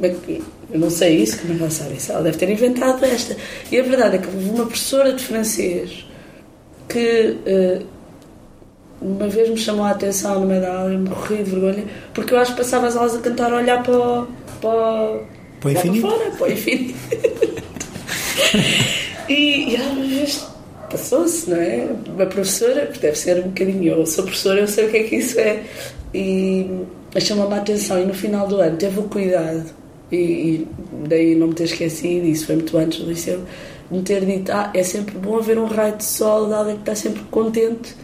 eu 0.00 0.78
não 0.78 0.90
sei 0.90 1.18
isso, 1.18 1.38
como 1.40 1.52
é 1.52 1.56
que 1.56 1.62
ela 1.62 1.70
sabe 1.70 1.94
isso? 1.94 2.12
Ela 2.12 2.22
deve 2.22 2.38
ter 2.38 2.50
inventado 2.50 3.04
esta. 3.04 3.36
E 3.70 3.78
a 3.78 3.82
verdade 3.82 4.16
é 4.16 4.18
que 4.18 4.26
houve 4.26 4.50
uma 4.50 4.66
professora 4.66 5.12
de 5.12 5.22
francês 5.22 6.06
que 6.88 7.36
uh, 7.46 7.86
uma 9.00 9.28
vez 9.28 9.48
me 9.48 9.56
chamou 9.56 9.84
a 9.84 9.90
atenção 9.90 10.40
no 10.40 10.46
meio 10.46 10.60
da 10.60 10.76
aula 10.76 10.92
e 10.92 10.98
morri 10.98 11.38
de 11.38 11.50
vergonha, 11.50 11.84
porque 12.14 12.34
eu 12.34 12.38
acho 12.38 12.52
que 12.52 12.58
passava 12.58 12.86
as 12.86 12.96
aulas 12.96 13.16
a 13.16 13.20
cantar 13.20 13.52
a 13.52 13.56
olhar 13.56 13.82
para, 13.82 14.26
para, 14.60 15.20
para 15.60 15.68
o 15.68 15.70
infinito. 15.70 16.06
Para 16.06 16.16
fora, 16.16 16.30
para 16.30 16.46
o 16.46 16.52
infinito. 16.52 16.94
e, 19.28 19.74
e 19.74 19.76
vez 20.08 20.51
passou-se, 20.92 21.50
não 21.50 21.56
é? 21.56 21.88
Uma 22.06 22.26
professora, 22.26 22.86
que 22.86 22.98
deve 22.98 23.18
ser 23.18 23.38
um 23.38 23.48
bocadinho, 23.48 23.94
eu 23.94 24.06
sou 24.06 24.24
professora, 24.24 24.60
eu 24.60 24.68
sei 24.68 24.86
o 24.86 24.90
que 24.90 24.96
é 24.98 25.02
que 25.04 25.16
isso 25.16 25.40
é. 25.40 25.64
E 26.14 26.68
chamou-me 27.18 27.54
a 27.54 27.58
atenção 27.58 28.00
e 28.00 28.04
no 28.04 28.14
final 28.14 28.46
do 28.46 28.56
ano 28.60 28.76
teve 28.76 29.00
o 29.00 29.04
cuidado 29.04 29.64
e, 30.10 30.16
e 30.16 30.68
daí 31.08 31.34
não 31.34 31.48
me 31.48 31.54
ter 31.54 31.64
esquecido, 31.64 32.26
isso 32.26 32.46
foi 32.46 32.56
muito 32.56 32.76
antes 32.76 33.00
do 33.00 33.08
liceu, 33.08 33.40
me 33.90 34.02
ter 34.02 34.24
dito: 34.24 34.52
Ah, 34.52 34.70
é 34.74 34.82
sempre 34.82 35.16
bom 35.16 35.38
haver 35.38 35.58
um 35.58 35.66
raio 35.66 35.96
de 35.96 36.04
sol 36.04 36.46
de 36.46 36.54
alguém 36.54 36.74
que 36.74 36.82
está 36.82 36.94
sempre 36.94 37.22
contente 37.30 37.94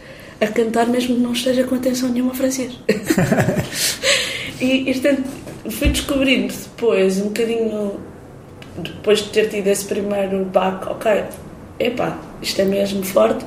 a 0.40 0.46
cantar, 0.46 0.86
mesmo 0.86 1.16
que 1.16 1.20
não 1.20 1.32
esteja 1.32 1.64
com 1.64 1.74
atenção 1.74 2.08
nenhuma 2.08 2.32
a 2.32 2.34
francês. 2.34 2.78
e, 4.60 4.90
e 4.90 4.94
portanto, 4.94 5.24
fui 5.70 5.88
descobrindo 5.88 6.54
depois, 6.54 7.20
um 7.20 7.24
bocadinho 7.24 8.00
depois 8.78 9.18
de 9.18 9.30
ter 9.30 9.48
tido 9.48 9.66
esse 9.66 9.84
primeiro 9.84 10.44
baque, 10.44 10.88
ok, 10.88 11.24
epá, 11.78 12.18
isto 12.42 12.60
é 12.60 12.64
mesmo 12.64 13.02
forte. 13.04 13.44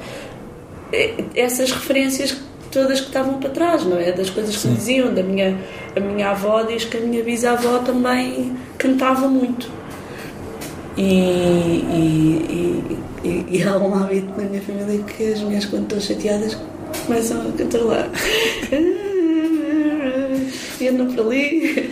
Essas 1.35 1.71
referências 1.71 2.37
todas 2.71 3.01
que 3.01 3.07
estavam 3.07 3.39
para 3.39 3.49
trás, 3.49 3.85
não 3.85 3.97
é? 3.97 4.11
Das 4.11 4.29
coisas 4.29 4.55
que 4.55 4.67
me 4.67 4.75
diziam, 4.75 5.13
da 5.13 5.21
minha, 5.21 5.57
a 5.95 5.99
minha 5.99 6.31
avó 6.31 6.63
diz 6.63 6.85
que 6.85 6.97
a 6.97 7.01
minha 7.01 7.23
bisavó 7.23 7.79
também 7.79 8.55
cantava 8.77 9.27
muito. 9.27 9.69
E, 10.97 11.03
e, 11.03 12.97
e, 13.23 13.45
e 13.49 13.63
há 13.63 13.77
um 13.77 13.93
hábito 13.95 14.29
na 14.37 14.43
minha 14.43 14.61
família 14.61 15.03
que 15.03 15.33
as 15.33 15.39
mulheres, 15.41 15.65
quando 15.65 15.83
estão 15.83 15.99
chateadas, 15.99 16.57
começam 17.05 17.41
a 17.41 17.51
cantar 17.51 17.81
lá. 17.81 18.09
E 20.81 20.87
andam 20.89 21.13
por 21.13 21.27
ali. 21.27 21.91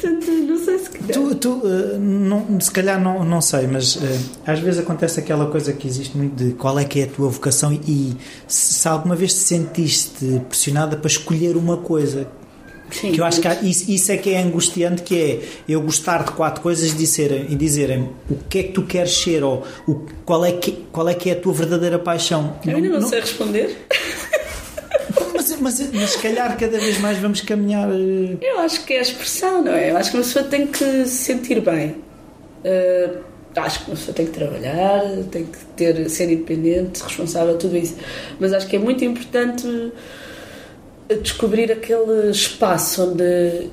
Portanto, 0.00 0.30
não 0.30 0.64
sei 0.64 0.78
se. 0.78 0.90
Tu, 0.90 1.34
tu 1.36 1.52
uh, 1.52 1.98
não, 1.98 2.60
se 2.60 2.70
calhar 2.70 3.00
não, 3.00 3.24
não 3.24 3.40
sei, 3.40 3.66
mas 3.66 3.96
uh, 3.96 4.00
às 4.46 4.58
vezes 4.58 4.80
acontece 4.80 5.20
aquela 5.20 5.46
coisa 5.46 5.72
que 5.72 5.86
existe 5.86 6.16
muito 6.16 6.34
de 6.34 6.52
qual 6.54 6.78
é 6.78 6.84
que 6.84 7.00
é 7.00 7.04
a 7.04 7.08
tua 7.08 7.28
vocação 7.28 7.72
e 7.72 8.16
se, 8.46 8.74
se 8.74 8.88
alguma 8.88 9.14
vez 9.14 9.34
te 9.34 9.40
sentiste 9.40 10.40
pressionada 10.48 10.96
para 10.96 11.08
escolher 11.08 11.56
uma 11.56 11.76
coisa 11.76 12.26
Sim, 12.90 13.12
que 13.12 13.20
eu 13.20 13.24
acho 13.24 13.40
que 13.40 13.48
há, 13.48 13.54
isso, 13.62 13.90
isso, 13.90 14.10
é 14.10 14.16
que 14.16 14.30
é 14.30 14.42
angustiante 14.42 15.02
que 15.02 15.16
é 15.16 15.40
eu 15.68 15.80
gostar 15.80 16.24
de 16.24 16.32
quatro 16.32 16.60
coisas 16.60 16.92
e 16.92 16.96
dizerem, 16.96 17.46
e 17.48 17.54
dizerem 17.54 18.10
o 18.28 18.36
que 18.48 18.58
é 18.58 18.62
que 18.64 18.72
tu 18.72 18.82
queres 18.82 19.12
ser 19.12 19.44
ou 19.44 19.64
o, 19.86 20.06
qual, 20.24 20.44
é 20.44 20.52
que, 20.52 20.72
qual 20.90 21.08
é 21.08 21.14
que 21.14 21.30
é 21.30 21.34
a 21.34 21.36
tua 21.36 21.52
verdadeira 21.52 21.98
paixão 21.98 22.56
eu 22.66 22.76
ainda 22.76 22.88
não, 22.88 23.00
não 23.00 23.08
sei 23.08 23.20
responder 23.20 23.76
mas, 25.60 25.92
mas 25.92 26.10
se 26.10 26.18
calhar 26.18 26.56
cada 26.56 26.78
vez 26.78 26.98
mais 26.98 27.18
vamos 27.18 27.40
caminhar. 27.40 27.88
Eh, 27.90 28.36
Eu 28.40 28.60
acho 28.60 28.84
que 28.84 28.94
é 28.94 28.98
a 28.98 29.02
expressão, 29.02 29.62
não 29.62 29.72
é? 29.72 29.90
Eu 29.90 29.96
acho 29.96 30.10
que 30.10 30.16
uma 30.16 30.22
pessoa 30.22 30.44
tem 30.44 30.66
que 30.66 31.04
se 31.06 31.24
sentir 31.24 31.60
bem. 31.60 31.96
Uh, 32.64 33.18
acho 33.56 33.84
que 33.84 33.90
uma 33.90 33.96
pessoa 33.96 34.14
tem 34.14 34.26
que 34.26 34.32
trabalhar, 34.32 35.02
tem 35.30 35.46
que 35.46 35.58
ter, 35.76 36.08
ser 36.10 36.30
independente, 36.30 37.02
responsável, 37.02 37.56
tudo 37.58 37.76
isso. 37.76 37.96
Mas 38.38 38.52
acho 38.52 38.66
que 38.66 38.76
é 38.76 38.78
muito 38.78 39.04
importante 39.04 39.66
descobrir 41.22 41.72
aquele 41.72 42.30
espaço 42.30 43.10
onde 43.10 43.70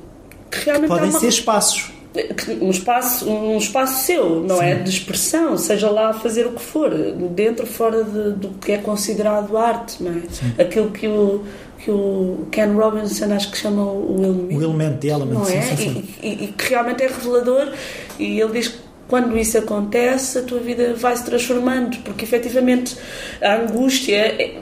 que 0.50 0.66
realmente 0.66 0.90
que 0.90 0.96
podem 0.96 1.10
uma... 1.10 1.20
ser 1.20 1.28
espaços 1.28 1.92
um 2.62 2.70
espaço, 2.70 3.30
um 3.30 3.58
espaço 3.58 4.06
seu, 4.06 4.42
não 4.42 4.62
é? 4.62 4.76
Sim. 4.76 4.80
é? 4.80 4.84
De 4.84 4.90
expressão, 4.90 5.58
seja 5.58 5.90
lá 5.90 6.14
fazer 6.14 6.46
o 6.46 6.52
que 6.52 6.62
for, 6.62 6.92
dentro 7.32 7.66
ou 7.66 7.72
fora 7.72 8.04
de, 8.04 8.32
do 8.34 8.50
que 8.60 8.72
é 8.72 8.78
considerado 8.78 9.58
arte, 9.58 10.02
não 10.02 10.12
é? 10.12 10.22
Sim. 10.30 10.54
Aquilo 10.58 10.92
que 10.92 11.08
o, 11.08 11.44
que 11.78 11.92
o 11.92 12.48
Ken 12.52 12.74
Robinson 12.74 13.34
acho 13.34 13.52
que 13.52 13.58
chama 13.58 13.84
o 13.84 14.16
element. 14.18 14.58
O 14.58 14.62
element 14.62 15.00
de 15.00 15.08
element, 15.08 15.34
não 15.34 15.48
é? 15.48 15.62
Sim, 15.62 15.76
sim, 15.76 16.10
e, 16.22 16.28
e, 16.28 16.44
e, 16.46 16.48
que 16.48 16.70
realmente 16.70 17.04
é 17.04 17.08
revelador 17.08 17.74
e 18.20 18.40
ele 18.40 18.52
diz 18.52 18.68
que 18.70 18.88
quando 19.08 19.38
isso 19.38 19.58
acontece 19.58 20.40
a 20.40 20.44
tua 20.44 20.60
vida 20.60 20.94
vai 20.94 21.16
se 21.16 21.24
transformando 21.24 21.98
porque 22.04 22.26
efetivamente 22.26 22.98
a 23.42 23.56
angústia 23.56 24.18
é, 24.18 24.60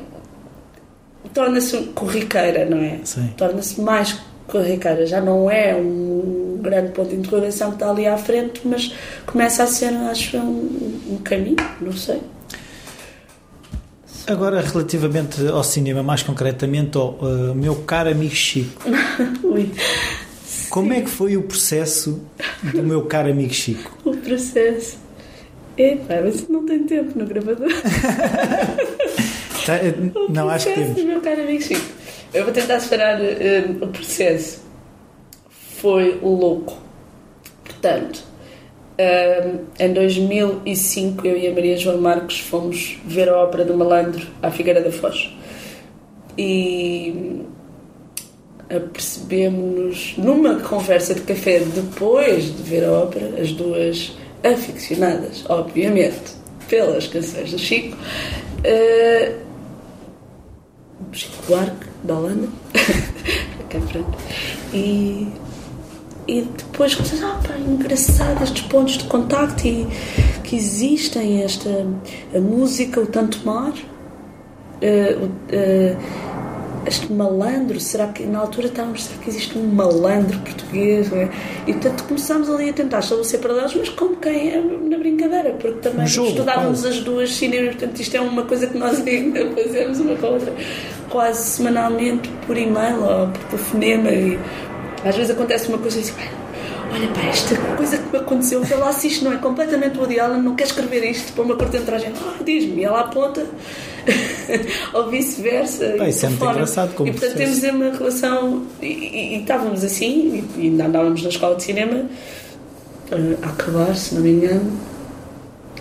torna-se 1.33 1.77
corriqueira, 1.95 2.65
não 2.65 2.77
é? 2.77 2.99
Torna-se 3.35 3.81
mais 3.81 4.19
corriqueira, 4.47 5.05
já 5.05 5.19
não 5.19 5.49
é 5.49 5.75
um 5.75 6.44
grande 6.65 6.91
ponto 6.91 7.09
de 7.09 7.15
interrogação 7.15 7.69
que 7.69 7.75
está 7.75 7.89
ali 7.89 8.05
à 8.05 8.17
frente, 8.17 8.61
mas 8.65 8.93
começa 9.25 9.63
a 9.63 9.67
ser, 9.67 9.93
acho, 9.93 10.37
um, 10.37 10.99
um 11.11 11.17
caminho, 11.23 11.55
não 11.79 11.93
sei. 11.93 12.21
Agora, 14.27 14.59
relativamente 14.59 15.47
ao 15.47 15.63
cinema, 15.63 16.01
mais 16.01 16.23
concretamente 16.23 16.97
ao 16.97 17.11
uh, 17.11 17.53
meu 17.53 17.75
caro 17.83 18.09
amigo 18.09 18.33
Chico. 18.33 18.83
Como 20.69 20.91
é 20.91 21.01
que 21.01 21.09
foi 21.09 21.37
o 21.37 21.43
processo 21.43 22.21
do 22.73 22.83
meu 22.83 23.03
caro 23.05 23.29
amigo 23.29 23.53
Chico? 23.53 23.95
O 24.03 24.17
processo. 24.17 24.97
Epá, 25.77 26.21
mas 26.23 26.47
não 26.47 26.65
tem 26.65 26.83
tempo 26.83 27.17
no 27.17 27.25
gravador. 27.25 27.69
tá, 29.65 29.75
eh, 29.75 29.93
não, 30.29 30.49
acho 30.49 30.67
que 30.67 30.73
temos. 30.73 30.95
do 30.95 31.05
meu 31.05 31.21
caro 31.21 31.41
amigo 31.41 31.61
Chico. 31.61 31.85
Eu 32.33 32.45
vou 32.45 32.53
tentar 32.53 32.79
separar 32.79 33.19
uh, 33.21 33.83
o 33.83 33.87
processo. 33.87 34.64
Foi 35.79 36.19
louco. 36.21 36.77
Portanto, 37.63 38.23
uh, 38.99 39.59
em 39.79 39.93
2005 39.93 41.27
eu 41.27 41.37
e 41.37 41.47
a 41.47 41.53
Maria 41.53 41.77
João 41.77 41.99
Marcos 41.99 42.39
fomos 42.39 42.97
ver 43.05 43.29
a 43.29 43.43
ópera 43.43 43.65
do 43.65 43.75
Malandro 43.75 44.25
à 44.41 44.49
Figueira 44.49 44.81
da 44.81 44.91
Foz. 44.91 45.29
E 46.37 47.43
apercebemos-nos 48.69 50.15
numa 50.17 50.59
conversa 50.59 51.13
de 51.13 51.21
café 51.21 51.59
depois 51.59 52.55
de 52.55 52.63
ver 52.63 52.83
a 52.83 52.91
ópera, 52.91 53.39
as 53.39 53.51
duas 53.51 54.17
aficionadas, 54.43 55.45
obviamente, 55.49 56.33
pelas 56.67 57.07
canções 57.07 57.51
do 57.51 57.59
Chico, 57.59 57.95
uh, 57.95 59.35
Chico 61.11 61.35
Buarque, 61.47 61.87
da 62.03 62.15
Holanda, 62.15 62.47
e, 64.73 65.27
e 66.27 66.41
depois 66.41 66.97
ah 67.23 67.39
pá, 67.47 67.57
engraçado 67.57 68.43
estes 68.43 68.63
pontos 68.63 68.97
de 68.97 69.03
contacto 69.05 69.67
e 69.67 69.87
que 70.43 70.55
existem, 70.55 71.43
esta 71.43 71.69
a 72.35 72.39
música, 72.39 72.99
o 72.99 73.05
tanto 73.05 73.45
mar, 73.45 73.71
uh, 73.71 75.25
uh, 75.25 75.97
este 76.87 77.11
malandro, 77.11 77.79
será 77.79 78.07
que 78.07 78.23
na 78.23 78.39
altura 78.39 78.67
estávamos, 78.67 79.05
será 79.05 79.17
que 79.19 79.29
existe 79.29 79.57
um 79.57 79.67
malandro 79.67 80.37
português? 80.39 81.11
É? 81.11 81.29
E 81.65 81.73
portanto 81.73 82.03
começámos 82.03 82.49
ali 82.49 82.69
a 82.69 82.73
tentar 82.73 82.99
estabelecer 82.99 83.39
paralelos, 83.39 83.75
mas 83.75 83.89
como 83.89 84.17
quem 84.17 84.51
é 84.53 84.61
na 84.61 84.97
brincadeira, 84.97 85.51
porque 85.59 85.79
também 85.79 86.05
jogo, 86.05 86.29
estudávamos 86.29 86.81
quase. 86.81 86.99
as 86.99 87.03
duas 87.03 87.35
cinema, 87.35 87.67
portanto 87.69 87.99
isto 87.99 88.15
é 88.15 88.21
uma 88.21 88.43
coisa 88.43 88.67
que 88.67 88.77
nós 88.77 89.05
ainda 89.05 89.49
fazemos 89.51 89.99
uma 89.99 90.15
com 90.15 90.27
a 90.27 90.29
outra 90.29 90.53
quase 91.09 91.43
semanalmente 91.45 92.29
por 92.45 92.57
e-mail 92.57 93.01
ou 93.01 93.27
por 93.27 93.43
telefonema 93.45 94.11
e 94.11 94.39
às 95.05 95.15
vezes 95.15 95.31
acontece 95.31 95.69
uma 95.69 95.77
coisa 95.77 95.99
e 95.99 96.03
digo, 96.03 96.17
olha 96.91 97.07
pá, 97.09 97.21
esta 97.27 97.55
coisa 97.77 97.97
que 97.97 98.11
me 98.11 98.17
aconteceu, 98.17 98.61
vê 98.63 98.75
lá 98.75 98.91
se 98.91 99.07
isto 99.07 99.23
não 99.23 99.33
é 99.33 99.37
completamente 99.37 99.97
o 99.97 100.03
Allen, 100.03 100.41
não 100.41 100.55
quer 100.55 100.63
escrever 100.65 101.03
isto 101.09 101.33
para 101.33 101.43
uma 101.43 101.55
cortentagem, 101.55 102.11
ah, 102.15 102.43
diz-me, 102.43 102.81
e 102.81 102.83
ela 102.83 103.01
aponta 103.01 103.45
ou 104.93 105.09
vice-versa. 105.09 105.95
Isso 106.07 106.25
é 106.25 106.29
muito 106.29 106.45
engraçado. 106.45 106.93
Como 106.95 107.09
e 107.09 107.13
portanto 107.13 107.37
temos 107.37 107.63
uma 107.63 107.91
relação. 107.91 108.63
E, 108.81 108.85
e, 108.85 109.35
e, 109.35 109.41
estávamos 109.41 109.83
assim, 109.83 110.45
e, 110.57 110.61
e 110.61 110.67
ainda 110.67 110.85
andávamos 110.85 111.23
na 111.23 111.29
escola 111.29 111.55
de 111.55 111.63
cinema 111.63 112.05
uh, 113.11 113.37
a 113.43 113.49
acabar, 113.49 113.95
se 113.95 114.15
não 114.15 114.21
me 114.21 114.31
engano. 114.31 114.79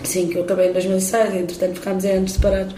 Sim, 0.03 0.27
que 0.27 0.37
eu 0.37 0.43
acabei 0.43 0.69
em 0.69 0.73
2006, 0.73 1.35
entretanto 1.35 1.75
ficámos 1.75 2.05
anos 2.05 2.33
separados. 2.33 2.75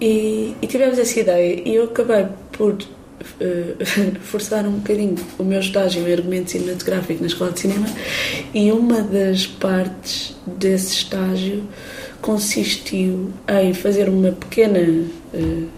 E, 0.00 0.56
e 0.60 0.66
tivemos 0.66 0.98
essa 0.98 1.20
ideia, 1.20 1.62
e 1.64 1.74
eu 1.74 1.84
acabei 1.84 2.26
por 2.52 2.76
uh, 3.40 3.84
forçar 4.22 4.66
um 4.66 4.72
bocadinho 4.72 5.16
o 5.38 5.44
meu 5.44 5.60
estágio 5.60 6.06
em 6.06 6.12
argumento 6.12 6.50
cinematográfico 6.50 7.20
na 7.20 7.26
escola 7.26 7.52
de 7.52 7.60
cinema, 7.60 7.86
e 8.54 8.70
uma 8.72 9.02
das 9.02 9.46
partes 9.46 10.36
desse 10.46 10.94
estágio 10.94 11.64
consistiu 12.20 13.32
em 13.48 13.72
fazer 13.74 14.08
uma 14.08 14.32
pequena 14.32 14.80
uh, 14.80 15.68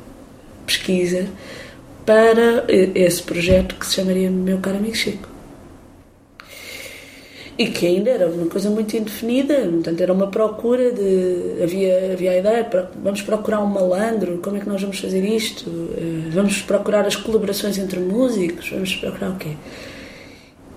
pesquisa 0.67 1.27
para 2.07 2.65
esse 2.69 3.23
projeto 3.23 3.75
que 3.75 3.87
se 3.87 3.97
chamaria 3.97 4.31
Meu 4.31 4.59
Caro 4.59 4.79
Amigo 4.79 4.97
Chico. 4.97 5.29
E 7.61 7.67
que 7.67 7.87
ainda 7.87 8.09
era 8.09 8.27
uma 8.27 8.47
coisa 8.47 8.71
muito 8.71 8.97
indefinida, 8.97 9.55
portanto 9.55 10.01
era 10.01 10.11
uma 10.11 10.29
procura 10.29 10.91
de. 10.93 11.63
Havia, 11.63 12.15
havia 12.15 12.31
a 12.31 12.39
ideia, 12.39 12.71
vamos 13.03 13.21
procurar 13.21 13.61
um 13.61 13.67
malandro, 13.67 14.39
como 14.39 14.57
é 14.57 14.61
que 14.61 14.67
nós 14.67 14.81
vamos 14.81 14.99
fazer 14.99 15.23
isto? 15.23 15.69
Uh, 15.69 16.31
vamos 16.31 16.63
procurar 16.63 17.07
as 17.07 17.17
colaborações 17.17 17.77
entre 17.77 18.01
músicos, 18.01 18.71
vamos 18.71 18.97
procurar 18.97 19.33
o 19.33 19.37
quê? 19.37 19.57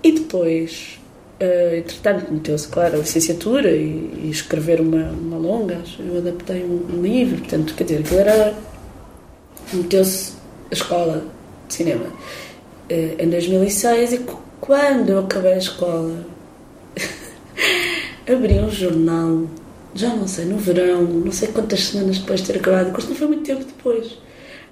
E 0.02 0.12
depois 0.12 0.98
Uh, 1.40 1.78
entretanto, 1.78 2.32
meteu-se, 2.32 2.68
claro, 2.68 2.94
a 2.94 2.98
licenciatura 2.98 3.68
e, 3.68 4.22
e 4.22 4.30
escrever 4.30 4.80
uma, 4.80 5.10
uma 5.10 5.36
longa. 5.36 5.78
Eu 5.98 6.18
adaptei 6.18 6.62
um, 6.62 6.86
um, 6.94 7.02
livro, 7.02 7.38
portanto, 7.38 7.74
quer 7.74 7.84
dizer, 7.84 8.00
aquilo 8.00 8.20
era. 8.20 8.54
meteu-se 9.72 10.34
a 10.70 10.74
escola 10.74 11.26
de 11.66 11.74
cinema 11.74 12.04
uh, 12.04 13.22
em 13.22 13.28
2006 13.28 14.12
e 14.12 14.20
quando 14.60 15.10
eu 15.10 15.18
acabei 15.18 15.54
a 15.54 15.58
escola, 15.58 16.24
abri 18.30 18.54
um 18.54 18.70
jornal, 18.70 19.46
já 19.94 20.08
não 20.08 20.26
sei, 20.26 20.44
no 20.44 20.58
verão, 20.58 21.02
não 21.02 21.32
sei 21.32 21.48
quantas 21.48 21.80
semanas 21.80 22.18
depois 22.18 22.40
de 22.40 22.46
ter 22.46 22.58
acabado 22.58 22.88
o 22.88 22.92
curso, 22.92 23.08
não 23.08 23.16
foi 23.16 23.28
muito 23.28 23.44
tempo 23.44 23.64
depois. 23.64 24.18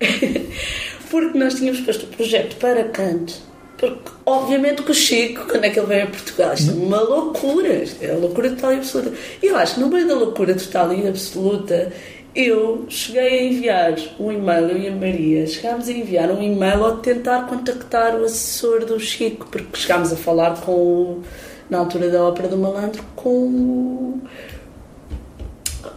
Porque 1.10 1.38
nós 1.38 1.54
tínhamos 1.54 1.80
posto 1.80 2.04
o 2.04 2.08
projeto 2.08 2.56
para 2.56 2.84
canto 2.84 3.52
porque, 3.82 4.12
obviamente, 4.24 4.80
que 4.84 4.92
o 4.92 4.94
Chico, 4.94 5.44
quando 5.48 5.64
é 5.64 5.70
que 5.70 5.76
ele 5.76 5.88
veio 5.88 6.04
a 6.04 6.06
Portugal, 6.06 6.54
isto 6.54 6.70
é 6.70 6.74
uma 6.74 7.00
loucura, 7.00 7.82
isto 7.82 8.00
é 8.00 8.12
loucura 8.12 8.50
total 8.50 8.74
e 8.74 8.76
absoluta. 8.76 9.12
E 9.42 9.46
eu 9.46 9.56
acho 9.56 9.74
que 9.74 9.80
no 9.80 9.88
meio 9.88 10.06
da 10.06 10.14
loucura 10.14 10.54
total 10.54 10.94
e 10.94 11.08
absoluta, 11.08 11.92
eu 12.32 12.86
cheguei 12.88 13.40
a 13.40 13.42
enviar 13.42 13.96
um 14.20 14.30
e-mail, 14.30 14.68
eu 14.68 14.78
e 14.78 14.86
a 14.86 14.92
Maria, 14.92 15.46
chegámos 15.48 15.88
a 15.88 15.92
enviar 15.92 16.30
um 16.30 16.40
e-mail 16.40 16.84
ao 16.84 16.98
tentar 16.98 17.48
contactar 17.48 18.14
o 18.14 18.24
assessor 18.24 18.84
do 18.84 19.00
Chico, 19.00 19.48
porque 19.50 19.76
chegámos 19.76 20.12
a 20.12 20.16
falar 20.16 20.60
com 20.60 20.72
o, 20.72 21.22
na 21.70 21.78
altura 21.78 22.10
da 22.10 22.24
Ópera 22.24 22.48
do 22.48 22.56
Malandro, 22.56 23.02
com 23.16 23.28
o. 23.28 24.22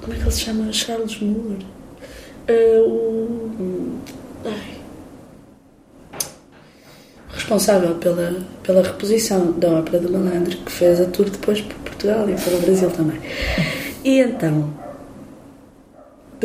Como 0.01 0.13
é 0.13 0.15
que 0.15 0.23
ele 0.23 0.31
se 0.31 0.41
chama? 0.41 0.71
Charles 0.71 1.19
Moore. 1.19 1.65
Uh, 2.49 2.89
o. 2.89 3.99
Ai, 4.45 4.75
responsável 7.45 7.95
pela, 7.95 8.35
pela 8.63 8.81
reposição 8.81 9.51
da 9.53 9.69
ópera 9.69 9.99
do 9.99 10.11
Malandro, 10.11 10.57
que 10.57 10.71
fez 10.71 10.99
a 10.99 11.05
tour 11.05 11.29
depois 11.29 11.61
por 11.61 11.75
Portugal 11.75 12.29
e 12.29 12.33
pelo 12.33 12.59
Brasil 12.61 12.89
também. 12.89 13.19
E 14.03 14.19
então, 14.19 14.73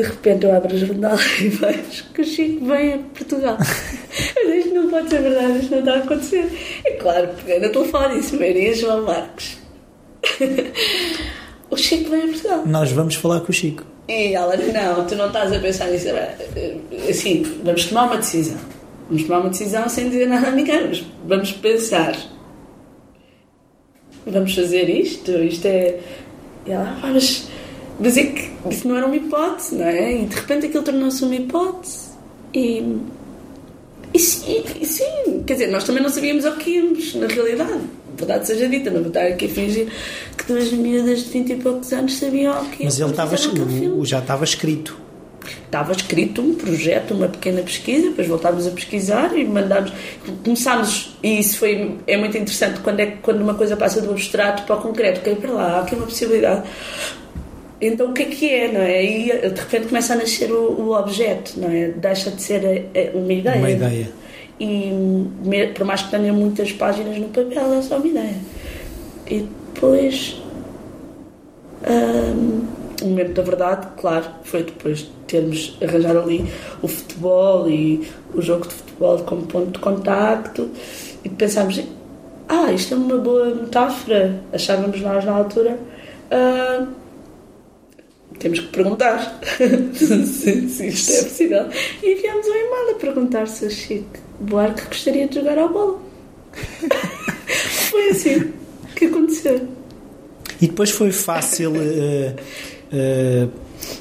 de 0.01 0.09
repente 0.09 0.47
eu 0.47 0.55
abro 0.55 0.75
o 0.75 0.79
jornal 0.79 1.17
e 1.41 1.49
vejo 1.49 2.05
que 2.15 2.23
o 2.23 2.25
Chico 2.25 2.65
vem 2.67 2.95
a 2.95 2.99
Portugal. 2.99 3.57
Mas 3.59 4.65
isto 4.65 4.75
não 4.75 4.91
pode 4.91 5.11
ser 5.11 5.23
verdade, 5.23 5.59
isto 5.59 5.71
não 5.71 5.79
está 5.81 5.95
a 5.95 5.99
acontecer. 5.99 6.81
É 6.85 6.93
claro, 6.93 7.29
peguei 7.39 7.61
no 7.61 7.73
telefone 7.73 8.17
e 8.17 8.21
disse 8.21 8.37
Maria 8.37 8.75
João 8.75 9.03
Marques. 9.05 9.59
o 11.71 11.77
Chico 11.77 12.11
vem 12.11 12.23
a 12.23 12.27
Portugal. 12.27 12.63
Nós 12.67 12.93
vamos 12.93 13.15
falar 13.15 13.41
com 13.41 13.51
o 13.51 13.53
Chico. 13.53 13.85
E 14.09 14.35
ela, 14.35 14.57
não, 14.57 15.07
tu 15.07 15.15
não 15.15 15.29
estás 15.29 15.53
a 15.53 15.59
pensar 15.61 15.87
nisso. 15.89 16.09
Assim, 17.09 17.43
vamos 17.63 17.85
tomar 17.85 18.07
uma 18.07 18.17
decisão 18.17 18.59
Vamos 19.11 19.25
tomar 19.25 19.41
uma 19.41 19.51
decisão 19.51 19.89
sem 19.89 20.09
dizer 20.09 20.29
nada 20.29 20.49
a 20.49 20.51
ninguém. 20.53 20.81
Vamos, 20.83 21.05
vamos 21.27 21.53
pensar. 21.53 22.17
Vamos 24.25 24.55
fazer 24.55 24.89
isto? 24.89 25.33
Isto 25.33 25.67
é. 25.67 25.99
E 26.65 26.71
ela, 26.71 26.97
ah, 27.03 27.11
mas, 27.13 27.49
mas 28.01 28.17
é 28.17 28.25
que 28.25 28.51
isso 28.71 28.89
não 28.89 28.97
era 28.97 29.07
uma 29.07 29.17
hipótese, 29.17 29.75
não 29.75 29.87
é? 29.87 30.23
E 30.23 30.25
de 30.25 30.35
repente 30.35 30.67
aquilo 30.67 30.83
tornou-se 30.83 31.23
uma 31.23 31.35
hipótese. 31.35 32.11
E, 32.55 32.97
e, 34.13 34.17
e, 34.17 34.87
sim, 34.87 35.45
quer 35.47 35.55
dizer, 35.55 35.69
nós 35.69 35.85
também 35.85 36.03
não 36.03 36.11
sabíamos 36.11 36.45
o 36.45 36.57
que 36.57 36.71
íamos, 36.71 37.15
na 37.15 37.27
realidade. 37.27 37.81
Verdade 38.17 38.47
seja 38.47 38.69
dita, 38.69 38.91
não 38.91 39.01
vou 39.01 39.09
estar 39.09 39.27
aqui 39.27 39.47
a 39.47 39.49
fingir 39.49 39.89
que 40.37 40.45
duas 40.45 40.73
miúdas 40.73 41.25
de 41.25 41.31
20 41.31 41.53
e 41.53 41.57
poucos 41.57 41.93
anos 41.93 42.19
sabiam 42.19 42.61
o 42.61 42.71
que 42.71 42.85
Mas 42.85 42.99
ele 42.99 43.11
estava, 43.11 43.37
já 44.05 44.19
estava 44.19 44.45
escrito 44.45 45.01
estava 45.65 45.93
escrito 45.93 46.43
um 46.43 46.55
projeto, 46.55 47.15
uma 47.15 47.29
pequena 47.29 47.63
pesquisa, 47.63 48.09
depois 48.11 48.27
voltámos 48.27 48.67
a 48.67 48.71
pesquisar 48.71 49.37
e 49.37 49.45
mandámos. 49.45 49.93
Começámos, 50.45 51.17
e 51.23 51.39
isso 51.39 51.59
foi, 51.59 51.97
é 52.07 52.17
muito 52.17 52.37
interessante, 52.37 52.81
quando, 52.81 53.01
é, 53.01 53.07
quando 53.23 53.41
uma 53.41 53.55
coisa 53.55 53.77
passa 53.77 54.01
do 54.01 54.11
abstrato 54.11 54.65
para 54.65 54.77
o 54.77 54.81
concreto, 54.81 55.21
que 55.21 55.31
é 55.31 55.35
para 55.35 55.53
lá, 55.53 55.77
há 55.77 55.81
aqui 55.81 55.95
uma 55.95 56.07
possibilidade. 56.07 56.69
Então 57.81 58.11
o 58.11 58.13
que 58.13 58.23
é 58.23 58.25
que 58.27 58.51
é, 58.51 58.73
não 58.73 58.81
é? 58.81 59.05
E 59.05 59.49
de 59.49 59.61
repente 59.61 59.89
começa 59.89 60.13
a 60.13 60.17
nascer 60.17 60.53
o, 60.53 60.73
o 60.81 60.99
objeto, 60.99 61.59
não 61.59 61.71
é? 61.71 61.89
Deixa 61.89 62.31
de 62.31 62.43
ser 62.43 62.63
a, 62.67 62.99
a, 62.99 63.17
uma 63.17 63.33
ideia. 63.33 63.59
Uma 63.59 63.71
ideia. 63.71 64.09
E 64.61 64.93
por 65.75 65.87
mais 65.87 66.03
que 66.03 66.11
tenha 66.11 66.33
muitas 66.33 66.71
páginas 66.73 67.17
no 67.17 67.29
papel, 67.29 67.75
é 67.75 67.83
só 67.83 67.97
uma 67.97 68.07
ideia. 68.07 68.37
E 69.27 69.49
depois. 69.73 70.43
Hum, 71.89 72.81
o 73.03 73.07
momento 73.07 73.33
da 73.33 73.43
verdade, 73.43 73.89
claro, 73.97 74.27
foi 74.45 74.63
depois 74.63 74.99
de 74.99 75.11
termos 75.27 75.79
arranjado 75.83 76.19
ali 76.19 76.45
o 76.83 76.89
futebol 76.89 77.69
e 77.69 78.07
o 78.35 78.43
jogo 78.43 78.69
de 78.69 78.75
futebol 78.75 79.19
como 79.21 79.47
ponto 79.47 79.71
de 79.71 79.79
contacto 79.79 80.71
e 81.25 81.29
pensámos, 81.29 81.83
ah, 82.49 82.71
isto 82.73 82.95
é 82.95 82.97
uma 82.97 83.17
boa 83.17 83.55
metáfora, 83.55 84.41
achávamos 84.53 85.01
nós 85.01 85.25
na 85.25 85.33
altura. 85.33 85.79
Uh, 86.31 86.89
temos 88.41 88.59
que 88.59 88.69
perguntar 88.69 89.39
se, 89.95 90.69
se, 90.69 90.87
isto 90.89 91.13
é 91.13 91.23
possível. 91.23 91.69
E 92.03 92.13
enviámos 92.13 92.47
um 92.47 92.51
e-mail 92.51 92.91
a 92.91 92.95
perguntar 92.99 93.47
se 93.47 93.67
o 93.67 93.71
Chico 93.71 94.19
Buarque 94.41 94.87
gostaria 94.87 95.29
de 95.29 95.37
jogar 95.37 95.59
à 95.59 95.69
bola. 95.69 96.01
foi 97.91 98.09
assim 98.09 98.53
que 98.97 99.05
aconteceu. 99.05 99.69
E 100.61 100.67
depois 100.67 100.91
foi 100.91 101.13
fácil 101.13 101.73
uh, 101.73 102.35
uh, 102.93 103.51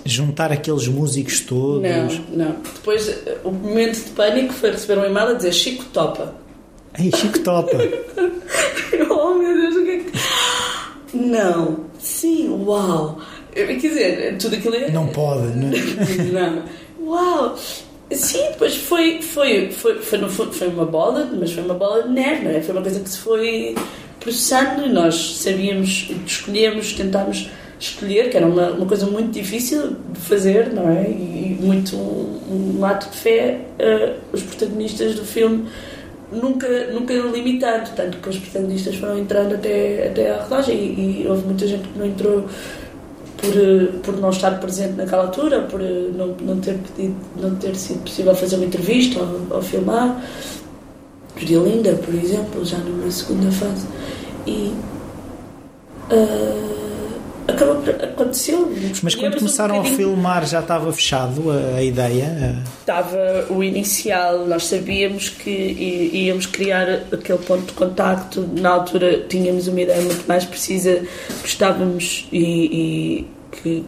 juntar 0.05 0.51
aqueles 0.51 0.87
músicos 0.87 1.41
todos? 1.41 1.81
Não, 2.29 2.45
não. 2.45 2.55
Depois 2.61 3.19
o 3.43 3.51
momento 3.51 3.95
de 3.95 4.09
pânico 4.11 4.53
foi 4.53 4.71
receber 4.71 4.99
um 4.99 5.05
e-mail 5.05 5.27
a 5.27 5.33
dizer 5.33 5.53
Chico 5.53 5.85
topa. 5.93 6.33
Ei, 6.97 7.11
Chico 7.15 7.39
topa! 7.39 7.77
oh 9.09 9.35
meu 9.35 9.53
Deus, 9.53 9.75
o 9.75 9.83
que 9.83 9.91
é 9.91 9.97
que. 9.97 10.11
Não, 11.17 11.85
sim, 11.97 12.49
uau! 12.49 13.19
Quer 13.53 13.75
dizer, 13.75 14.37
tudo 14.37 14.55
aquilo 14.55 14.75
é. 14.75 14.91
Não 14.91 15.07
pode, 15.07 15.47
não 15.57 15.69
é? 15.69 16.23
Não. 16.31 16.63
Uau! 17.01 17.57
Sim, 18.11 18.43
depois 18.51 18.75
foi, 18.75 19.21
foi, 19.21 19.69
foi, 19.71 19.99
foi, 19.99 20.17
no 20.17 20.29
fundo, 20.29 20.51
foi 20.51 20.67
uma 20.67 20.85
bola, 20.85 21.29
mas 21.39 21.51
foi 21.51 21.63
uma 21.63 21.75
bola 21.75 22.03
de 22.03 22.09
neve, 22.09 22.45
não 22.45 22.51
é? 22.51 22.61
Foi 22.61 22.73
uma 22.73 22.81
coisa 22.81 22.99
que 22.99 23.09
se 23.09 23.19
foi 23.19 23.75
processando 24.19 24.85
e 24.85 24.89
nós 24.89 25.37
sabíamos, 25.37 26.09
escolhemos, 26.25 26.93
tentámos 26.93 27.49
escolher, 27.79 28.29
que 28.29 28.37
era 28.37 28.45
uma, 28.45 28.71
uma 28.71 28.85
coisa 28.85 29.05
muito 29.05 29.31
difícil 29.31 29.95
de 30.11 30.19
fazer, 30.19 30.73
não 30.73 30.89
é? 30.89 31.03
E 31.09 31.57
muito 31.59 31.95
um, 31.95 32.77
um 32.79 32.85
ato 32.85 33.09
de 33.09 33.17
fé, 33.17 33.59
uh, 33.79 34.15
os 34.33 34.41
protagonistas 34.41 35.15
do 35.15 35.23
filme 35.23 35.67
nunca, 36.31 36.87
nunca 36.87 37.13
limitando, 37.13 37.89
tanto 37.95 38.17
que 38.17 38.29
os 38.29 38.37
protagonistas 38.37 38.95
foram 38.95 39.17
entrando 39.17 39.55
até, 39.55 40.07
até 40.07 40.31
à 40.31 40.43
rodagem 40.43 40.75
e, 40.75 41.23
e 41.23 41.27
houve 41.27 41.45
muita 41.45 41.67
gente 41.67 41.87
que 41.87 41.97
não 41.97 42.05
entrou 42.05 42.45
por, 43.39 43.57
eh, 43.57 43.87
por 44.03 44.17
não 44.17 44.29
estar 44.29 44.59
presente 44.59 44.93
naquela 44.93 45.23
altura, 45.23 45.61
por 45.61 45.81
eh, 45.81 46.09
não, 46.15 46.35
não, 46.41 46.59
ter 46.59 46.77
pedido, 46.77 47.15
não 47.41 47.55
ter 47.55 47.75
sido 47.75 48.03
possível 48.03 48.35
fazer 48.35 48.57
uma 48.57 48.65
entrevista 48.65 49.19
ou, 49.19 49.57
ou 49.57 49.61
filmar. 49.61 50.21
Linda, 51.37 51.93
por 51.93 52.13
exemplo, 52.13 52.65
já 52.65 52.77
numa 52.79 53.09
segunda 53.09 53.49
fase. 53.49 53.87
E 54.45 54.73
uh, 56.11 56.78
acabou, 57.49 57.83
aconteceu. 58.03 58.71
Mas 59.01 59.15
quando 59.15 59.37
começaram 59.37 59.77
um 59.77 59.81
a 59.81 59.85
filmar 59.85 60.45
já 60.45 60.59
estava 60.59 60.91
fechado 60.93 61.51
a, 61.51 61.77
a, 61.77 61.83
ideia? 61.83 62.55
Estava 62.79 63.45
o 63.49 63.63
inicial, 63.63 64.45
nós 64.45 64.65
sabíamos 64.65 65.29
que 65.29 65.51
íamos 65.51 66.45
criar 66.45 66.87
aquele 67.11 67.39
ponto 67.39 67.65
de 67.65 67.73
contacto. 67.73 68.47
Na 68.59 68.69
altura 68.69 69.25
tínhamos 69.27 69.67
uma 69.67 69.81
ideia 69.81 70.01
muito 70.01 70.27
mais 70.27 70.45
precisa, 70.45 71.03
gostávamos 71.41 72.27
e, 72.31 72.43
e 72.43 73.27
que 73.51 73.85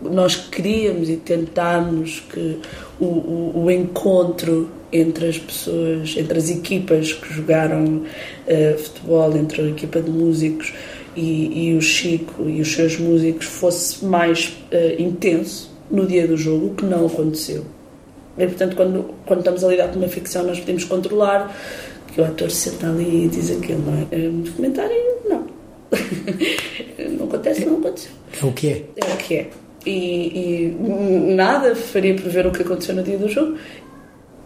nós 0.00 0.36
queríamos 0.36 1.10
e 1.10 1.16
tentámos 1.16 2.22
que 2.32 2.58
o, 3.00 3.04
o, 3.04 3.64
o, 3.64 3.70
encontro 3.70 4.70
entre 4.92 5.28
as 5.28 5.38
pessoas, 5.38 6.14
entre 6.16 6.38
as 6.38 6.50
equipas 6.50 7.12
que 7.12 7.34
jogaram 7.34 8.02
uh, 8.46 8.78
futebol, 8.78 9.36
entre 9.36 9.62
a 9.62 9.68
equipa 9.68 10.00
de 10.00 10.10
músicos 10.10 10.72
e, 11.18 11.68
e, 11.68 11.76
o 11.76 11.80
Chico 11.80 12.48
e 12.48 12.60
os 12.60 12.72
seus 12.72 12.98
músicos 12.98 13.46
fosse 13.46 14.04
mais 14.04 14.56
uh, 14.72 15.02
intenso 15.02 15.70
no 15.90 16.06
dia 16.06 16.26
do 16.26 16.36
jogo, 16.36 16.66
o 16.66 16.74
que 16.74 16.84
não 16.84 17.06
aconteceu. 17.06 17.64
E, 18.36 18.46
portanto, 18.46 18.76
quando, 18.76 19.14
quando 19.26 19.40
estamos 19.40 19.64
a 19.64 19.68
lidar 19.68 19.88
com 19.88 19.98
uma 19.98 20.08
ficção, 20.08 20.44
nós 20.44 20.60
podemos 20.60 20.84
controlar 20.84 21.56
que 22.12 22.20
o 22.20 22.24
ator 22.24 22.50
se 22.50 22.70
senta 22.70 22.88
ali 22.88 23.24
e 23.24 23.28
diz 23.28 23.50
aquilo, 23.50 23.82
não 23.84 24.06
é? 24.10 24.16
No 24.28 24.42
documentário, 24.42 24.94
não. 25.28 25.46
não 27.18 27.26
acontece, 27.26 27.64
não 27.64 27.78
aconteceu. 27.78 28.12
É 28.40 28.46
o 28.46 28.52
que 28.52 28.68
é. 28.68 28.84
É 28.96 29.14
o 29.14 29.16
que 29.16 29.34
é 29.34 29.50
e, 29.88 30.74
e 30.74 31.34
nada 31.34 31.74
faria 31.74 32.14
prever 32.14 32.46
o 32.46 32.52
que 32.52 32.62
aconteceu 32.62 32.94
no 32.94 33.02
dia 33.02 33.16
do 33.16 33.28
jogo, 33.28 33.56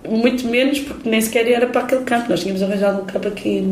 muito 0.09 0.47
menos 0.47 0.81
porque 0.81 1.09
nem 1.09 1.21
sequer 1.21 1.49
era 1.51 1.67
para 1.67 1.83
aquele 1.83 2.05
campo. 2.05 2.29
Nós 2.29 2.41
tínhamos 2.41 2.63
arranjado 2.63 3.03
um 3.03 3.05
campo 3.05 3.29
aqui 3.29 3.63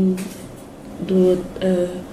do. 1.01 1.15
Uh, 1.63 2.10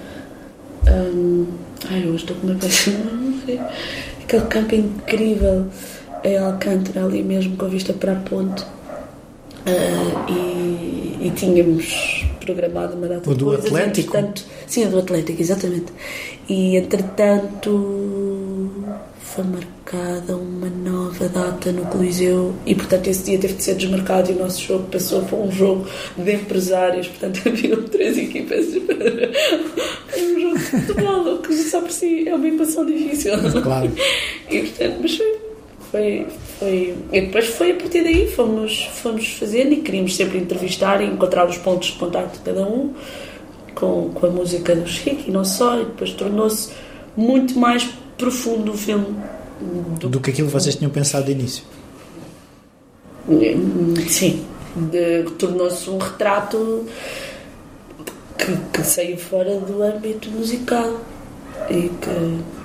um, 0.86 1.46
ai, 1.90 2.06
hoje 2.06 2.16
estou 2.16 2.36
com 2.36 2.46
uma 2.46 2.56
péssima 2.56 2.98
Aquele 4.22 4.46
campo 4.46 4.74
incrível 4.74 5.66
em 6.22 6.36
Alcântara, 6.36 7.04
ali 7.04 7.22
mesmo, 7.22 7.56
com 7.56 7.68
vista 7.68 7.92
para 7.92 8.12
a 8.12 8.16
ponte. 8.16 8.62
Uh, 8.62 10.30
e, 10.30 11.26
e, 11.26 11.32
tínhamos 11.34 12.24
programado 12.40 12.94
uma 12.96 13.06
data 13.06 13.30
o 13.30 13.34
de 13.34 13.44
coisas. 13.44 13.64
do 13.64 13.76
Atlético? 13.76 14.16
Sim, 14.66 14.86
o 14.86 14.90
do 14.90 14.98
Atlético, 15.00 15.40
exatamente. 15.40 15.92
E 16.48 16.76
entretanto 16.76 18.27
foi 19.38 19.44
marcada 19.44 20.36
uma 20.36 20.68
nova 20.68 21.28
data 21.28 21.70
no 21.70 21.86
Coliseu 21.86 22.56
e, 22.66 22.74
portanto, 22.74 23.06
esse 23.06 23.24
dia 23.24 23.38
teve 23.38 23.54
de 23.54 23.62
ser 23.62 23.76
desmarcado 23.76 24.32
e 24.32 24.34
o 24.34 24.38
nosso 24.38 24.60
jogo 24.60 24.88
passou 24.88 25.22
para 25.22 25.38
um 25.38 25.52
jogo 25.52 25.86
de 26.16 26.32
empresários. 26.32 27.06
Portanto, 27.06 27.42
havia 27.46 27.76
três 27.76 28.18
equipas 28.18 28.66
para 28.84 30.22
um 30.22 30.40
jogo 30.40 30.58
de 30.58 30.64
futebol, 30.64 31.38
que 31.38 31.54
só 31.54 31.80
por 31.80 31.92
si 31.92 32.28
é 32.28 32.34
uma 32.34 32.48
equação 32.48 32.84
difícil. 32.84 33.32
Claro. 33.62 33.90
E, 34.50 34.60
portanto, 34.60 34.98
mas 35.02 35.16
foi, 35.16 35.36
foi, 35.92 36.26
foi. 36.58 36.94
E 37.12 37.20
depois 37.20 37.46
foi 37.46 37.72
a 37.72 37.74
partir 37.74 38.02
daí, 38.02 38.28
fomos, 38.28 38.88
fomos 38.94 39.28
fazendo 39.28 39.72
e 39.72 39.76
queríamos 39.76 40.16
sempre 40.16 40.38
entrevistar 40.38 41.00
e 41.00 41.06
encontrar 41.06 41.48
os 41.48 41.58
pontos 41.58 41.88
de 41.88 41.98
contato 41.98 42.38
de 42.38 42.40
cada 42.40 42.66
um 42.66 42.94
com, 43.74 44.10
com 44.14 44.26
a 44.26 44.30
música 44.30 44.74
do 44.74 44.88
Chico 44.88 45.24
e 45.28 45.30
não 45.30 45.44
só, 45.44 45.80
e 45.80 45.84
depois 45.84 46.12
tornou-se 46.12 46.70
muito 47.16 47.58
mais 47.58 47.88
profundo 48.18 48.72
o 48.72 48.76
filme. 48.76 49.16
Do, 49.98 50.08
do 50.08 50.20
que 50.20 50.30
aquilo 50.30 50.48
que 50.48 50.54
vocês 50.54 50.74
tinham 50.74 50.90
pensado 50.90 51.24
de 51.24 51.32
início. 51.32 51.64
Sim. 54.08 54.44
Tornou-se 55.38 55.88
um 55.88 55.98
retrato 55.98 56.86
que, 58.36 58.56
que 58.72 58.82
saiu 58.82 59.16
fora 59.16 59.58
do 59.58 59.82
âmbito 59.82 60.30
musical 60.30 61.00
e 61.70 61.88
que. 61.88 62.58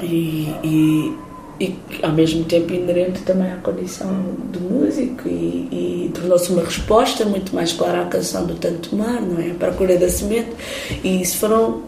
E, 0.00 0.48
e, 0.64 1.16
e 1.60 1.78
ao 2.02 2.12
mesmo 2.12 2.44
tempo 2.44 2.72
inerente 2.72 3.22
também 3.22 3.52
à 3.52 3.56
condição 3.56 4.08
do 4.50 4.58
músico 4.60 5.28
e, 5.28 6.06
e 6.06 6.10
tornou-se 6.14 6.50
uma 6.50 6.62
resposta 6.62 7.24
muito 7.24 7.54
mais 7.54 7.72
clara 7.72 8.02
à 8.02 8.06
canção 8.06 8.46
do 8.46 8.54
Tanto 8.54 8.96
Mar, 8.96 9.20
não 9.20 9.40
é? 9.40 9.50
Para 9.50 9.68
a 9.68 9.74
cura 9.74 9.96
da 9.98 10.08
semente 10.08 10.50
e 11.04 11.20
isso 11.20 11.36
foram 11.36 11.82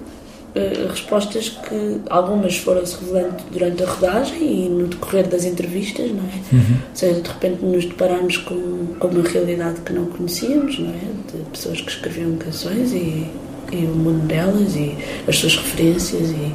uh, 0.55 0.89
respostas 0.89 1.49
que 1.49 2.01
algumas 2.09 2.57
foram-se 2.57 2.97
revelando 3.01 3.37
durante 3.51 3.83
a 3.83 3.87
rodagem 3.87 4.67
e 4.67 4.69
no 4.69 4.89
decorrer 4.89 5.29
das 5.29 5.45
entrevistas, 5.45 6.11
não 6.11 6.25
é? 6.25 6.55
Uhum. 6.55 6.77
Ou 6.91 6.97
seja, 6.97 7.21
de 7.21 7.29
repente 7.29 7.65
nos 7.65 7.85
deparamos 7.85 8.37
com, 8.39 8.87
com 8.99 9.09
uma 9.09 9.29
realidade 9.29 9.81
que 9.81 9.93
não 9.93 10.07
conhecíamos, 10.07 10.79
não 10.79 10.91
é? 10.91 11.37
De 11.37 11.45
pessoas 11.51 11.81
que 11.81 11.91
escreviam 11.91 12.37
canções 12.37 12.93
e, 12.93 13.27
e 13.73 13.77
o 13.85 13.95
mundo 13.95 14.27
delas 14.27 14.77
e 14.77 14.97
as 15.27 15.39
suas 15.39 15.57
referências 15.57 16.31
e, 16.31 16.55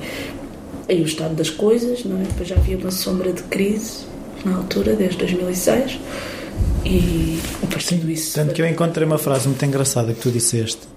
e 0.94 1.02
o 1.02 1.06
estado 1.06 1.36
das 1.36 1.50
coisas, 1.50 2.04
não 2.06 2.20
é? 2.20 2.24
Depois 2.24 2.48
já 2.48 2.56
havia 2.56 2.78
uma 2.78 2.92
sombra 2.92 3.32
de 3.32 3.44
crise 3.44 4.10
na 4.46 4.56
altura, 4.56 4.96
desde 4.96 5.18
2006 5.18 6.00
e 6.86 7.40
a 7.64 7.68
partir 7.68 7.98
disso... 7.98 8.36
Tanto 8.36 8.54
que 8.54 8.62
eu 8.62 8.68
encontrei 8.68 9.06
uma 9.06 9.18
frase 9.18 9.48
muito 9.48 9.64
engraçada 9.66 10.14
que 10.14 10.22
tu 10.22 10.32
disseste. 10.32 10.88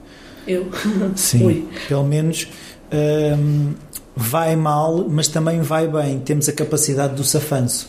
Eu? 0.47 0.69
Sim, 1.15 1.45
Ui. 1.45 1.69
pelo 1.89 2.05
menos 2.05 2.49
um, 2.93 3.75
vai 4.15 4.55
mal, 4.57 5.07
mas 5.09 5.29
também 5.29 5.61
vai 5.61 5.89
bem. 5.89 6.21
Temos 6.21 6.49
a 6.49 6.53
capacidade 6.53 7.15
do 7.15 7.25
safanço. 7.25 7.89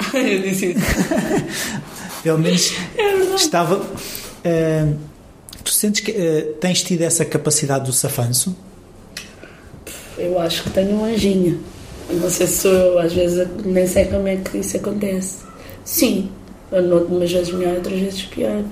Eu 0.12 0.42
disse 0.42 0.72
isso. 0.72 0.80
Pelo 2.22 2.38
menos 2.38 2.74
é 2.96 3.34
estava. 3.34 3.76
Uh, 3.76 4.96
tu 5.62 5.70
sentes 5.70 6.00
que 6.00 6.10
uh, 6.10 6.54
tens 6.54 6.82
tido 6.82 7.02
essa 7.02 7.24
capacidade 7.24 7.84
do 7.84 7.92
safanço? 7.92 8.56
Eu 10.18 10.38
acho 10.40 10.64
que 10.64 10.70
tenho 10.70 10.96
um 10.96 11.04
anjinho. 11.04 11.60
Não 12.10 12.30
sei 12.30 12.46
se 12.46 12.62
sou 12.62 12.72
eu, 12.72 12.98
às 12.98 13.12
vezes 13.12 13.46
nem 13.64 13.86
sei 13.86 14.06
como 14.06 14.26
é 14.28 14.36
que 14.36 14.58
isso 14.58 14.76
acontece. 14.76 15.38
Sim, 15.84 16.30
umas 16.72 17.30
vezes 17.30 17.52
melhor, 17.52 17.76
outras 17.76 17.98
vezes 17.98 18.22
pior. 18.22 18.62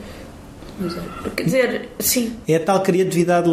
É, 1.25 1.31
quer 1.31 1.45
dizer, 1.45 1.89
sim. 1.99 2.33
É 2.49 2.57
a 2.57 2.61
tal 2.61 2.83
criatividade 2.83 3.49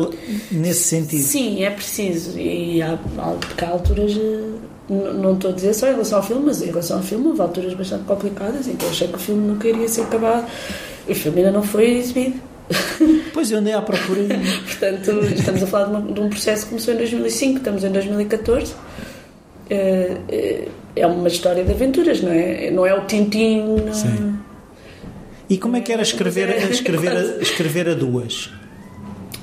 nesse 0.51 0.83
sentido. 0.83 1.23
Sim, 1.23 1.63
é 1.63 1.69
preciso. 1.69 2.37
E 2.39 2.81
há, 2.81 2.97
há, 3.17 3.67
alturas, 3.67 4.13
eh, 4.17 4.49
não 4.89 5.33
estou 5.33 5.51
a 5.51 5.53
dizer 5.53 5.73
só 5.73 5.87
em 5.87 5.91
relação 5.91 6.17
ao 6.17 6.23
filme, 6.23 6.43
mas 6.45 6.61
em 6.61 6.67
relação 6.67 6.97
ao 6.97 7.03
filme 7.03 7.27
houve 7.27 7.41
alturas 7.41 7.73
bastante 7.73 8.03
complicadas 8.05 8.67
em 8.67 8.75
que 8.75 8.85
eu 8.85 8.89
achei 8.89 9.07
que 9.07 9.15
o 9.15 9.19
filme 9.19 9.47
nunca 9.47 9.67
iria 9.67 9.87
ser 9.87 10.01
acabado. 10.01 10.47
O 11.07 11.15
filme 11.15 11.39
ainda 11.39 11.51
não 11.51 11.63
foi 11.63 11.97
exibido. 11.97 12.39
Pois 13.33 13.49
eu 13.49 13.59
andei 13.59 13.73
à 13.73 13.81
procura. 13.81 14.21
Portanto, 14.65 15.25
estamos 15.33 15.63
a 15.63 15.67
falar 15.67 15.85
de, 15.85 15.91
uma, 15.91 16.13
de, 16.13 16.19
um 16.19 16.29
processo 16.29 16.63
que 16.63 16.69
começou 16.69 16.93
em 16.93 16.97
2005, 16.97 17.57
estamos 17.57 17.83
em 17.83 17.89
2014. 17.89 18.73
É, 19.69 20.17
é, 20.29 20.67
é 20.97 21.07
uma 21.07 21.27
história 21.29 21.63
de 21.63 21.71
aventuras, 21.71 22.21
não 22.21 22.31
é? 22.31 22.69
Não 22.71 22.85
é 22.85 22.93
o 22.93 23.05
Tintin. 23.05 23.77
Sim. 23.93 24.37
E 25.51 25.57
como 25.57 25.75
é 25.75 25.81
que 25.81 25.91
era 25.91 26.01
escrever, 26.01 26.49
escrever, 26.71 27.11
a, 27.11 27.41
escrever 27.41 27.89
a 27.89 27.93
duas? 27.93 28.49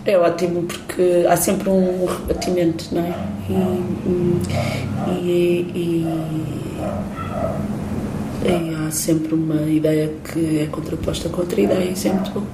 É 0.07 0.17
ótimo 0.17 0.63
porque 0.63 1.27
há 1.29 1.37
sempre 1.37 1.69
um 1.69 2.07
rebatimento, 2.07 2.87
não 2.93 3.03
é? 3.03 3.15
E, 5.11 5.21
e, 5.21 5.69
e, 5.75 6.07
e 8.49 8.75
há 8.75 8.91
sempre 8.91 9.35
uma 9.35 9.61
ideia 9.71 10.11
que 10.33 10.61
é 10.61 10.67
contraposta 10.69 11.29
com 11.29 11.43
outra 11.43 11.61
ideia, 11.61 11.93
é 11.93 12.09
muito 12.11 12.31
bom. 12.31 12.47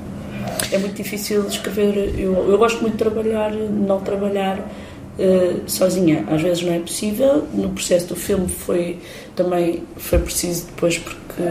É 0.72 0.78
muito 0.78 0.96
difícil 0.96 1.46
escrever. 1.46 2.18
Eu, 2.18 2.50
eu 2.50 2.58
gosto 2.58 2.80
muito 2.80 2.94
de 2.94 2.98
trabalhar, 2.98 3.52
não 3.52 4.00
trabalhar 4.00 4.58
uh, 4.58 5.62
sozinha. 5.70 6.24
Às 6.28 6.42
vezes 6.42 6.64
não 6.64 6.72
é 6.72 6.80
possível. 6.80 7.46
No 7.54 7.68
processo 7.68 8.08
do 8.08 8.16
filme 8.16 8.48
foi 8.48 8.98
também 9.36 9.84
foi 9.96 10.18
preciso 10.18 10.66
depois 10.66 10.98
porque. 10.98 11.42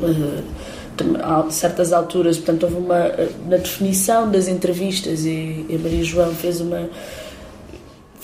Uh, 0.00 0.55
a 1.22 1.50
certas 1.50 1.92
alturas, 1.92 2.36
portanto, 2.36 2.64
houve 2.64 2.76
uma. 2.76 3.10
na 3.48 3.56
definição 3.56 4.30
das 4.30 4.48
entrevistas, 4.48 5.24
e, 5.24 5.66
e 5.68 5.76
a 5.76 5.78
Maria 5.78 6.04
João 6.04 6.34
fez 6.34 6.60
uma. 6.60 6.88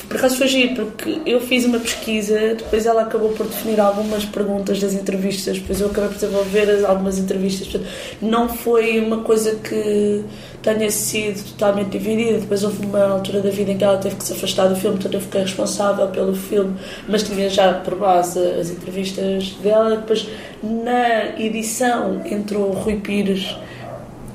Por 0.09 0.16
acaso 0.16 0.36
foi 0.36 0.48
giro, 0.48 0.74
porque 0.74 1.20
eu 1.24 1.40
fiz 1.40 1.64
uma 1.64 1.78
pesquisa, 1.78 2.55
depois 2.55 2.84
ela 2.86 3.03
acabou 3.03 3.30
por 3.30 3.46
definir 3.46 3.80
algumas 3.80 4.24
perguntas 4.24 4.78
das 4.80 4.92
entrevistas, 4.92 5.59
depois 5.59 5.80
eu 5.80 5.86
acabei 5.86 6.11
por 6.11 6.14
desenvolver 6.16 6.84
algumas 6.84 7.18
entrevistas. 7.18 7.80
Não 8.20 8.48
foi 8.48 9.00
uma 9.00 9.18
coisa 9.18 9.57
que 9.57 10.24
tenha 10.62 10.90
sido 10.90 11.42
totalmente 11.53 11.90
dividida. 11.90 12.38
Depois 12.38 12.62
houve 12.62 12.86
uma 12.86 13.05
altura 13.05 13.40
da 13.40 13.50
vida 13.50 13.72
em 13.72 13.78
que 13.78 13.84
ela 13.84 13.98
teve 13.98 14.16
que 14.16 14.24
se 14.24 14.32
afastar 14.32 14.68
do 14.68 14.76
filme, 14.76 14.96
portanto 14.96 15.14
eu 15.14 15.20
fiquei 15.20 15.40
responsável 15.42 16.07
pelo 16.09 16.34
filme, 16.34 16.76
mas 17.09 17.22
tinha 17.22 17.50
já 17.50 17.74
por 17.74 17.96
base 17.96 18.38
as 18.38 18.70
entrevistas 18.70 19.50
dela. 19.62 19.96
Depois, 19.96 20.28
na 20.62 21.38
edição, 21.38 22.22
entrou 22.24 22.70
o 22.70 22.72
Rui 22.72 22.96
Pires. 22.96 23.57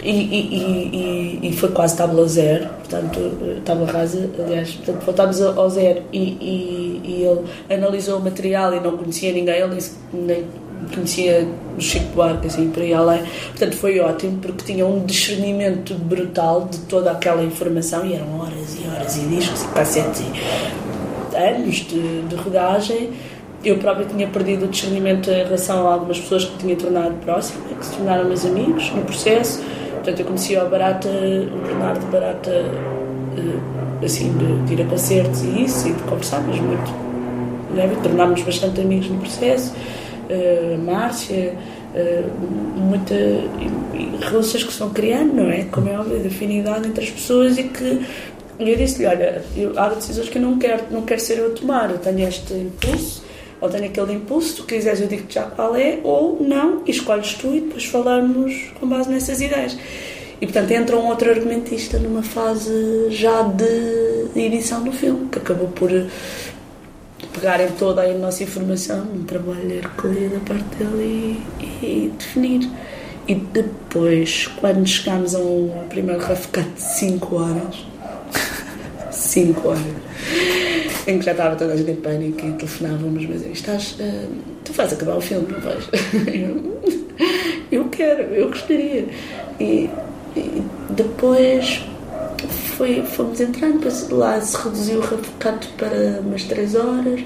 E, 0.08 0.12
e, 0.12 1.40
e, 1.44 1.50
e, 1.50 1.52
foi 1.52 1.70
quase 1.72 1.98
tábula 1.98 2.26
zero, 2.30 2.70
portanto, 2.80 3.20
tábua 3.66 3.88
rasa, 3.88 4.30
aliás, 4.40 4.72
portanto, 4.76 5.04
voltámos 5.04 5.42
ao 5.42 5.70
zero 5.70 6.02
e, 6.14 7.26
ele 7.26 7.42
analisou 7.70 8.20
o 8.20 8.24
material 8.24 8.74
e 8.74 8.80
não 8.80 8.96
conhecia 8.96 9.34
ninguém, 9.34 9.56
ele 9.56 9.78
nem, 10.14 10.46
conhecia 10.94 11.46
o 11.78 11.82
Chico 11.82 12.06
Buarque, 12.16 12.48
assim, 12.48 12.70
por 12.70 12.84
aí 12.84 12.94
além. 12.94 13.22
Portanto, 13.50 13.76
foi 13.76 14.00
ótimo 14.00 14.38
porque 14.38 14.64
tinha 14.64 14.86
um 14.86 15.06
discernimento 15.06 15.94
brutal 15.96 16.70
de 16.72 16.78
toda 16.80 17.12
aquela 17.12 17.44
informação 17.44 18.06
e 18.06 18.14
eram 18.14 18.40
horas 18.40 18.78
e 18.80 18.88
horas 18.88 19.18
e 19.18 19.28
discos 19.28 19.64
e 19.64 19.68
cassetes 19.70 20.22
e 20.22 21.36
anos 21.36 21.76
de, 21.76 22.22
de 22.22 22.36
rodagem. 22.36 23.10
Eu 23.62 23.78
própria 23.78 24.06
tinha 24.06 24.28
perdido 24.28 24.66
o 24.66 24.68
discernimento 24.70 25.30
em 25.30 25.44
relação 25.44 25.86
a 25.86 25.94
algumas 25.96 26.18
pessoas 26.18 26.46
que 26.46 26.58
tinha 26.60 26.78
tornado 26.78 27.16
próxima, 27.26 27.60
que 27.78 27.86
se 27.86 27.96
tornaram 27.98 28.26
meus 28.26 28.46
amigos 28.46 28.90
no 28.92 29.02
processo. 29.02 29.62
Portanto, 30.08 30.22
eu 30.22 30.26
conhecia 30.26 30.64
o 30.64 30.70
Barata, 30.70 31.10
o 31.10 31.68
Bernardo 31.68 32.06
Barata, 32.10 32.50
eh, 32.50 34.06
assim, 34.06 34.32
de, 34.38 34.66
de 34.66 34.82
ir 34.82 34.86
a 34.86 34.90
concertos 34.90 35.44
e 35.44 35.66
isso, 35.66 35.90
e 35.90 35.92
de 35.92 36.02
conversar, 36.04 36.42
mas 36.48 36.58
muito. 36.62 36.94
Né? 37.74 37.94
Tornámos 38.02 38.42
bastante 38.42 38.80
amigos 38.80 39.10
no 39.10 39.20
processo 39.20 39.74
uh, 40.30 40.78
Márcia, 40.78 41.56
uh, 41.94 42.80
muita, 42.80 43.16
relações 44.22 44.64
que 44.64 44.72
se 44.72 44.80
vão 44.80 44.92
criando, 44.92 45.34
não 45.34 45.52
é? 45.52 45.66
Como 45.66 45.90
é 45.90 46.00
óbvio, 46.00 46.20
de 46.20 46.28
afinidade 46.28 46.88
entre 46.88 47.04
as 47.04 47.10
pessoas 47.10 47.58
e 47.58 47.64
que 47.64 48.06
eu 48.60 48.78
disse-lhe, 48.78 49.08
olha, 49.08 49.44
eu, 49.58 49.78
há 49.78 49.90
decisões 49.90 50.30
que 50.30 50.38
eu 50.38 50.42
não 50.42 50.58
quero, 50.58 50.84
não 50.90 51.02
quero 51.02 51.20
ser 51.20 51.40
eu 51.40 51.48
a 51.48 51.50
tomar, 51.50 51.92
eu 51.92 51.98
tenho 51.98 52.26
este 52.26 52.54
impulso, 52.54 53.26
ou 53.60 53.70
tenho 53.70 53.86
aquele 53.86 54.14
impulso, 54.14 54.58
tu 54.58 54.64
quiseres 54.64 55.02
eu 55.02 55.08
digo-te 55.08 55.36
já 55.36 55.44
qual 55.44 55.76
é, 55.76 56.00
ou 56.04 56.42
não, 56.42 56.84
e 56.86 56.92
escolhes 56.92 57.34
tu 57.34 57.56
e 57.56 57.62
depois 57.62 57.86
falamos 57.86 58.72
com 58.80 58.88
base 58.88 59.10
nessas 59.10 59.42
ideias. 59.42 59.78
E 60.40 60.46
portanto 60.46 60.72
entra 60.72 60.98
um 60.98 61.08
outro 61.08 61.30
argumentista 61.32 61.98
numa 61.98 62.22
fase 62.22 63.10
já 63.10 63.42
de 63.42 64.40
edição 64.40 64.84
do 64.84 64.92
filme, 64.92 65.28
que 65.30 65.40
acabou 65.40 65.68
por 65.70 65.90
pegarem 67.34 67.70
toda 67.78 68.04
a 68.04 68.14
nossa 68.14 68.44
informação, 68.44 69.08
um 69.14 69.24
trabalho 69.24 69.72
hercúleo 69.72 70.30
da 70.30 70.40
parte 70.40 70.76
dele 70.76 71.42
e, 71.60 71.64
e, 71.86 72.14
definir. 72.18 72.70
E 73.28 73.36
depois, 73.36 74.48
quando 74.60 74.88
chegámos 74.88 75.36
a 75.36 75.40
um 75.40 75.86
primeiro 75.90 76.22
rafecate 76.22 76.70
de 76.70 76.82
5 76.82 77.36
horas, 77.36 77.86
5 79.12 79.68
horas, 79.68 79.82
em 81.08 81.20
que 81.20 81.26
já 81.26 81.32
estava 81.32 81.56
toda 81.56 81.74
a 81.74 81.76
gente 81.76 81.90
em 81.90 81.96
pânico 81.96 82.46
e 82.46 82.52
telefonávamos, 82.54 83.26
mas 83.26 83.46
estás, 83.46 83.94
uh, 83.94 84.30
tu 84.64 84.74
vais 84.74 84.92
acabar 84.92 85.16
o 85.16 85.22
filme, 85.22 85.48
não 85.50 85.60
vais? 85.62 85.90
eu 87.72 87.86
quero, 87.86 88.24
eu 88.36 88.50
gostaria. 88.50 89.08
E, 89.60 89.90
e 90.36 90.64
depois 90.90 91.82
foi, 92.78 93.02
fomos 93.04 93.40
entrando, 93.40 93.76
depois 93.76 94.10
lá 94.10 94.40
se 94.42 94.58
reduziu 94.58 95.00
o 95.00 95.02
refocato 95.02 95.70
para 95.78 96.20
umas 96.20 96.44
3 96.44 96.76
horas, 96.76 97.22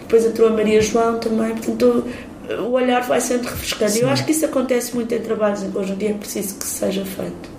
depois 0.00 0.24
entrou 0.24 0.48
a 0.48 0.52
Maria 0.52 0.80
João 0.80 1.18
também, 1.18 1.50
portanto 1.50 2.04
o 2.48 2.70
olhar 2.70 3.02
vai 3.02 3.20
sendo 3.20 3.44
refrescante. 3.44 4.00
Eu 4.00 4.08
acho 4.08 4.24
que 4.24 4.32
isso 4.32 4.44
acontece 4.44 4.94
muito 4.94 5.12
em 5.12 5.20
trabalhos 5.20 5.62
em 5.62 5.70
conjunto 5.70 6.02
e 6.02 6.06
é 6.06 6.12
preciso 6.12 6.54
que 6.56 6.64
seja 6.64 7.04
feito. 7.04 7.50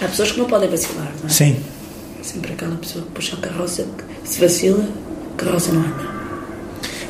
Há 0.00 0.08
pessoas 0.08 0.32
que 0.32 0.38
não 0.38 0.46
podem 0.46 0.68
vacilar, 0.68 1.12
não 1.20 1.26
é? 1.26 1.28
Sim. 1.28 1.62
Sempre 2.22 2.52
aquela 2.52 2.76
pessoa 2.76 3.04
que 3.04 3.10
puxa 3.12 3.36
a 3.36 3.40
carroça, 3.40 3.82
que 3.82 4.17
se 4.28 4.40
vacila, 4.40 4.84
carroça 5.36 5.72
não 5.72 5.80
anda. 5.80 6.18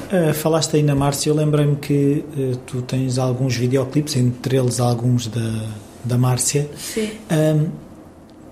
Uh, 0.09 0.33
falaste 0.33 0.77
aí 0.77 0.83
na 0.83 0.95
Márcia, 0.95 1.31
eu 1.31 1.35
lembrei-me 1.35 1.77
que 1.77 2.25
uh, 2.37 2.57
tu 2.65 2.81
tens 2.81 3.19
alguns 3.19 3.57
videoclipes, 3.57 4.17
entre 4.17 4.57
eles 4.57 4.81
alguns 4.81 5.27
da, 5.27 5.67
da 6.05 6.17
Márcia. 6.17 6.71
Sim. 6.77 7.11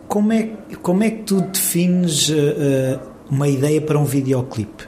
Como 0.07 0.33
é, 0.33 0.51
como 0.83 1.03
é 1.03 1.11
que 1.11 1.23
tu 1.23 1.41
defines 1.41 2.29
uh, 2.29 3.01
uma 3.31 3.49
ideia 3.49 3.81
para 3.81 3.99
um 3.99 4.05
videoclipe? 4.05 4.85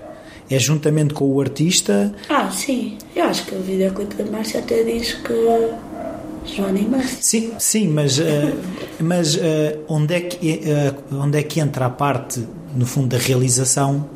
É 0.51 0.59
juntamente 0.59 1.13
com 1.15 1.25
o 1.25 1.41
artista? 1.41 2.15
Ah, 2.29 2.51
sim. 2.51 2.97
Eu 3.15 3.25
acho 3.25 3.45
que 3.47 3.55
o 3.55 3.61
videoclipe 3.61 4.15
da 4.15 4.31
Márcia 4.31 4.61
até 4.61 4.83
diz 4.83 5.15
que 5.15 5.35
Joana 6.45 6.79
e 6.79 6.89
Márcia. 6.89 7.19
Sim, 7.21 7.53
sim, 7.59 7.89
mas, 7.89 8.19
mas 9.01 9.39
onde, 9.89 10.15
é 10.15 10.21
que, 10.21 10.61
onde 11.13 11.39
é 11.39 11.43
que 11.43 11.61
entra 11.61 11.87
a 11.87 11.91
parte, 11.91 12.47
no 12.79 12.87
fundo, 12.87 13.09
da 13.09 13.19
realização 13.19 14.09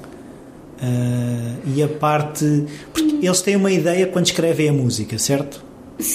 e 1.74 1.82
a 1.82 1.88
parte. 1.88 2.64
Porque 2.92 3.26
eles 3.26 3.40
têm 3.40 3.56
uma 3.56 3.70
ideia 3.70 4.06
quando 4.06 4.26
escrevem 4.26 4.68
a 4.68 4.72
música, 4.72 5.18
certo? 5.18 5.64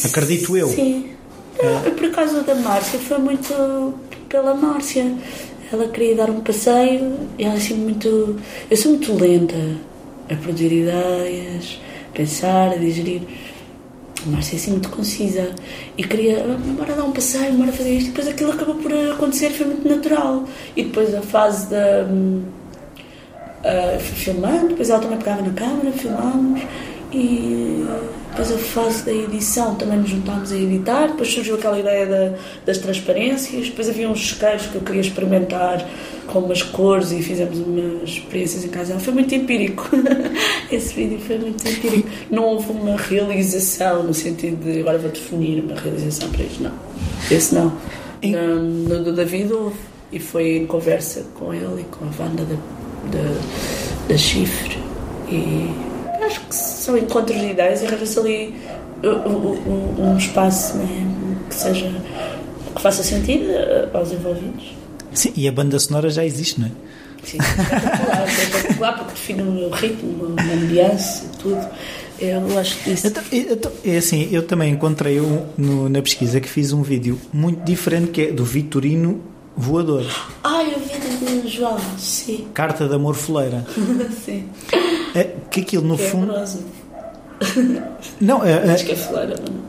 Acredito 0.05 0.57
eu. 0.57 0.67
Sim. 0.67 1.11
Uh, 1.57 1.91
por 1.91 2.11
causa 2.11 2.43
da 2.43 2.53
Márcia, 2.55 2.99
foi 2.99 3.17
muito 3.17 3.93
pela 4.29 4.53
Márcia. 4.53 5.11
Ela 5.71 5.87
queria 5.87 6.15
dar 6.15 6.29
um 6.29 6.41
passeio 6.41 7.17
e 7.37 7.43
ela 7.43 7.55
assim 7.55 7.73
muito. 7.73 8.37
Eu 8.69 8.77
sou 8.77 8.91
muito 8.91 9.13
lenta 9.13 9.55
a 10.29 10.35
produzir 10.35 10.71
ideias, 10.71 11.79
pensar, 12.13 12.71
a 12.71 12.75
digerir. 12.75 13.21
Márcia 14.25 14.55
é 14.55 14.57
assim 14.57 14.71
muito 14.71 14.89
concisa 14.89 15.53
e 15.97 16.03
queria, 16.03 16.43
bora 16.77 16.93
dar 16.93 17.03
um 17.03 17.11
passeio, 17.11 17.53
bora 17.53 17.71
fazer 17.71 17.91
isto. 17.91 18.07
E 18.07 18.09
depois 18.09 18.27
aquilo 18.27 18.51
acabou 18.51 18.75
por 18.75 18.91
acontecer, 18.93 19.51
foi 19.51 19.67
muito 19.67 19.87
natural. 19.87 20.43
E 20.75 20.83
depois 20.83 21.13
a 21.13 21.21
fase 21.21 21.69
da. 21.69 22.07
Uh, 23.57 23.99
filmando, 23.99 24.69
depois 24.69 24.89
ela 24.89 24.99
também 24.99 25.17
pegava 25.17 25.41
na 25.41 25.51
câmera, 25.51 25.91
filmámos 25.91 26.61
e 27.11 27.85
depois 28.37 28.51
a 28.51 28.57
fase 28.59 29.03
da 29.03 29.11
edição 29.11 29.73
também 29.73 29.97
nos 29.97 30.11
juntámos 30.11 30.51
a 30.51 30.55
editar, 30.55 31.07
depois 31.07 31.33
surgiu 31.33 31.55
aquela 31.55 31.79
ideia 31.79 32.05
da, 32.05 32.37
das 32.67 32.77
transparências, 32.77 33.69
depois 33.69 33.89
havia 33.89 34.07
uns 34.07 34.19
isqueiros 34.19 34.67
que 34.67 34.75
eu 34.75 34.81
queria 34.81 35.01
experimentar 35.01 35.83
com 36.27 36.39
umas 36.39 36.61
cores 36.61 37.11
e 37.11 37.23
fizemos 37.23 37.57
umas 37.57 38.09
experiências 38.09 38.63
em 38.63 38.67
casa. 38.67 38.99
Foi 38.99 39.11
muito 39.11 39.33
empírico. 39.33 39.89
Esse 40.71 40.93
vídeo 40.93 41.19
foi 41.19 41.39
muito 41.39 41.67
empírico. 41.67 42.07
Não 42.29 42.43
houve 42.43 42.71
uma 42.73 42.95
realização 42.95 44.03
no 44.03 44.13
sentido 44.13 44.63
de 44.63 44.81
agora 44.81 44.99
vou 44.99 45.09
definir 45.09 45.63
uma 45.63 45.73
realização 45.73 46.29
para 46.29 46.43
isto, 46.43 46.61
não. 46.61 46.73
Esse 47.31 47.55
não. 47.55 47.73
No, 48.21 49.03
do 49.03 49.13
David 49.13 49.51
houve. 49.51 49.79
E 50.11 50.19
foi 50.19 50.57
em 50.57 50.67
conversa 50.67 51.25
com 51.33 51.51
ele 51.51 51.81
e 51.81 51.83
com 51.85 52.05
a 52.05 52.23
Wanda 52.23 52.45
da, 52.45 52.55
da, 53.11 54.07
da 54.07 54.17
Chifre 54.17 54.77
E 55.29 55.86
acho 56.37 56.47
que 56.47 56.55
são 56.55 56.97
encontros 56.97 57.39
de 57.39 57.47
ideias 57.47 57.81
e 57.81 57.87
arranja-se 57.87 58.19
ali 58.19 58.55
um, 59.03 59.09
um, 59.09 60.11
um 60.11 60.17
espaço 60.17 60.77
né, 60.77 61.07
que 61.49 61.55
seja 61.55 61.91
que 62.75 62.81
faça 62.81 63.03
sentido 63.03 63.47
aos 63.93 64.11
envolvidos. 64.11 64.75
Sim, 65.13 65.33
e 65.35 65.47
a 65.47 65.51
banda 65.51 65.79
sonora 65.79 66.09
já 66.09 66.23
existe, 66.23 66.59
não 66.59 66.67
é? 66.67 66.71
Sim, 67.23 67.37
espetacular, 67.39 68.21
é 68.21 68.43
espetacular 68.43 68.97
porque 68.97 69.11
define 69.11 69.41
o 69.41 69.69
ritmo, 69.69 70.35
a 70.37 70.53
ambiance, 70.53 71.27
tudo. 71.39 71.67
Eu 72.19 72.41
disso. 72.85 73.07
Então, 73.07 73.23
então, 73.31 73.71
é 73.85 73.97
assim, 73.97 74.27
eu 74.31 74.41
também 74.41 74.73
encontrei 74.73 75.19
um, 75.19 75.45
no, 75.55 75.87
na 75.87 76.01
pesquisa 76.01 76.39
que 76.39 76.49
fiz 76.49 76.71
um 76.71 76.81
vídeo 76.81 77.19
muito 77.31 77.63
diferente 77.63 78.11
que 78.11 78.21
é 78.23 78.31
do 78.31 78.43
Vitorino 78.43 79.21
Voador. 79.55 80.05
Ah, 80.43 80.63
eu 80.63 80.79
vi 80.79 81.41
de 81.41 81.47
João, 81.47 81.77
sim. 81.97 82.47
Carta 82.53 82.87
de 82.87 82.95
Amor 82.95 83.15
Foleira. 83.15 83.65
sim. 84.25 84.45
É, 85.47 85.49
que 85.51 85.61
aquilo 85.61 85.83
no 85.87 85.97
que 85.97 86.03
é 86.03 86.07
fundo. 86.09 86.31
amoroso. 86.31 86.63
Não, 88.21 88.43
é, 88.43 88.71
Acho 88.73 88.85
que 88.85 88.91
é 88.91 88.95
foleira, 88.95 89.35
não. 89.39 89.67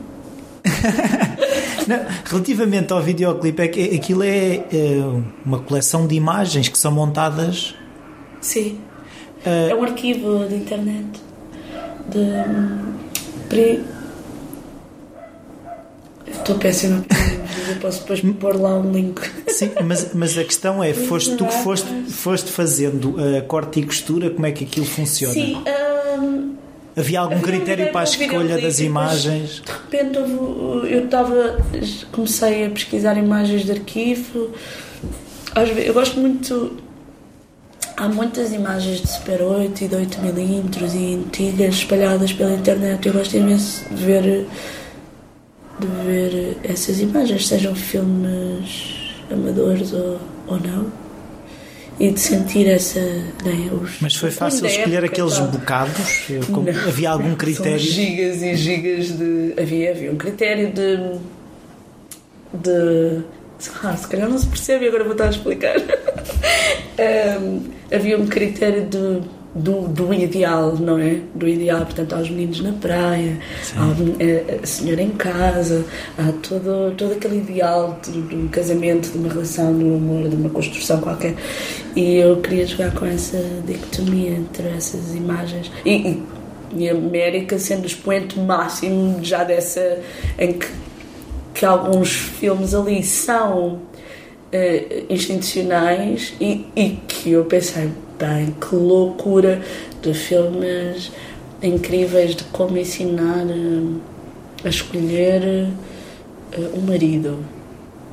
Não, 1.87 1.97
relativamente 2.25 2.93
ao 2.93 3.01
videoclipe, 3.01 3.63
é 3.63 3.67
que 3.67 3.95
aquilo 3.95 4.21
é, 4.21 4.57
é 4.71 5.01
uma 5.43 5.57
coleção 5.59 6.05
de 6.05 6.13
imagens 6.13 6.67
que 6.67 6.77
são 6.77 6.91
montadas. 6.91 7.73
Sim. 8.41 8.77
eh, 9.43 9.69
É 9.71 9.75
um 9.75 9.81
arquivo 9.83 10.45
de 10.47 10.53
internet. 10.55 11.07
De. 12.07 12.19
hum, 12.19 12.93
pre- 13.49 13.81
Estou 16.27 16.59
péssima. 16.59 17.03
Eu 17.69 17.75
posso 17.77 18.01
depois 18.01 18.21
pôr 18.39 18.55
lá 18.59 18.77
um 18.77 18.91
link. 18.91 19.19
Sim, 19.47 19.71
mas, 19.85 20.13
mas 20.13 20.37
a 20.37 20.43
questão 20.43 20.83
é: 20.83 20.93
foste 20.93 21.35
tu 21.35 21.45
que 21.45 21.53
foste, 21.63 21.87
foste 22.09 22.51
fazendo 22.51 23.15
a 23.37 23.41
corte 23.41 23.79
e 23.79 23.83
costura, 23.85 24.29
como 24.29 24.45
é 24.45 24.51
que 24.51 24.63
aquilo 24.63 24.85
funciona? 24.85 25.33
Sim. 25.33 25.61
hum, 26.19 26.55
Havia 26.97 27.19
algum 27.21 27.35
Havia 27.35 27.45
um 27.47 27.47
critério 27.47 27.85
vídeo- 27.85 27.91
para 27.93 28.01
a 28.01 28.03
um 28.03 28.13
escolha 28.13 28.47
das 28.55 28.77
depois, 28.77 28.79
imagens? 28.79 29.61
De 29.65 29.71
repente 29.71 30.17
houve- 30.19 30.93
eu 30.93 31.05
estava. 31.05 31.59
Comecei 32.11 32.65
a 32.65 32.69
pesquisar 32.69 33.15
imagens 33.17 33.63
de 33.63 33.71
arquivo. 33.71 34.49
Às 35.55 35.69
vezes, 35.69 35.87
eu 35.87 35.93
gosto 35.93 36.19
muito. 36.19 36.77
Há 37.95 38.07
muitas 38.07 38.51
imagens 38.53 39.01
de 39.01 39.07
Super 39.09 39.41
8 39.41 39.83
e 39.83 39.87
de 39.89 39.95
8mm 39.95 40.95
e 40.95 41.15
antigas 41.15 41.75
espalhadas 41.75 42.31
pela 42.31 42.53
internet. 42.53 43.05
Eu 43.07 43.13
gosto 43.13 43.35
imenso 43.35 43.83
de 43.93 44.03
ver, 44.05 44.45
de 45.79 45.87
ver 46.05 46.57
essas 46.63 46.99
imagens, 46.99 47.47
sejam 47.47 47.73
filmes 47.75 48.95
amadores 49.31 49.93
ou, 49.93 50.19
ou 50.47 50.59
não. 50.59 50.87
E 51.99 52.11
de 52.11 52.19
sentir 52.19 52.65
essa. 52.67 52.99
Né, 52.99 53.69
os, 53.73 53.99
Mas 53.99 54.15
foi 54.15 54.31
fácil 54.31 54.61
da 54.61 54.69
escolher 54.69 55.03
época 55.03 55.11
aqueles 55.11 55.33
tal. 55.37 55.47
bocados? 55.47 56.27
Como- 56.49 56.71
Não. 56.71 56.87
havia 56.87 57.09
algum 57.09 57.27
São 57.29 57.35
critério? 57.35 57.77
gigas 57.79 58.41
e 58.41 58.55
gigas 58.55 59.07
de. 59.17 59.53
Havia, 59.61 59.91
havia 59.91 60.11
um 60.11 60.15
critério 60.15 60.71
de. 60.71 61.19
de. 62.53 63.21
Ah, 63.83 63.97
se 63.97 64.07
calhar 64.07 64.29
não 64.29 64.37
se 64.37 64.47
percebe 64.47 64.85
e 64.85 64.87
agora 64.87 65.03
vou 65.03 65.11
estar 65.11 65.25
a 65.25 65.29
explicar. 65.29 65.75
Ahm, 66.97 67.63
havia 67.93 68.17
um 68.17 68.27
critério 68.27 68.85
de, 68.85 69.21
do, 69.53 69.87
do 69.87 70.13
ideal, 70.13 70.75
não 70.77 70.97
é? 70.99 71.21
Do 71.33 71.47
ideal, 71.47 71.81
portanto, 71.85 72.13
há 72.13 72.19
os 72.19 72.29
meninos 72.29 72.61
na 72.61 72.71
praia, 72.73 73.39
há 73.75 73.83
a, 73.83 74.63
a 74.63 74.65
senhora 74.65 75.01
em 75.01 75.09
casa, 75.11 75.85
há 76.17 76.31
todo, 76.47 76.93
todo 76.95 77.13
aquele 77.13 77.37
ideal 77.37 77.99
de, 78.03 78.21
de 78.21 78.35
um 78.35 78.47
casamento, 78.47 79.11
de 79.11 79.17
uma 79.17 79.29
relação, 79.29 79.75
de 79.77 79.83
um 79.83 79.95
amor, 79.95 80.29
de 80.29 80.35
uma 80.35 80.49
construção 80.49 80.99
qualquer. 81.01 81.35
E 81.95 82.17
eu 82.17 82.37
queria 82.37 82.67
jogar 82.67 82.93
com 82.93 83.05
essa 83.05 83.43
dicotomia 83.65 84.31
entre 84.31 84.67
essas 84.69 85.15
imagens. 85.15 85.71
E, 85.83 85.95
e, 85.95 86.23
e 86.75 86.89
a 86.89 86.93
América 86.93 87.57
sendo 87.57 87.83
o 87.83 87.87
expoente 87.87 88.39
máximo 88.39 89.19
já 89.23 89.43
dessa. 89.43 89.99
em 90.37 90.53
que, 90.53 90.67
que 91.55 91.65
alguns 91.65 92.11
filmes 92.13 92.75
ali 92.75 93.03
são 93.03 93.81
eh, 94.51 95.03
institucionais 95.09 96.33
e, 96.39 96.65
e 96.75 96.99
que 97.07 97.31
eu 97.31 97.45
pensei, 97.45 97.89
bem, 98.19 98.53
que 98.59 98.75
loucura 98.75 99.61
de 100.01 100.13
filmes 100.13 101.11
incríveis 101.61 102.35
de 102.35 102.43
como 102.45 102.77
ensinar 102.77 103.45
eh, 103.49 104.65
a 104.65 104.69
escolher 104.69 105.67
eh, 106.51 106.69
um 106.73 106.81
marido. 106.81 107.39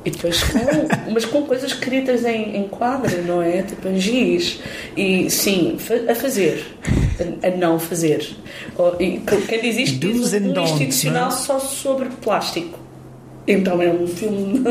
E 0.05 0.09
depois 0.09 0.41
com, 0.43 0.59
mas 1.11 1.25
com 1.25 1.43
coisas 1.43 1.71
escritas 1.71 2.23
em, 2.25 2.55
em 2.57 2.67
quadro, 2.67 3.21
não 3.23 3.41
é? 3.41 3.61
Tipo 3.63 3.87
em 3.89 3.99
giz. 3.99 4.59
E 4.95 5.29
sim, 5.29 5.77
a 6.09 6.15
fazer, 6.15 6.65
a, 7.43 7.47
a 7.47 7.51
não 7.51 7.77
fazer. 7.79 8.25
Ou- 8.77 8.95
E 9.01 9.19
quem 9.47 9.61
diz 9.61 9.77
isto 9.77 9.99
diz 9.99 10.33
um 10.33 10.63
institucional 10.63 11.27
é? 11.29 11.31
só 11.31 11.59
sobre 11.59 12.09
plástico. 12.21 12.79
Então 13.45 13.81
é 13.81 13.87
um 13.89 14.05
filme, 14.07 14.61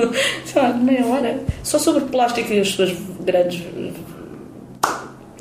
sei 0.44 0.60
lá, 0.62 0.70
de 0.70 0.84
meia 0.84 1.06
hora, 1.06 1.40
só 1.62 1.78
sobre 1.78 2.04
plástico 2.06 2.52
e 2.52 2.60
as 2.60 2.68
suas 2.68 2.92
grandes. 3.24 3.62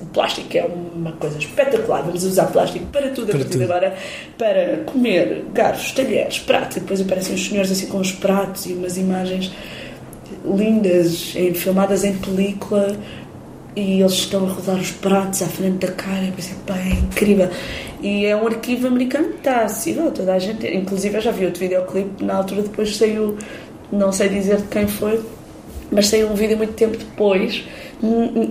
O 0.05 0.09
plástico 0.09 0.57
é 0.57 0.65
uma 0.65 1.11
coisa 1.13 1.37
espetacular. 1.37 2.03
Vamos 2.03 2.23
usar 2.23 2.45
plástico 2.45 2.85
para 2.87 3.09
tudo 3.09 3.31
a 3.31 3.31
Para 3.31 3.39
partir 3.39 3.57
de 3.57 3.63
agora. 3.63 3.95
Para 4.37 4.77
comer, 4.85 5.45
garfos, 5.53 5.91
talheres, 5.91 6.39
pratos. 6.39 6.77
E 6.77 6.79
depois 6.79 7.01
aparecem 7.01 7.35
os 7.35 7.47
senhores 7.47 7.71
assim 7.71 7.87
com 7.87 7.97
os 7.99 8.11
pratos 8.11 8.65
e 8.67 8.73
umas 8.73 8.97
imagens 8.97 9.51
lindas, 10.45 11.33
filmadas 11.55 12.03
em 12.03 12.15
película. 12.17 12.95
E 13.75 13.99
eles 13.99 14.13
estão 14.13 14.45
a 14.45 14.49
rodar 14.49 14.77
os 14.77 14.91
pratos 14.91 15.41
à 15.41 15.47
frente 15.47 15.85
da 15.85 15.91
cara. 15.91 16.21
Bem, 16.21 16.99
incrível. 16.99 17.49
E 18.01 18.25
é 18.25 18.35
um 18.35 18.47
arquivo 18.47 18.87
americano 18.87 19.29
que 19.29 19.37
está 19.37 19.63
acessível 19.63 20.07
a 20.07 20.11
toda 20.11 20.33
a 20.33 20.39
gente. 20.39 20.67
Inclusive, 20.67 21.17
eu 21.17 21.21
já 21.21 21.31
vi 21.31 21.45
outro 21.45 21.59
videoclipe. 21.59 22.23
Na 22.23 22.35
altura, 22.35 22.61
depois 22.61 22.95
saiu, 22.95 23.37
não 23.91 24.11
sei 24.11 24.29
dizer 24.29 24.57
de 24.57 24.67
quem 24.67 24.87
foi, 24.87 25.19
mas 25.91 26.07
saiu 26.07 26.29
um 26.29 26.35
vídeo 26.35 26.57
muito 26.57 26.73
tempo 26.73 26.97
depois. 26.97 27.63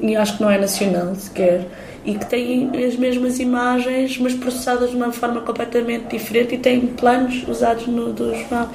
E 0.02 0.16
acho 0.16 0.36
que 0.36 0.42
não 0.42 0.50
é 0.50 0.58
nacional 0.58 1.14
sequer. 1.14 1.66
E 2.04 2.14
que 2.14 2.26
tem 2.26 2.70
as 2.86 2.96
mesmas 2.96 3.38
imagens, 3.38 4.18
mas 4.18 4.34
processadas 4.34 4.90
de 4.90 4.96
uma 4.96 5.12
forma 5.12 5.40
completamente 5.40 6.08
diferente. 6.08 6.54
E 6.54 6.58
tem 6.58 6.80
planos 6.80 7.46
usados 7.48 7.86
no 7.86 8.12
do 8.12 8.34
João. 8.34 8.68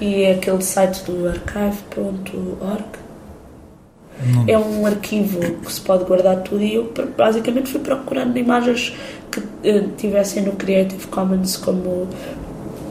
E 0.00 0.22
é 0.22 0.32
aquele 0.32 0.62
site 0.62 1.04
do 1.04 1.28
archive.org. 1.28 3.02
É 4.46 4.56
um 4.56 4.86
arquivo 4.86 5.40
que 5.40 5.72
se 5.72 5.80
pode 5.80 6.04
guardar 6.04 6.42
tudo 6.42 6.62
e 6.62 6.74
eu 6.74 6.92
basicamente 7.16 7.70
fui 7.70 7.80
procurando 7.80 8.36
imagens 8.36 8.94
que 9.30 9.42
eh, 9.64 9.84
tivessem 9.96 10.44
no 10.44 10.52
Creative 10.52 11.06
Commons 11.08 11.56
como 11.56 12.06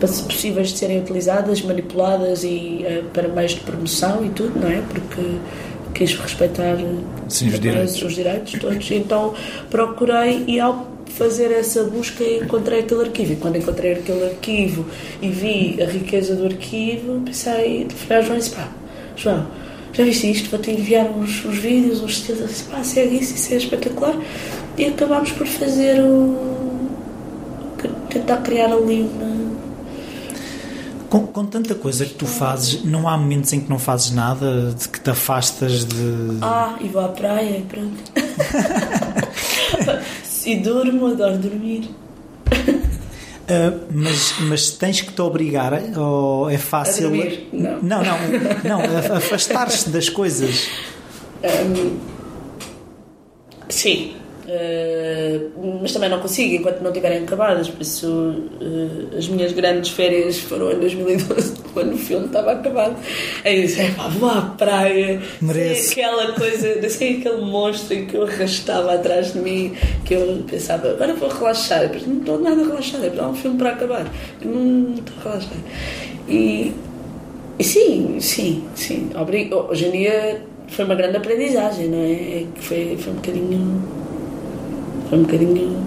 possíveis 0.08 0.70
de 0.70 0.80
serem 0.80 1.00
utilizadas, 1.00 1.62
manipuladas 1.62 2.44
e 2.44 2.84
eh, 2.84 3.04
para 3.14 3.28
meios 3.28 3.52
de 3.52 3.62
promoção 3.62 4.26
e 4.26 4.30
tudo, 4.30 4.60
não 4.60 4.70
é? 4.70 4.82
Porque 4.90 5.22
quis 5.94 6.16
respeitar 6.16 6.78
Sim, 7.28 7.48
os 7.50 7.60
direitos. 7.60 8.02
os 8.02 8.14
direitos 8.14 8.54
todos. 8.54 8.92
Então 8.92 9.34
procurei 9.70 10.44
e 10.48 10.60
ao 10.60 10.92
fazer 11.12 11.52
essa 11.52 11.84
busca 11.84 12.24
encontrei 12.24 12.80
aquele 12.80 13.02
arquivo. 13.02 13.34
E 13.34 13.36
quando 13.36 13.58
encontrei 13.58 13.94
aquele 13.94 14.26
arquivo 14.26 14.86
e 15.22 15.30
vi 15.30 15.82
a 15.82 15.86
riqueza 15.86 16.36
do 16.36 16.46
arquivo, 16.46 17.22
pensei, 17.22 17.88
falei 17.90 18.18
ao 18.18 18.24
João 18.24 18.38
e 18.38 18.40
disse, 18.40 18.56
pá, 18.56 18.70
João, 19.16 19.48
já 19.94 20.04
viste 20.04 20.32
isto? 20.32 20.50
Vou-te 20.50 20.72
enviar 20.72 21.06
uns, 21.06 21.46
uns 21.46 21.58
vídeos, 21.58 22.02
uns 22.02 22.28
eu 22.30 22.36
disse, 22.36 22.64
pá, 22.64 22.84
segue 22.84 23.18
isso, 23.18 23.36
isso 23.36 23.54
é 23.54 23.58
espetacular. 23.58 24.16
E 24.78 24.86
acabámos 24.86 25.32
por 25.32 25.46
fazer 25.46 26.02
o... 26.02 26.38
tentar 28.10 28.38
criar 28.38 28.72
ali 28.72 29.02
uma... 29.02 29.41
Com, 31.12 31.28
com 31.28 31.46
tanta 31.46 31.76
coisa 31.76 32.06
que 32.06 32.14
tu 32.14 32.26
fazes, 32.26 32.86
não 32.86 33.06
há 33.06 33.18
momentos 33.18 33.52
em 33.52 33.60
que 33.60 33.70
não 33.70 33.78
fazes 33.78 34.12
nada, 34.12 34.72
de 34.72 34.88
que 34.88 34.98
te 34.98 35.10
afastas 35.10 35.84
de. 35.84 36.38
Ah, 36.42 36.78
e 36.80 36.88
vou 36.88 37.04
à 37.04 37.10
praia 37.10 37.58
e 37.58 37.64
pronto. 37.64 38.02
e 40.46 40.56
durmo, 40.56 41.08
adoro 41.08 41.38
dormir. 41.38 41.90
Ah, 43.50 43.74
mas, 43.92 44.36
mas 44.40 44.72
tens 44.72 45.02
que 45.02 45.12
te 45.12 45.22
obrigar 45.22 45.74
ou 45.98 46.50
é 46.50 46.58
fácil. 46.58 47.08
A 47.08 47.10
dormir? 47.10 47.50
Não. 47.52 47.82
não, 47.82 48.02
não, 48.02 48.18
não, 48.64 48.80
afastar-se 49.18 49.90
das 49.90 50.08
coisas. 50.08 50.70
Sim. 53.68 54.16
Eh, 54.48 55.40
mas 55.82 55.92
também 55.94 56.10
não 56.10 56.20
consigo 56.20 56.56
enquanto 56.56 56.82
não 56.82 56.90
estiverem 56.90 57.24
acabadas, 57.24 57.70
por 57.70 57.82
isso 57.82 58.36
eh, 58.62 59.18
as 59.18 59.28
minhas 59.28 59.52
grandes 59.54 59.92
férias 59.92 60.40
foram 60.40 60.72
em 60.72 60.80
2012, 60.80 61.54
quando 61.74 61.94
o 61.94 61.98
filme 61.98 62.26
estava 62.26 62.52
acabado. 62.54 62.96
Aí 63.46 63.58
eu 63.58 63.62
disse: 63.68 63.82
"Epá, 63.82 64.08
vou 64.08 64.30
à 64.30 64.42
praia, 64.58 65.22
Merece. 65.42 65.92
aquela 66.00 66.32
coisa, 66.34 66.82
sem 66.90 67.18
aquele 67.20 67.42
monstro 67.42 68.06
que 68.06 68.16
eu 68.16 68.24
arrastava 68.24 68.94
atrás 68.94 69.34
de 69.34 69.40
mim, 69.40 69.74
que 70.06 70.14
eu 70.14 70.44
pensava, 70.50 70.90
agora 70.90 71.14
vou 71.14 71.30
relaxar. 71.30 71.82
Depois 71.82 72.08
não 72.08 72.18
estou 72.18 72.40
nada 72.40 72.64
relaxada, 72.64 73.06
é 73.06 73.20
há 73.20 73.28
um 73.28 73.36
filme 73.36 73.58
para 73.58 73.72
acabar, 73.72 74.06
não 74.44 74.96
estou 74.96 75.16
relaxada. 75.24 75.56
E, 76.28 76.74
e 77.60 77.64
sim, 77.64 78.18
sim, 78.20 78.64
sim. 78.76 79.10
Hoje 79.70 79.86
em 79.86 79.92
dia 79.92 80.42
foi 80.68 80.86
uma 80.86 80.96
grande 80.96 81.18
aprendizagem, 81.18 81.90
não 81.90 82.00
é? 82.00 82.12
É 82.12 82.46
Foi, 82.56 82.98
foi 82.98 83.14
um 83.14 83.16
bocadinho. 83.18 84.01
Foi 85.12 85.20
um 85.20 85.24
bocadinho 85.24 85.78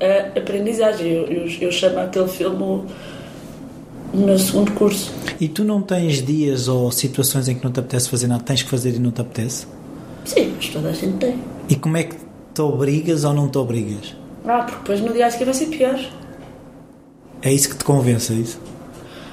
a 0.00 0.36
aprendizagem. 0.40 1.06
Eu, 1.06 1.26
eu, 1.26 1.46
eu 1.60 1.70
chamo 1.70 2.00
aquele 2.00 2.26
filme 2.26 2.60
o 2.60 4.16
meu 4.16 4.36
segundo 4.36 4.72
curso. 4.72 5.14
E 5.40 5.46
tu 5.46 5.62
não 5.62 5.80
tens 5.80 6.20
dias 6.20 6.66
ou 6.66 6.90
situações 6.90 7.46
em 7.46 7.54
que 7.54 7.62
não 7.62 7.70
te 7.70 7.78
apetece 7.78 8.10
fazer 8.10 8.26
nada, 8.26 8.42
tens 8.42 8.60
que 8.64 8.68
fazer 8.68 8.96
e 8.96 8.98
não 8.98 9.12
te 9.12 9.20
apetece? 9.20 9.68
Sim, 10.24 10.52
mas 10.56 10.68
toda 10.68 10.88
a 10.88 10.92
gente 10.92 11.16
tem. 11.18 11.38
E 11.68 11.76
como 11.76 11.96
é 11.96 12.02
que 12.02 12.16
te 12.52 12.60
obrigas 12.60 13.22
ou 13.22 13.32
não 13.32 13.48
te 13.48 13.56
obrigas? 13.56 14.16
Ah, 14.44 14.64
porque 14.64 14.78
depois 14.78 15.00
no 15.00 15.12
dia 15.12 15.28
a 15.28 15.30
seguir 15.30 15.44
vai 15.44 15.54
ser 15.54 15.66
pior. 15.66 16.00
É 17.40 17.52
isso 17.52 17.70
que 17.70 17.76
te 17.76 17.84
convence, 17.84 18.32
é 18.32 18.36
isso? 18.36 18.60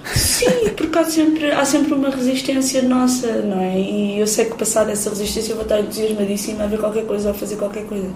Sim, 0.06 0.70
porque 0.76 0.98
há 0.98 1.04
sempre, 1.04 1.52
há 1.52 1.66
sempre 1.66 1.94
uma 1.94 2.10
resistência 2.10 2.82
nossa, 2.82 3.42
não 3.42 3.60
é? 3.60 3.80
E 3.80 4.20
eu 4.20 4.28
sei 4.28 4.46
que 4.46 4.58
passada 4.58 4.92
essa 4.92 5.10
resistência 5.10 5.52
eu 5.52 5.56
vou 5.56 5.64
estar 5.64 5.80
entusiasmadíssima 5.80 6.64
a 6.64 6.68
ver 6.68 6.80
qualquer 6.80 7.06
coisa 7.06 7.30
ou 7.30 7.36
a 7.36 7.38
fazer 7.38 7.58
qualquer 7.58 7.86
coisa. 7.86 8.10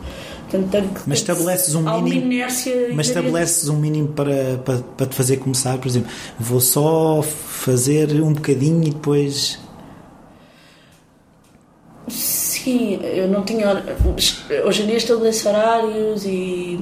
Portanto, 0.49 1.01
mas 1.07 1.19
estabeleces 1.19 1.75
um 1.75 2.01
mínimo. 2.01 2.45
Mas 2.93 3.07
estabeleces 3.07 3.69
um 3.69 3.77
mínimo 3.77 4.09
para, 4.09 4.59
para, 4.63 4.77
para 4.79 5.05
te 5.07 5.15
fazer 5.15 5.38
começar, 5.38 5.77
por 5.77 5.88
exemplo, 5.88 6.09
vou 6.39 6.59
só 6.59 7.21
fazer 7.21 8.09
um 8.21 8.34
bocadinho 8.34 8.84
e 8.84 8.89
depois. 8.89 9.59
Sim, 12.07 12.99
eu 13.03 13.27
não 13.27 13.43
tinha. 13.43 13.84
Hoje 14.65 14.84
em 14.84 14.88
dia 14.88 14.97
estabeleço 14.97 15.49
horários 15.49 16.25
e 16.25 16.77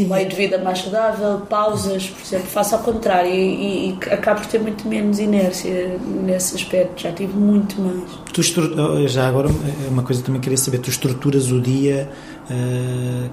um 0.00 0.04
Sim. 0.04 0.14
meio 0.14 0.28
de 0.28 0.36
vida 0.36 0.58
mais 0.58 0.80
saudável, 0.80 1.40
pausas, 1.48 2.08
por 2.08 2.22
exemplo, 2.26 2.46
faço 2.48 2.74
ao 2.74 2.82
contrário 2.82 3.30
e, 3.30 3.90
e 3.90 3.98
acabo 4.10 4.40
por 4.40 4.46
ter 4.46 4.60
muito 4.60 4.86
menos 4.88 5.18
inércia 5.18 5.98
nesse 6.24 6.56
aspecto. 6.56 7.02
Já 7.02 7.12
tive 7.12 7.34
muito 7.34 7.80
mais. 7.80 8.10
Tu 8.32 8.42
oh, 8.76 9.06
já 9.06 9.28
agora 9.28 9.48
é 9.48 9.88
uma 9.88 10.02
coisa 10.02 10.20
que 10.20 10.26
também 10.26 10.40
queria 10.40 10.58
saber, 10.58 10.78
tu 10.78 10.90
estruturas 10.90 11.50
o 11.50 11.60
dia, 11.60 12.08
eh, 12.50 13.28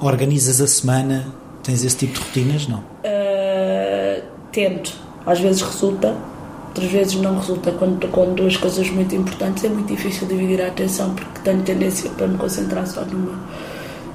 organizas 0.00 0.60
a 0.60 0.66
semana, 0.66 1.26
tens 1.62 1.84
esse 1.84 1.96
tipo 1.96 2.14
de 2.14 2.20
rotinas? 2.20 2.68
Não. 2.68 2.78
Uh, 2.78 4.22
tento. 4.52 4.92
Às 5.26 5.40
vezes 5.40 5.62
resulta, 5.62 6.16
outras 6.68 6.90
vezes 6.90 7.14
não 7.16 7.36
resulta. 7.36 7.72
Quando 7.72 7.94
estou 7.94 8.10
com 8.10 8.34
duas 8.34 8.56
coisas 8.56 8.88
muito 8.90 9.14
importantes 9.14 9.64
é 9.64 9.68
muito 9.68 9.88
difícil 9.88 10.26
dividir 10.26 10.62
a 10.62 10.68
atenção 10.68 11.14
porque 11.14 11.40
tenho 11.42 11.62
tendência 11.62 12.10
para 12.10 12.26
me 12.26 12.38
concentrar 12.38 12.86
só 12.86 13.04
numa. 13.04 13.38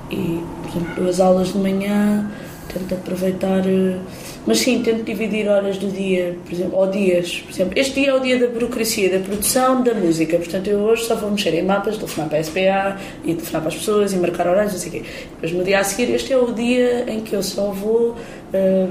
E, 0.10 0.44
exemplo, 0.78 0.96
duas 0.96 1.20
aulas 1.20 1.54
de 1.54 1.58
manhã, 1.58 2.30
tento 2.72 2.94
aproveitar. 2.96 3.66
uh, 3.66 4.00
Mas 4.46 4.60
sim, 4.60 4.82
tento 4.82 5.04
dividir 5.04 5.48
horas 5.48 5.78
do 5.78 5.88
dia, 5.88 6.36
por 6.44 6.54
exemplo, 6.54 6.78
ou 6.78 6.88
dias. 6.88 7.42
Por 7.46 7.52
exemplo, 7.54 7.74
este 7.78 8.02
dia 8.02 8.10
é 8.10 8.14
o 8.14 8.20
dia 8.20 8.38
da 8.38 8.48
burocracia, 8.48 9.10
da 9.10 9.20
produção 9.20 9.82
da 9.84 9.94
música. 9.94 10.38
Portanto, 10.38 10.68
eu 10.68 10.80
hoje 10.80 11.06
só 11.06 11.16
vou 11.16 11.32
mexer 11.32 11.54
em 11.54 11.64
mapas, 11.64 11.98
telefonar 11.98 12.30
para 12.30 12.40
a 12.40 12.44
SPA 12.44 12.98
e 13.24 13.34
telefonar 13.36 13.62
para 13.62 13.70
as 13.70 13.76
pessoas 13.76 14.12
e 14.12 14.18
marcar 14.18 14.48
horários, 14.48 14.74
não 14.74 14.80
sei 14.80 14.90
o 14.90 14.92
quê. 14.92 15.04
Depois, 15.36 15.52
no 15.54 15.64
dia 15.64 15.80
a 15.80 15.84
seguir, 15.84 16.14
este 16.14 16.34
é 16.34 16.38
o 16.38 16.52
dia 16.52 17.06
em 17.08 17.22
que 17.22 17.34
eu 17.34 17.44
só 17.44 17.72
vou 17.72 18.10
uh, 18.10 18.16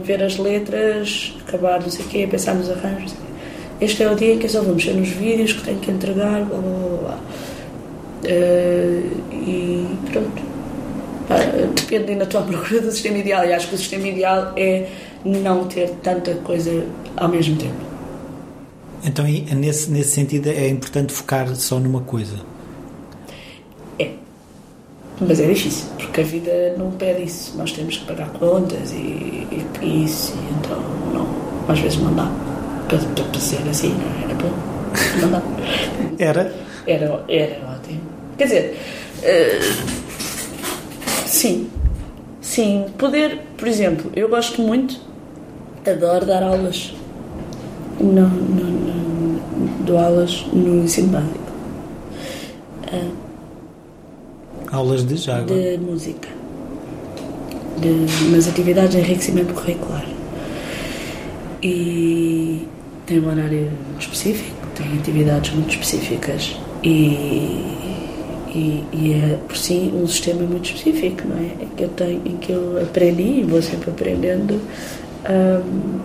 ver 0.03 0.23
as 0.23 0.39
letras, 0.39 1.35
acabar, 1.47 1.81
não 1.81 1.91
sei 1.91 2.05
o 2.05 2.09
quê, 2.09 2.27
pensar 2.31 2.55
nos 2.55 2.71
arranjos. 2.71 3.15
Este 3.81 4.05
é 4.05 4.11
o 4.11 4.15
dia 4.15 4.35
em 4.35 4.39
que 4.39 4.47
eu 4.47 4.51
só 4.51 4.63
vou 4.63 4.75
mexer 4.75 4.93
nos 4.93 5.09
vídeos 5.09 5.53
que 5.53 5.65
tenho 5.65 5.79
que 5.81 5.91
entregar, 5.91 6.45
blá 6.45 6.59
blá 6.59 6.71
blá. 6.71 6.99
blá. 6.99 7.19
Uh, 8.25 9.11
e 9.33 9.87
pronto. 10.13 10.52
Pá, 11.29 11.37
Depende 11.75 12.13
ainda 12.13 12.25
da 12.25 12.31
tua 12.31 12.43
procura 12.43 12.81
do 12.81 12.91
sistema 12.91 13.19
ideal. 13.19 13.45
E 13.45 13.53
acho 13.53 13.69
que 13.69 13.75
o 13.75 13.79
sistema 13.79 14.07
ideal 14.09 14.53
é 14.57 14.89
não 15.25 15.67
ter 15.67 15.91
tanta 16.03 16.35
coisa 16.37 16.85
ao 17.17 17.29
mesmo 17.29 17.57
tempo. 17.57 17.93
Então, 19.05 19.25
nesse, 19.25 19.91
nesse 19.91 20.11
sentido, 20.11 20.49
é 20.49 20.69
importante 20.69 21.13
focar 21.13 21.55
só 21.57 21.79
numa 21.79 22.01
coisa. 22.01 22.37
É. 23.99 24.11
Mas 25.21 25.41
é 25.41 25.47
difícil, 25.47 25.89
porque 25.99 26.21
a 26.21 26.25
vida 26.25 26.75
não 26.79 26.93
pede 26.93 27.25
isso. 27.25 27.57
Nós 27.57 27.73
temos 27.73 27.97
que 27.97 28.05
pagar 28.07 28.29
contas 28.31 28.93
e, 28.93 28.97
e, 28.97 29.67
e 29.81 30.05
isso, 30.05 30.35
e 30.37 30.55
então 30.55 30.81
não, 31.13 31.27
às 31.69 31.81
vezes 31.81 31.99
não 31.99 32.15
dá. 32.15 32.31
Para, 32.89 32.99
para, 32.99 33.41
ser 33.41 33.69
assim, 33.69 33.95
não 33.95 34.25
era 34.25 34.35
bom. 34.35 34.53
Não 35.21 35.31
dá. 35.31 35.43
Era? 36.19 36.55
Era, 36.87 37.25
era 37.29 37.75
ótimo. 37.75 38.01
Quer 38.39 38.45
dizer, 38.45 38.79
eh, 39.23 39.61
sim, 41.33 41.69
sim. 42.41 42.87
Poder, 42.99 43.41
por 43.57 43.67
exemplo, 43.69 44.11
eu 44.15 44.29
gosto 44.29 44.61
muito, 44.61 45.01
adoro 45.87 46.27
dar 46.27 46.43
aulas. 46.43 46.95
No, 48.01 48.29
no, 48.29 49.85
dou 49.85 49.99
aulas 49.99 50.47
no 50.53 50.83
ensino 50.83 51.09
básico 51.09 51.43
Aulas 54.73 55.05
de 55.05 55.17
já 55.17 55.37
agora. 55.37 55.61
de 55.61 55.77
música, 55.77 56.29
de 57.79 58.07
umas 58.25 58.49
atividades 58.49 58.93
de 58.93 59.01
enriquecimento 59.01 59.53
curricular. 59.53 60.07
E 61.63 62.67
tem 63.05 63.21
um 63.21 63.29
horário 63.29 63.71
específico, 64.01 64.57
tem 64.75 64.99
atividades 64.99 65.53
muito 65.53 65.71
específicas 65.73 66.57
e, 66.83 67.82
e, 68.55 68.85
e 68.93 69.13
é 69.15 69.39
por 69.49 69.57
si 69.57 69.91
um 69.95 70.07
sistema 70.07 70.43
muito 70.43 70.67
específico, 70.67 71.27
não 71.27 71.39
é? 71.39 71.65
Em 71.65 71.69
que 71.69 71.83
eu, 71.85 71.89
tenho, 71.89 72.23
em 72.25 72.37
que 72.37 72.53
eu 72.53 72.81
aprendi 72.83 73.41
e 73.41 73.43
vou 73.43 73.63
sempre 73.63 73.91
aprendendo 73.91 74.61
hum, 75.29 76.01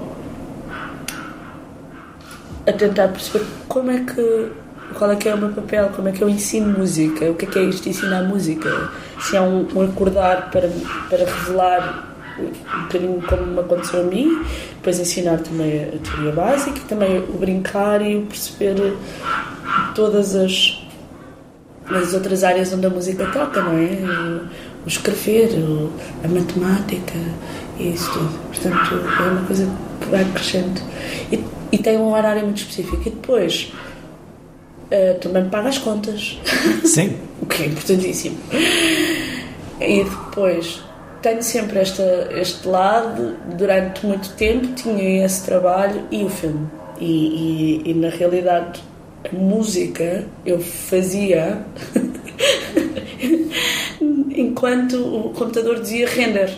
a 2.65 2.73
tentar 2.73 3.09
perceber 3.09 3.45
como 3.67 3.91
é 3.91 3.99
que 3.99 4.51
qual 4.93 5.11
é 5.11 5.15
que 5.17 5.27
é 5.27 5.35
o 5.35 5.37
meu 5.37 5.49
papel, 5.49 5.89
como 5.93 6.07
é 6.07 6.11
que 6.13 6.21
eu 6.21 6.29
ensino 6.29 6.79
música, 6.79 7.29
o 7.29 7.35
que 7.35 7.45
é 7.45 7.47
que 7.49 7.59
é 7.59 7.63
isto 7.63 7.83
de 7.83 7.89
ensinar 7.89 8.23
música, 8.23 8.89
se 9.19 9.35
é 9.35 9.41
um, 9.41 9.67
um 9.75 9.81
acordar 9.81 10.49
para, 10.49 10.69
para 11.09 11.25
revelar 11.25 12.15
um 12.39 12.81
bocadinho 12.83 13.21
como 13.27 13.45
me 13.47 13.59
aconteceu 13.59 14.01
a 14.01 14.03
mim, 14.03 14.45
depois 14.75 14.99
ensinar 14.99 15.39
também 15.39 15.83
a 15.83 16.09
teoria 16.09 16.31
básica, 16.31 16.79
também 16.87 17.19
o 17.19 17.33
brincar 17.33 18.01
e 18.01 18.15
o 18.15 18.21
perceber 18.27 18.95
todas 19.93 20.35
as, 20.35 20.86
as 21.89 22.13
outras 22.13 22.43
áreas 22.43 22.73
onde 22.73 22.85
a 22.85 22.89
música 22.89 23.25
toca, 23.27 23.61
não 23.61 23.77
é? 23.77 24.47
O, 24.85 24.87
escrever, 24.87 25.49
a 26.23 26.27
matemática 26.27 27.13
isso 27.79 28.11
tudo. 28.11 28.39
Portanto, 28.47 28.95
é 28.95 29.29
uma 29.29 29.45
coisa 29.45 29.69
que 30.01 30.07
vai 30.07 30.25
crescendo. 30.25 30.81
E, 31.31 31.43
e 31.71 31.77
tem 31.77 31.97
um 31.97 32.13
horário 32.13 32.43
muito 32.43 32.57
específico. 32.57 33.01
E 33.05 33.09
depois 33.11 33.71
eh, 34.89 35.13
também 35.13 35.45
paga 35.49 35.69
as 35.69 35.77
contas, 35.77 36.39
Sim. 36.83 37.17
o 37.41 37.45
que 37.45 37.63
é 37.63 37.65
importantíssimo. 37.67 38.37
E 39.79 40.03
depois 40.03 40.81
tenho 41.21 41.43
sempre 41.43 41.79
esta, 41.79 42.29
este 42.31 42.67
lado, 42.67 43.35
durante 43.55 44.05
muito 44.05 44.29
tempo 44.29 44.67
tinha 44.73 45.25
esse 45.25 45.43
trabalho 45.45 46.03
e 46.11 46.23
o 46.23 46.29
filme. 46.29 46.67
E, 46.99 47.83
e, 47.85 47.91
e 47.91 47.93
na 47.93 48.09
realidade 48.09 48.81
música 49.31 50.25
eu 50.45 50.59
fazia 50.59 51.65
enquanto 54.35 54.95
o 54.97 55.29
computador 55.33 55.79
dizia 55.79 56.07
render. 56.07 56.49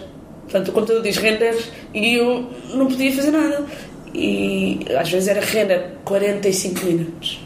Portanto, 0.43 0.70
o 0.70 0.72
computador 0.72 1.03
diz 1.03 1.17
render 1.17 1.57
e 1.93 2.15
eu 2.15 2.47
não 2.74 2.88
podia 2.88 3.13
fazer 3.13 3.32
nada. 3.32 3.65
E 4.13 4.80
às 4.97 5.09
vezes 5.09 5.28
era 5.30 5.41
render 5.41 5.91
45 6.03 6.86
minutos. 6.86 7.39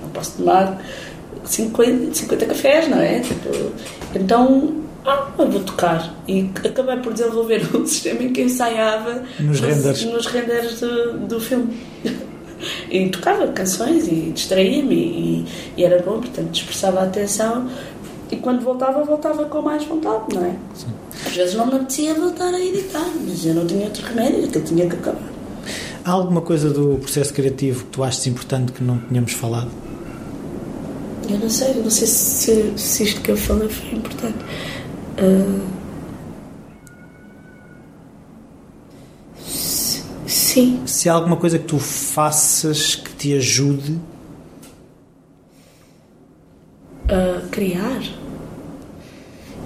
Não 0.00 0.08
posso 0.10 0.36
tomar 0.38 0.80
50, 1.44 2.14
50 2.14 2.46
cafés, 2.46 2.88
não 2.88 3.00
é? 3.00 3.20
Tipo, 3.20 3.72
então, 4.14 4.84
ah, 5.04 5.28
eu 5.38 5.50
vou 5.50 5.60
tocar. 5.60 6.14
E 6.28 6.48
acabei 6.64 6.96
por 6.98 7.12
desenvolver 7.12 7.62
um 7.76 7.84
sistema 7.84 8.22
em 8.22 8.32
que 8.32 8.42
ensaiava 8.42 9.24
Nos 9.40 9.60
renders. 9.60 10.04
nos 10.04 10.26
renders 10.26 10.80
do, 10.80 11.18
do 11.26 11.40
filme. 11.40 11.76
E 12.90 13.08
tocava 13.08 13.46
canções 13.48 14.06
e 14.08 14.32
distraía-me 14.34 14.94
e, 14.94 15.46
e 15.76 15.84
era 15.84 16.02
bom, 16.02 16.20
portanto, 16.20 16.50
dispersava 16.50 17.00
a 17.00 17.04
atenção. 17.04 17.68
E 18.30 18.36
quando 18.36 18.62
voltava, 18.62 19.04
voltava 19.04 19.44
com 19.44 19.62
mais 19.62 19.84
vontade, 19.84 20.34
não 20.34 20.44
é? 20.44 20.56
Às 21.26 21.36
vezes 21.36 21.54
não 21.54 21.66
me 21.66 21.74
apetecia 21.74 22.14
voltar 22.14 22.52
a 22.52 22.60
editar, 22.60 23.06
mas 23.26 23.44
eu 23.44 23.54
não 23.54 23.66
tinha 23.66 23.84
outro 23.84 24.04
remédio, 24.06 24.48
que 24.48 24.58
eu 24.58 24.64
tinha 24.64 24.88
que 24.88 24.96
acabar. 24.96 25.34
Há 26.04 26.10
alguma 26.10 26.40
coisa 26.42 26.70
do 26.70 26.98
processo 26.98 27.32
criativo 27.32 27.84
que 27.84 27.90
tu 27.90 28.04
achas 28.04 28.26
importante 28.26 28.72
que 28.72 28.84
não 28.84 28.98
tínhamos 28.98 29.32
falado? 29.32 29.70
Eu 31.30 31.38
não 31.38 31.48
sei, 31.48 31.74
não 31.74 31.90
sei 31.90 32.06
se, 32.06 32.72
se 32.76 33.02
isto 33.04 33.20
que 33.22 33.30
eu 33.30 33.36
falei 33.36 33.68
foi 33.68 33.92
importante. 33.98 34.38
Ah, 35.18 35.83
sim, 40.54 40.80
Se 40.86 41.08
há 41.08 41.14
alguma 41.14 41.36
coisa 41.36 41.58
que 41.58 41.64
tu 41.64 41.78
faças 41.78 42.94
que 42.94 43.12
te 43.14 43.34
ajude, 43.34 43.98
a 47.08 47.46
criar. 47.48 48.02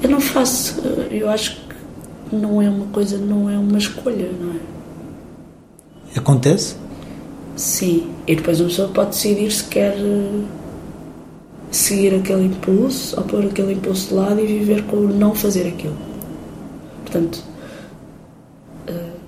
Eu 0.03 0.11
não 0.11 0.21
faço, 0.21 0.81
eu 1.11 1.29
acho 1.29 1.57
que 1.57 2.37
não 2.37 2.63
é 2.63 2.69
uma 2.69 2.87
coisa, 2.87 3.19
não 3.19 3.49
é 3.51 3.59
uma 3.59 3.79
escolha, 3.79 4.31
não 4.33 4.55
é? 4.55 4.79
acontece? 6.19 6.77
Sim, 7.57 8.11
e 8.27 8.37
depois 8.37 8.61
uma 8.61 8.69
pessoa 8.69 8.89
pode 8.89 9.11
decidir 9.11 9.51
se 9.51 9.65
quer 9.65 9.97
eh, 9.97 10.45
seguir 11.71 12.15
aquele 12.15 12.45
impulso 12.45 13.17
ou 13.19 13.25
pôr 13.25 13.45
aquele 13.47 13.73
impulso 13.73 14.09
de 14.09 14.15
lado 14.15 14.41
e 14.41 14.47
viver 14.47 14.85
com 14.85 14.97
o 14.97 15.09
não 15.09 15.35
fazer 15.35 15.67
aquilo. 15.67 15.97
Portanto, 17.05 17.43
uh, 18.89 19.19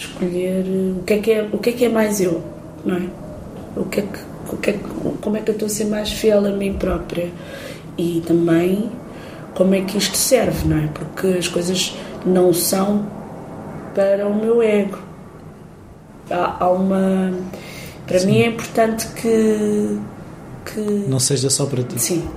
escolher 0.00 0.64
o 0.98 1.02
que, 1.04 1.14
é 1.14 1.18
que 1.18 1.32
é, 1.32 1.48
o 1.52 1.58
que 1.58 1.70
é 1.70 1.72
que 1.72 1.84
é 1.84 1.88
mais 1.88 2.20
eu, 2.20 2.42
não 2.84 2.96
é? 2.96 3.02
O 3.76 3.84
que 3.84 4.00
é 4.00 4.02
que, 4.02 4.18
o 4.52 4.56
que, 4.56 4.70
é 4.70 4.72
que 4.72 4.84
como 5.20 5.36
é 5.36 5.40
que 5.40 5.50
eu 5.50 5.52
estou 5.52 5.66
a 5.66 5.68
ser 5.68 5.84
mais 5.84 6.10
fiel 6.10 6.46
a 6.46 6.50
mim 6.50 6.74
própria 6.74 7.30
e 7.98 8.22
também 8.26 8.90
como 9.54 9.74
é 9.74 9.82
que 9.82 9.98
isto 9.98 10.16
serve, 10.16 10.66
não 10.66 10.78
é? 10.78 10.88
Porque 10.88 11.38
as 11.38 11.48
coisas 11.48 11.94
não 12.24 12.52
são 12.52 13.06
para 13.94 14.26
o 14.26 14.34
meu 14.34 14.62
ego. 14.62 14.98
Há, 16.30 16.64
há 16.64 16.70
uma. 16.70 17.32
Para 18.06 18.18
Sim. 18.20 18.26
mim 18.26 18.40
é 18.40 18.46
importante 18.46 19.06
que, 19.08 19.98
que. 20.64 20.80
Não 21.08 21.20
seja 21.20 21.50
só 21.50 21.66
para 21.66 21.82
ti. 21.82 22.00
Sim. 22.00 22.28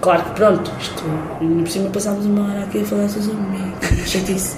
Claro 0.00 0.24
que 0.24 0.30
pronto, 0.32 0.70
isto, 0.80 1.02
por 1.38 1.68
cima 1.68 1.88
passámos 1.90 2.26
uma 2.26 2.50
hora 2.50 2.64
aqui 2.64 2.80
a 2.80 2.84
falar 2.84 3.08
sobre 3.08 3.34
mim, 3.34 3.71
chatice. 4.08 4.56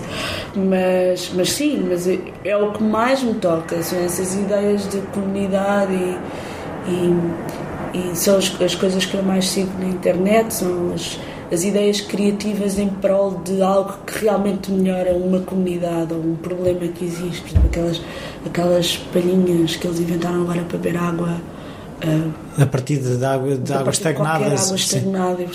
Mas, 0.55 1.31
mas 1.35 1.53
sim, 1.53 1.85
mas 1.89 2.07
é, 2.07 2.19
é, 2.45 2.57
o 2.57 2.73
que 2.73 2.83
mais 2.83 3.23
me 3.23 3.35
toca, 3.35 3.83
são 3.83 3.99
essas 3.99 4.35
ideias 4.35 4.89
de 4.89 4.99
comunidade 5.13 5.93
e, 5.93 6.19
e, 6.89 8.13
e 8.13 8.17
são 8.17 8.37
as, 8.37 8.61
as 8.61 8.75
coisas 8.75 9.05
que 9.05 9.15
eu 9.15 9.23
mais 9.23 9.49
sigo 9.49 9.71
na 9.79 9.87
internet, 9.87 10.55
são 10.55 10.93
as, 10.95 11.19
as 11.53 11.65
ideias 11.65 12.01
criativas 12.01 12.79
em 12.79 12.89
prol 12.89 13.41
de 13.45 13.61
algo 13.63 13.95
que 14.07 14.25
realmente 14.25 14.71
melhora 14.71 15.13
uma 15.15 15.41
comunidade 15.41 16.13
ou 16.13 16.21
um 16.21 16.37
problema 16.37 16.87
que 16.89 17.05
existe, 17.05 17.57
aquelas, 17.65 18.01
aquelas 18.47 18.97
palhinhas 19.13 19.77
que 19.77 19.87
eles 19.87 20.01
inventaram 20.01 20.43
agora 20.43 20.63
para 20.63 20.79
beber 20.79 20.99
água 20.99 21.41
Uh, 22.05 22.61
a 22.61 22.67
partir 22.67 22.99
de, 22.99 23.25
água, 23.25 23.57
de 23.57 23.73
água 23.73 23.91
estagnada. 23.91 24.45
água 24.45 24.77
estagnada. 24.77 25.47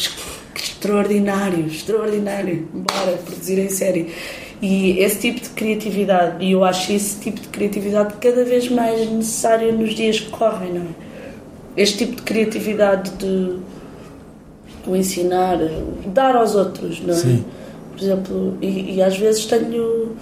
Extraordinário, 0.55 1.67
extraordinário. 1.67 2.67
Bora 2.73 3.17
produzir 3.17 3.59
em 3.59 3.69
série. 3.69 4.13
E 4.61 4.99
esse 4.99 5.19
tipo 5.19 5.41
de 5.41 5.49
criatividade, 5.49 6.43
e 6.43 6.51
eu 6.51 6.63
acho 6.63 6.91
esse 6.91 7.17
tipo 7.19 7.39
de 7.39 7.47
criatividade 7.47 8.15
cada 8.19 8.43
vez 8.43 8.69
mais 8.69 9.09
necessário 9.09 9.71
nos 9.71 9.95
dias 9.95 10.19
que 10.19 10.29
correm, 10.29 10.73
não 10.73 10.81
é? 10.81 11.09
Este 11.77 11.99
tipo 11.99 12.17
de 12.17 12.23
criatividade 12.23 13.11
de 13.11 13.59
o 14.85 14.95
ensinar, 14.95 15.57
dar 16.07 16.35
aos 16.35 16.55
outros, 16.55 17.01
não 17.01 17.13
é? 17.13 17.17
Sim. 17.17 17.45
Por 17.91 18.03
exemplo, 18.03 18.57
e, 18.61 18.95
e 18.95 19.01
às 19.01 19.17
vezes 19.17 19.45
tenho 19.45 20.13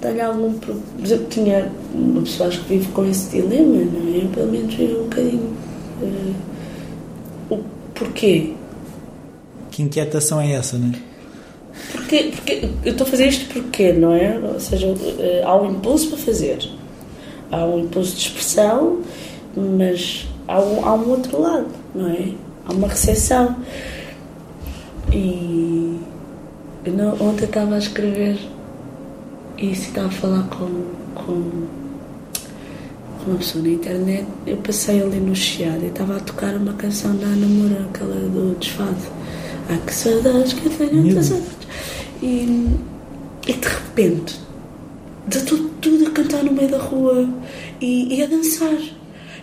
tenho 0.00 0.26
algum 0.26 0.52
por 0.52 0.76
exemplo, 1.02 1.26
tinha 1.30 1.72
uma 1.94 2.22
pessoa 2.22 2.50
que 2.50 2.60
vive 2.68 2.88
com 2.92 3.04
esse 3.06 3.30
dilema, 3.30 3.84
não 3.84 4.14
é? 4.14 4.24
Eu 4.24 4.28
pelo 4.28 4.52
menos 4.52 4.74
vivo 4.74 5.00
um 5.00 5.04
bocadinho. 5.04 5.56
Uh, 6.02 6.34
o 7.50 7.58
porquê? 7.94 8.52
Que 9.76 9.82
inquietação 9.82 10.40
é 10.40 10.52
essa, 10.52 10.78
não 10.78 10.88
é? 10.88 10.98
Porque, 11.92 12.32
porque 12.34 12.70
eu 12.82 12.92
estou 12.92 13.06
a 13.06 13.10
fazer 13.10 13.26
isto 13.26 13.52
porque, 13.52 13.92
não 13.92 14.14
é? 14.14 14.38
Ou 14.38 14.58
seja, 14.58 14.86
uh, 14.86 14.96
há 15.44 15.54
um 15.60 15.72
impulso 15.72 16.08
para 16.08 16.16
fazer, 16.16 16.66
há 17.52 17.62
um 17.66 17.80
impulso 17.80 18.16
de 18.16 18.22
expressão, 18.22 19.02
mas 19.54 20.26
há 20.48 20.58
um, 20.58 20.82
há 20.82 20.94
um 20.94 21.10
outro 21.10 21.38
lado, 21.38 21.68
não 21.94 22.08
é? 22.08 22.32
Há 22.66 22.72
uma 22.72 22.88
recepção. 22.88 23.54
E 25.12 26.00
não, 26.86 27.12
ontem 27.20 27.44
estava 27.44 27.74
a 27.74 27.78
escrever 27.78 28.38
e 29.58 29.72
estava 29.72 30.06
a 30.06 30.10
falar 30.10 30.44
com, 30.44 30.84
com, 31.14 31.66
com 33.18 33.30
uma 33.30 33.36
pessoa 33.36 33.62
na 33.62 33.72
internet, 33.72 34.26
eu 34.46 34.56
passei 34.56 35.02
ali 35.02 35.20
no 35.20 35.36
Chiado 35.36 35.84
e 35.84 35.88
estava 35.88 36.16
a 36.16 36.20
tocar 36.20 36.54
uma 36.54 36.72
canção 36.72 37.14
da 37.14 37.26
Ana 37.26 37.46
Moura, 37.46 37.86
aquela 37.92 38.14
do 38.14 38.58
desfado. 38.58 39.15
Ah, 39.68 39.78
que 39.84 39.94
saudades 39.94 40.52
que 40.52 40.66
eu 40.66 40.72
tenho, 40.72 41.22
saudades. 41.22 41.56
E, 42.22 42.68
e 43.46 43.52
de 43.52 43.68
repente, 43.68 44.40
de 45.26 45.42
tudo, 45.42 45.70
tudo 45.80 46.06
a 46.06 46.10
cantar 46.10 46.42
no 46.44 46.52
meio 46.52 46.68
da 46.68 46.78
rua 46.78 47.28
e, 47.80 48.16
e 48.16 48.22
a 48.22 48.26
dançar. 48.26 48.78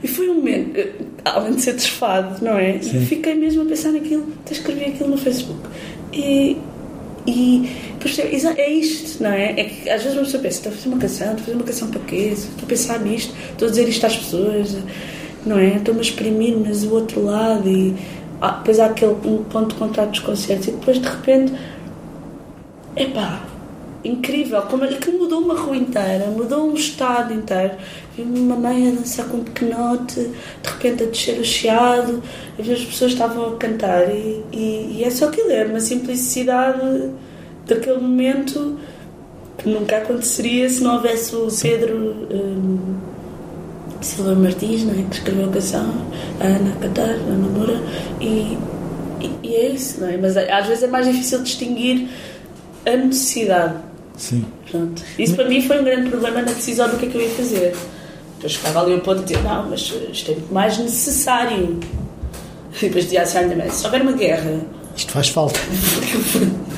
E 0.03 0.07
foi 0.07 0.29
um 0.29 0.35
momento, 0.35 0.77
eh, 0.77 0.91
além 1.23 1.55
de 1.55 1.61
ser 1.61 1.73
desfado, 1.73 2.43
não 2.43 2.57
é? 2.57 2.79
Sim. 2.81 3.05
Fiquei 3.05 3.35
mesmo 3.35 3.61
a 3.61 3.65
pensar 3.65 3.91
naquilo, 3.91 4.27
até 4.43 4.53
escrevi 4.53 4.85
aquilo 4.85 5.09
no 5.09 5.17
Facebook. 5.17 5.61
E, 6.11 6.57
e 7.25 7.69
é 8.57 8.69
isto, 8.69 9.23
não 9.23 9.31
é? 9.31 9.51
É 9.51 9.63
que 9.63 9.89
às 9.89 10.03
vezes 10.03 10.17
uma 10.17 10.25
pessoa 10.25 10.43
pensa, 10.43 10.57
estou 10.57 10.71
a 10.71 10.75
fazer 10.75 10.89
uma 10.89 10.97
canção, 10.97 11.27
estou 11.27 11.41
a 11.41 11.45
fazer 11.45 11.55
uma 11.55 11.63
canção 11.63 11.87
para 11.89 12.01
quê? 12.01 12.29
Estou 12.33 12.63
a 12.63 12.67
pensar 12.67 12.99
nisto, 12.99 13.33
estou 13.51 13.67
a 13.67 13.71
dizer 13.71 13.87
isto 13.87 14.05
às 14.05 14.17
pessoas, 14.17 14.77
não 15.45 15.57
é? 15.57 15.77
Estou-me 15.77 15.99
a 15.99 16.03
exprimir, 16.03 16.57
mas 16.57 16.83
o 16.83 16.93
outro 16.93 17.23
lado 17.23 17.69
e 17.69 17.95
ah, 18.43 18.57
depois 18.57 18.77
há 18.77 18.87
aquele 18.87 19.15
ponto 19.49 19.73
de 19.73 19.75
contato 19.75 20.09
dos 20.09 20.19
concertos 20.19 20.67
e 20.67 20.71
depois 20.71 20.99
de 20.99 21.07
repente, 21.07 21.53
epá, 22.93 23.41
incrível, 24.03 24.61
como 24.63 24.85
que 24.85 25.11
mudou 25.11 25.39
uma 25.39 25.57
rua 25.57 25.77
inteira, 25.77 26.25
mudou 26.25 26.69
um 26.69 26.73
estado 26.73 27.33
inteiro. 27.33 27.75
Vi 28.17 28.21
uma 28.21 28.57
mãe 28.57 28.89
a 28.89 28.91
dançar 28.91 29.27
com 29.29 29.37
um 29.37 29.43
pequenote, 29.45 30.15
de 30.61 30.69
repente 30.69 31.03
a 31.03 31.05
descer 31.05 31.39
o 31.39 31.45
chiado, 31.45 32.21
as 32.59 32.65
pessoas 32.65 33.13
estavam 33.13 33.53
a 33.53 33.55
cantar 33.55 34.09
e, 34.09 34.43
e, 34.51 34.97
e 34.97 35.03
é 35.05 35.09
só 35.09 35.29
aquilo, 35.29 35.49
é 35.49 35.63
uma 35.63 35.79
simplicidade 35.79 37.11
daquele 37.65 37.99
momento 37.99 38.77
que 39.57 39.69
nunca 39.69 39.99
aconteceria 39.99 40.69
se 40.69 40.83
não 40.83 40.95
houvesse 40.95 41.33
o 41.33 41.47
Pedro 41.61 41.95
um, 42.29 43.12
Silva 44.03 44.35
Martins, 44.35 44.83
não 44.83 44.93
é? 44.93 45.03
que 45.09 45.15
escreveu 45.15 45.49
a 45.49 45.51
canção, 45.51 46.07
a 46.39 46.43
Ana 46.43 46.73
a 46.73 46.79
cantar, 46.79 47.09
a 47.09 47.17
Namora, 47.17 47.81
e, 48.19 48.57
e, 49.21 49.31
e, 49.43 49.55
é 49.55 49.69
isso, 49.69 50.01
não 50.01 50.09
é? 50.09 50.17
Mas 50.17 50.35
às 50.37 50.67
vezes 50.67 50.83
é 50.83 50.87
mais 50.87 51.07
difícil 51.07 51.41
distinguir 51.41 52.09
a 52.85 52.95
necessidade. 52.95 53.75
Sim. 54.17 54.45
Pronto. 54.69 55.01
Isso 55.17 55.35
para 55.35 55.47
mim 55.47 55.61
foi 55.61 55.79
um 55.79 55.83
grande 55.83 56.09
problema 56.09 56.41
na 56.41 56.51
decisão 56.51 56.89
do 56.89 56.97
que 56.97 57.05
é 57.05 57.09
que 57.09 57.15
eu 57.15 57.21
ia 57.21 57.29
fazer. 57.29 57.75
Eu 58.41 58.49
chegava 58.49 58.81
ali 58.81 58.93
ao 58.93 58.99
ponto 58.99 59.19
de 59.19 59.25
dizer, 59.25 59.43
não, 59.43 59.69
mas 59.69 59.93
isto 60.11 60.31
é 60.31 60.33
muito 60.33 60.53
mais 60.53 60.77
necessário. 60.77 61.79
E 62.81 62.87
depois 62.87 63.03
dizia 63.03 63.21
assim, 63.21 63.53
mas 63.55 63.73
se 63.75 63.85
houver 63.85 64.01
uma 64.01 64.13
guerra, 64.13 64.59
isto 64.97 65.11
faz 65.11 65.29
falta. 65.29 65.59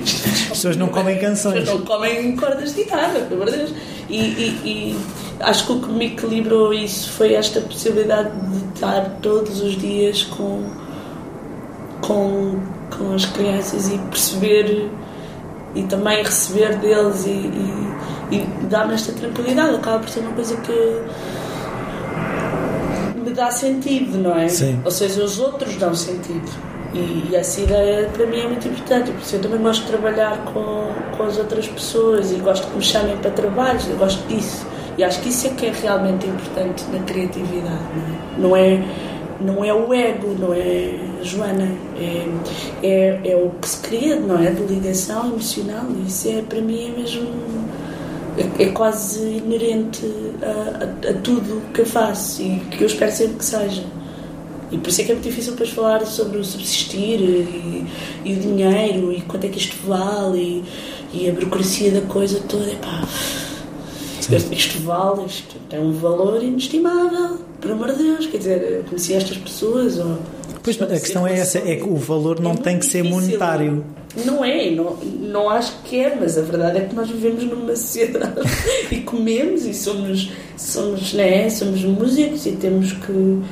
As 0.00 0.48
pessoas 0.48 0.76
não 0.76 0.86
comem 0.88 1.18
canções. 1.18 1.66
Não 1.66 1.80
comem 1.80 2.36
cordas 2.36 2.72
de 2.72 2.84
guitarra, 2.84 3.18
pelo 3.28 3.42
amor 3.42 3.50
de 3.50 3.58
Deus. 3.58 3.74
E, 4.08 4.16
e, 4.16 4.60
e, 4.64 4.96
acho 5.40 5.66
que 5.66 5.72
o 5.72 5.80
que 5.80 5.88
me 5.90 6.06
equilibrou 6.06 6.72
isso 6.72 7.10
foi 7.12 7.34
esta 7.34 7.60
possibilidade 7.60 8.30
de 8.30 8.74
estar 8.74 9.18
todos 9.22 9.60
os 9.60 9.76
dias 9.76 10.22
com, 10.22 10.64
com, 12.00 12.58
com 12.96 13.14
as 13.14 13.24
crianças 13.26 13.90
e 13.90 13.98
perceber 13.98 14.90
e 15.74 15.82
também 15.84 16.22
receber 16.22 16.76
deles 16.76 17.26
e, 17.26 17.30
e, 17.30 18.36
e 18.36 18.66
dar-me 18.66 18.94
esta 18.94 19.12
tranquilidade. 19.12 19.74
Acaba 19.76 20.00
por 20.00 20.08
ser 20.08 20.20
uma 20.20 20.32
coisa 20.32 20.56
que 20.56 21.02
me 23.18 23.30
dá 23.30 23.50
sentido, 23.50 24.18
não 24.18 24.36
é? 24.36 24.48
Sim. 24.48 24.80
Ou 24.84 24.90
seja, 24.90 25.22
os 25.22 25.38
outros 25.38 25.76
dão 25.76 25.94
sentido. 25.94 26.50
E, 26.92 27.28
e, 27.30 27.36
essa 27.36 27.60
ideia 27.60 28.08
para 28.12 28.26
mim 28.26 28.40
é 28.40 28.48
muito 28.48 28.66
importante, 28.66 29.12
porque 29.12 29.36
eu 29.36 29.40
também 29.40 29.60
gosto 29.60 29.82
de 29.82 29.92
trabalhar 29.92 30.44
com, 30.46 30.88
com 31.16 31.22
as 31.22 31.38
outras 31.38 31.68
pessoas 31.68 32.32
e 32.32 32.34
gosto 32.36 32.66
que 32.66 32.76
me 32.76 32.82
chamem 32.82 33.16
para 33.18 33.30
trabalhos, 33.30 33.88
eu 33.88 33.96
gosto 33.96 34.26
disso. 34.26 34.66
E 34.98 35.04
acho 35.04 35.20
que 35.20 35.28
isso 35.28 35.46
é 35.46 35.50
que 35.50 35.66
é 35.66 35.72
realmente 35.72 36.26
importante 36.26 36.84
na 36.92 36.98
criatividade, 37.00 37.78
não 38.38 38.56
é? 38.56 38.56
Não 38.56 38.56
é, 38.56 38.82
não 39.40 39.64
é 39.64 39.72
o 39.72 39.94
ego, 39.94 40.36
não 40.38 40.52
é 40.52 40.98
Joana, 41.22 41.68
é, 41.98 42.26
é, 42.82 43.20
é 43.24 43.36
o 43.36 43.50
que 43.60 43.68
se 43.68 43.78
cria, 43.78 44.16
não 44.16 44.38
é? 44.38 44.50
De 44.50 44.62
ligação 44.62 45.28
emocional, 45.28 45.86
isso 46.06 46.28
é, 46.28 46.42
para 46.42 46.60
mim 46.60 46.92
é 46.92 46.98
mesmo. 46.98 47.28
É, 48.38 48.62
é 48.62 48.66
quase 48.68 49.20
inerente 49.22 50.06
a, 50.40 50.84
a, 50.84 51.10
a 51.10 51.14
tudo 51.14 51.62
que 51.74 51.80
eu 51.80 51.86
faço 51.86 52.42
e 52.42 52.60
que 52.70 52.82
eu 52.82 52.86
espero 52.86 53.10
sempre 53.12 53.36
que 53.36 53.44
seja. 53.44 53.82
E 54.70 54.78
por 54.78 54.88
isso 54.88 55.00
é 55.00 55.04
que 55.04 55.10
é 55.10 55.14
muito 55.14 55.28
difícil 55.28 55.52
depois 55.52 55.70
falar 55.70 56.06
sobre 56.06 56.38
o 56.38 56.44
subsistir 56.44 57.20
e, 57.20 57.86
e 58.24 58.32
o 58.32 58.36
dinheiro 58.36 59.12
e 59.12 59.20
quanto 59.22 59.44
é 59.44 59.48
que 59.48 59.58
isto 59.58 59.76
vale 59.84 60.64
e, 61.12 61.22
e 61.24 61.28
a 61.28 61.32
burocracia 61.32 61.90
da 61.90 62.02
coisa 62.02 62.40
toda. 62.48 62.70
Epá, 62.70 63.02
isto 64.36 64.80
vale, 64.80 65.26
isto 65.26 65.56
tem 65.68 65.80
um 65.80 65.92
valor 65.92 66.42
inestimável, 66.42 67.38
por 67.60 67.70
amor 67.70 67.92
de 67.92 68.02
Deus. 68.02 68.26
Quer 68.26 68.38
dizer, 68.38 68.84
conheci 68.88 69.14
estas 69.14 69.36
pessoas. 69.36 69.98
Ou, 69.98 70.18
pois, 70.62 70.80
a 70.80 70.86
questão 70.86 71.26
é 71.26 71.38
essa: 71.38 71.58
é 71.58 71.76
que 71.76 71.88
o 71.88 71.96
valor 71.96 72.40
não 72.40 72.52
é 72.52 72.56
tem 72.56 72.78
que 72.78 72.86
ser 72.86 73.02
monetário. 73.02 73.84
Não 74.24 74.44
é, 74.44 74.70
não, 74.70 74.96
não 74.96 75.48
acho 75.48 75.82
que 75.84 76.00
é, 76.00 76.16
mas 76.20 76.36
a 76.36 76.42
verdade 76.42 76.78
é 76.78 76.80
que 76.80 76.94
nós 76.94 77.08
vivemos 77.08 77.44
numa 77.44 77.74
sociedade 77.76 78.40
e 78.90 78.96
comemos 79.02 79.64
e 79.64 79.72
somos, 79.72 80.30
somos, 80.56 81.12
né, 81.12 81.48
somos 81.48 81.84
músicos 81.84 82.44
e 82.44 82.52
temos 82.52 82.92
que 82.92 83.42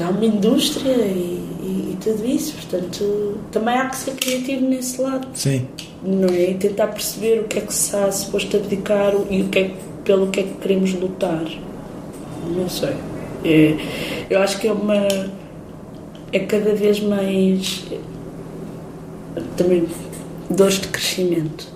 há 0.00 0.10
uma 0.10 0.24
indústria 0.24 0.90
e, 0.90 1.45
e, 1.66 1.92
e, 1.92 1.98
tudo 2.00 2.24
isso, 2.24 2.54
portanto 2.54 3.38
também 3.50 3.74
há 3.74 3.88
que 3.88 3.96
ser 3.96 4.12
criativo 4.12 4.66
nesse 4.66 5.00
lado. 5.00 5.26
Sim. 5.34 5.66
Não 6.02 6.28
é? 6.28 6.50
E 6.50 6.54
tentar 6.54 6.88
perceber 6.88 7.40
o 7.40 7.44
que 7.44 7.58
é 7.58 7.62
que 7.62 7.74
se 7.74 7.86
está 7.86 8.10
suposto 8.12 8.56
abdicar 8.56 9.12
e 9.28 9.42
o 9.42 9.48
que 9.48 9.58
é, 9.58 9.70
pelo 10.04 10.28
que 10.28 10.40
é 10.40 10.42
que 10.44 10.54
queremos 10.54 10.94
lutar. 10.94 11.44
Não 12.46 12.68
sei. 12.68 12.94
É, 13.44 13.76
eu 14.30 14.40
acho 14.40 14.58
que 14.58 14.68
é 14.68 14.72
uma. 14.72 15.06
é 16.32 16.38
cada 16.40 16.74
vez 16.74 17.00
mais. 17.00 17.84
também 19.56 19.88
dores 20.48 20.80
de 20.80 20.88
crescimento. 20.88 21.66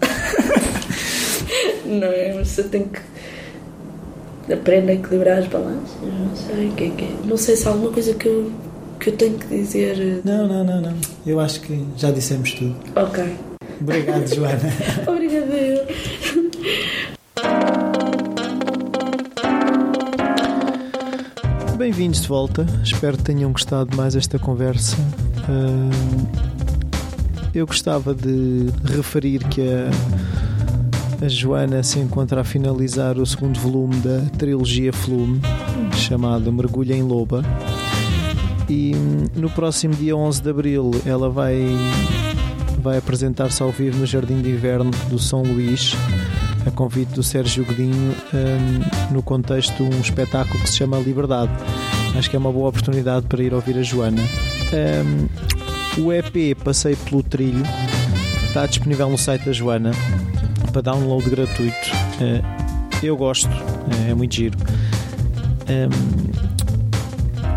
não 1.84 2.06
é? 2.06 2.32
Você 2.44 2.62
tem 2.62 2.84
que 2.84 4.52
aprender 4.52 4.92
a 4.92 4.94
equilibrar 4.94 5.38
as 5.38 5.46
balanças. 5.46 5.96
Não 6.02 6.36
sei 6.36 6.68
o 6.68 6.72
que 6.72 6.84
é 6.84 6.90
que 6.90 7.04
é. 7.04 7.10
Não 7.24 7.36
sei 7.36 7.56
se 7.56 7.66
há 7.66 7.70
alguma 7.70 7.92
coisa 7.92 8.14
que 8.14 8.26
eu, 8.26 8.50
que 8.98 9.10
eu 9.10 9.16
tenho 9.16 9.38
que 9.38 9.46
dizer. 9.46 10.20
Não, 10.24 10.46
não, 10.48 10.64
não, 10.64 10.80
não. 10.80 10.94
Eu 11.26 11.38
acho 11.40 11.60
que 11.60 11.84
já 11.96 12.10
dissemos 12.10 12.52
tudo. 12.52 12.76
Ok. 12.96 13.24
Obrigado, 13.80 14.26
Joana. 14.34 14.72
Obrigada 15.06 15.54
eu. 15.54 15.86
Bem-vindos 21.76 22.22
de 22.22 22.28
volta. 22.28 22.66
Espero 22.82 23.16
que 23.16 23.22
tenham 23.22 23.52
gostado 23.52 23.96
mais 23.96 24.16
esta 24.16 24.38
conversa. 24.38 24.96
Uh, 25.48 26.26
eu 27.54 27.66
gostava 27.66 28.14
de 28.14 28.66
referir 28.84 29.44
que 29.48 29.62
a, 29.62 31.24
a, 31.24 31.28
Joana 31.28 31.82
se 31.82 31.98
encontra 32.00 32.40
a 32.40 32.44
finalizar 32.44 33.16
o 33.16 33.24
segundo 33.24 33.58
volume 33.60 33.94
da 33.96 34.20
trilogia 34.36 34.92
Flume, 34.92 35.40
chamado 35.94 36.52
Mergulho 36.52 36.92
em 36.92 37.02
Loba. 37.02 37.42
E 38.68 38.94
hum, 38.94 39.24
no 39.34 39.50
próximo 39.50 39.94
dia 39.94 40.16
11 40.16 40.42
de 40.42 40.50
abril 40.50 40.90
ela 41.06 41.30
vai, 41.30 41.56
vai 42.80 42.98
apresentar-se 42.98 43.62
ao 43.62 43.70
vivo 43.70 43.98
no 43.98 44.06
Jardim 44.06 44.42
de 44.42 44.50
Inverno 44.50 44.90
do 45.08 45.18
São 45.18 45.42
Luís 45.42 45.94
a 46.66 46.70
convite 46.70 47.14
do 47.14 47.22
Sérgio 47.22 47.64
Godinho 47.64 48.14
um, 48.34 49.14
no 49.14 49.22
contexto 49.22 49.74
de 49.76 49.82
um 49.82 50.00
espetáculo 50.00 50.60
que 50.60 50.68
se 50.68 50.76
chama 50.76 50.98
Liberdade. 50.98 51.50
Acho 52.16 52.28
que 52.28 52.36
é 52.36 52.38
uma 52.38 52.52
boa 52.52 52.68
oportunidade 52.68 53.26
para 53.26 53.42
ir 53.42 53.54
ouvir 53.54 53.78
a 53.78 53.82
Joana. 53.82 54.22
Um, 55.96 56.02
o 56.02 56.12
EP 56.12 56.56
Passei 56.62 56.94
pelo 56.94 57.22
Trilho 57.22 57.64
está 58.46 58.66
disponível 58.66 59.08
no 59.08 59.16
site 59.16 59.46
da 59.46 59.52
Joana 59.52 59.92
para 60.72 60.82
download 60.82 61.28
gratuito. 61.30 61.90
Uh, 62.20 62.44
eu 63.02 63.16
gosto, 63.16 63.48
é 64.08 64.14
muito 64.14 64.34
giro. 64.34 64.58
Um, 65.68 66.47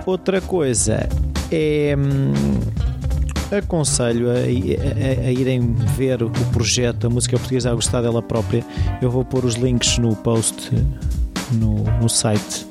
outra 0.06 0.42
coisa 0.42 1.08
é. 1.52 1.96
Aconselho 3.52 4.30
a, 4.30 4.36
a, 4.36 5.28
a, 5.28 5.32
irem 5.32 5.74
ver 5.98 6.24
o 6.24 6.30
projeto, 6.54 7.08
a 7.08 7.10
música 7.10 7.38
portuguesa 7.38 7.70
a 7.70 7.76
gostar 7.76 8.02
dela 8.02 8.22
própria. 8.22 8.64
Eu 9.02 9.12
vou 9.12 9.26
pôr 9.26 9.44
os 9.44 9.56
links 9.56 9.98
no 9.98 10.16
post 10.16 10.72
no, 11.52 11.84
no 12.02 12.08
site, 12.08 12.66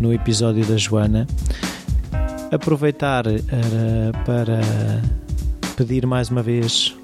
no 0.00 0.12
episódio 0.12 0.64
da 0.66 0.76
Joana. 0.76 1.28
Aproveitar 2.50 3.24
para 4.24 4.60
pedir 5.76 6.06
mais 6.06 6.28
uma 6.28 6.42
vez 6.42 6.96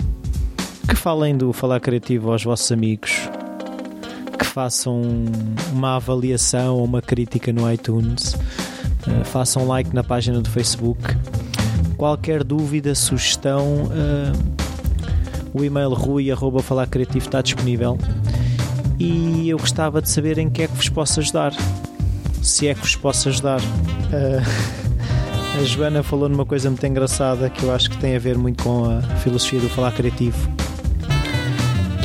que 0.89 0.97
falem 0.97 1.37
do 1.37 1.53
Falar 1.53 1.81
Criativo 1.81 2.33
aos 2.33 2.43
vossos 2.43 2.73
amigos, 2.73 3.29
que 4.39 4.45
façam 4.45 5.03
uma 5.73 5.97
avaliação 5.97 6.77
ou 6.77 6.85
uma 6.85 7.01
crítica 7.01 7.53
no 7.53 7.71
iTunes, 7.71 8.37
uh, 9.07 9.25
façam 9.25 9.67
like 9.67 9.95
na 9.95 10.05
página 10.05 10.41
do 10.41 10.49
Facebook 10.51 11.15
Qualquer 11.97 12.43
dúvida, 12.43 12.95
sugestão, 12.95 13.85
uh, 13.85 14.55
o 15.53 15.65
e-mail 15.65 15.91
rui.falarcreativo 15.95 17.25
está 17.25 17.41
disponível 17.41 17.97
e 18.99 19.49
eu 19.49 19.59
gostava 19.59 20.03
de 20.03 20.11
saber 20.11 20.39
em 20.39 20.51
que 20.51 20.63
é 20.63 20.69
que 20.69 20.75
vos 20.75 20.89
posso 20.89 21.21
ajudar. 21.21 21.53
Se 22.43 22.69
é 22.69 22.75
que 22.75 22.81
vos 22.81 22.97
posso 22.97 23.29
ajudar. 23.29 23.61
Uh, 23.61 24.43
a 25.59 25.65
Joana 25.65 26.03
falou 26.03 26.29
numa 26.29 26.45
coisa 26.45 26.69
muito 26.69 26.85
engraçada 26.85 27.49
que 27.49 27.63
eu 27.63 27.73
acho 27.73 27.89
que 27.91 27.97
tem 27.99 28.17
a 28.17 28.19
ver 28.19 28.37
muito 28.37 28.63
com 28.63 28.85
a 28.85 29.01
filosofia 29.19 29.61
do 29.61 29.69
falar 29.69 29.93
criativo. 29.93 30.37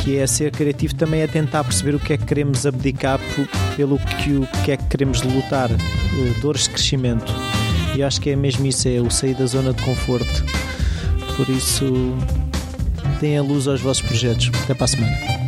Que 0.04 0.18
é 0.18 0.28
ser 0.28 0.52
criativo 0.52 0.95
também 0.95 1.22
é 1.22 1.28
tentar 1.28 1.64
perceber 1.64 1.95
o 1.95 2.00
que 2.00 2.14
é 2.14 2.18
que 2.18 2.26
queremos 2.26 2.66
abdicar 2.66 3.20
pelo 3.76 3.97
que, 3.97 4.32
o 4.34 4.47
que 4.64 4.72
é 4.72 4.78
que 4.78 4.86
queremos 4.86 5.22
lutar. 5.24 5.70
Dores 6.41 6.63
de 6.63 6.70
crescimento 6.72 7.34
e 7.95 8.03
acho 8.03 8.22
que 8.22 8.30
é 8.30 8.36
mesmo 8.36 8.65
isso, 8.65 8.88
é 8.88 9.01
o 9.01 9.09
sair 9.09 9.34
da 9.34 9.45
zona 9.45 9.74
de 9.74 9.84
conforto. 9.84 10.45
Por 11.36 11.49
isso, 11.49 12.15
deem 13.20 13.38
a 13.38 13.41
luz 13.41 13.67
aos 13.67 13.82
vossos 13.82 14.01
projetos. 14.03 14.51
Até 14.63 14.74
para 14.74 14.86
a 14.86 14.88
semana. 14.88 15.39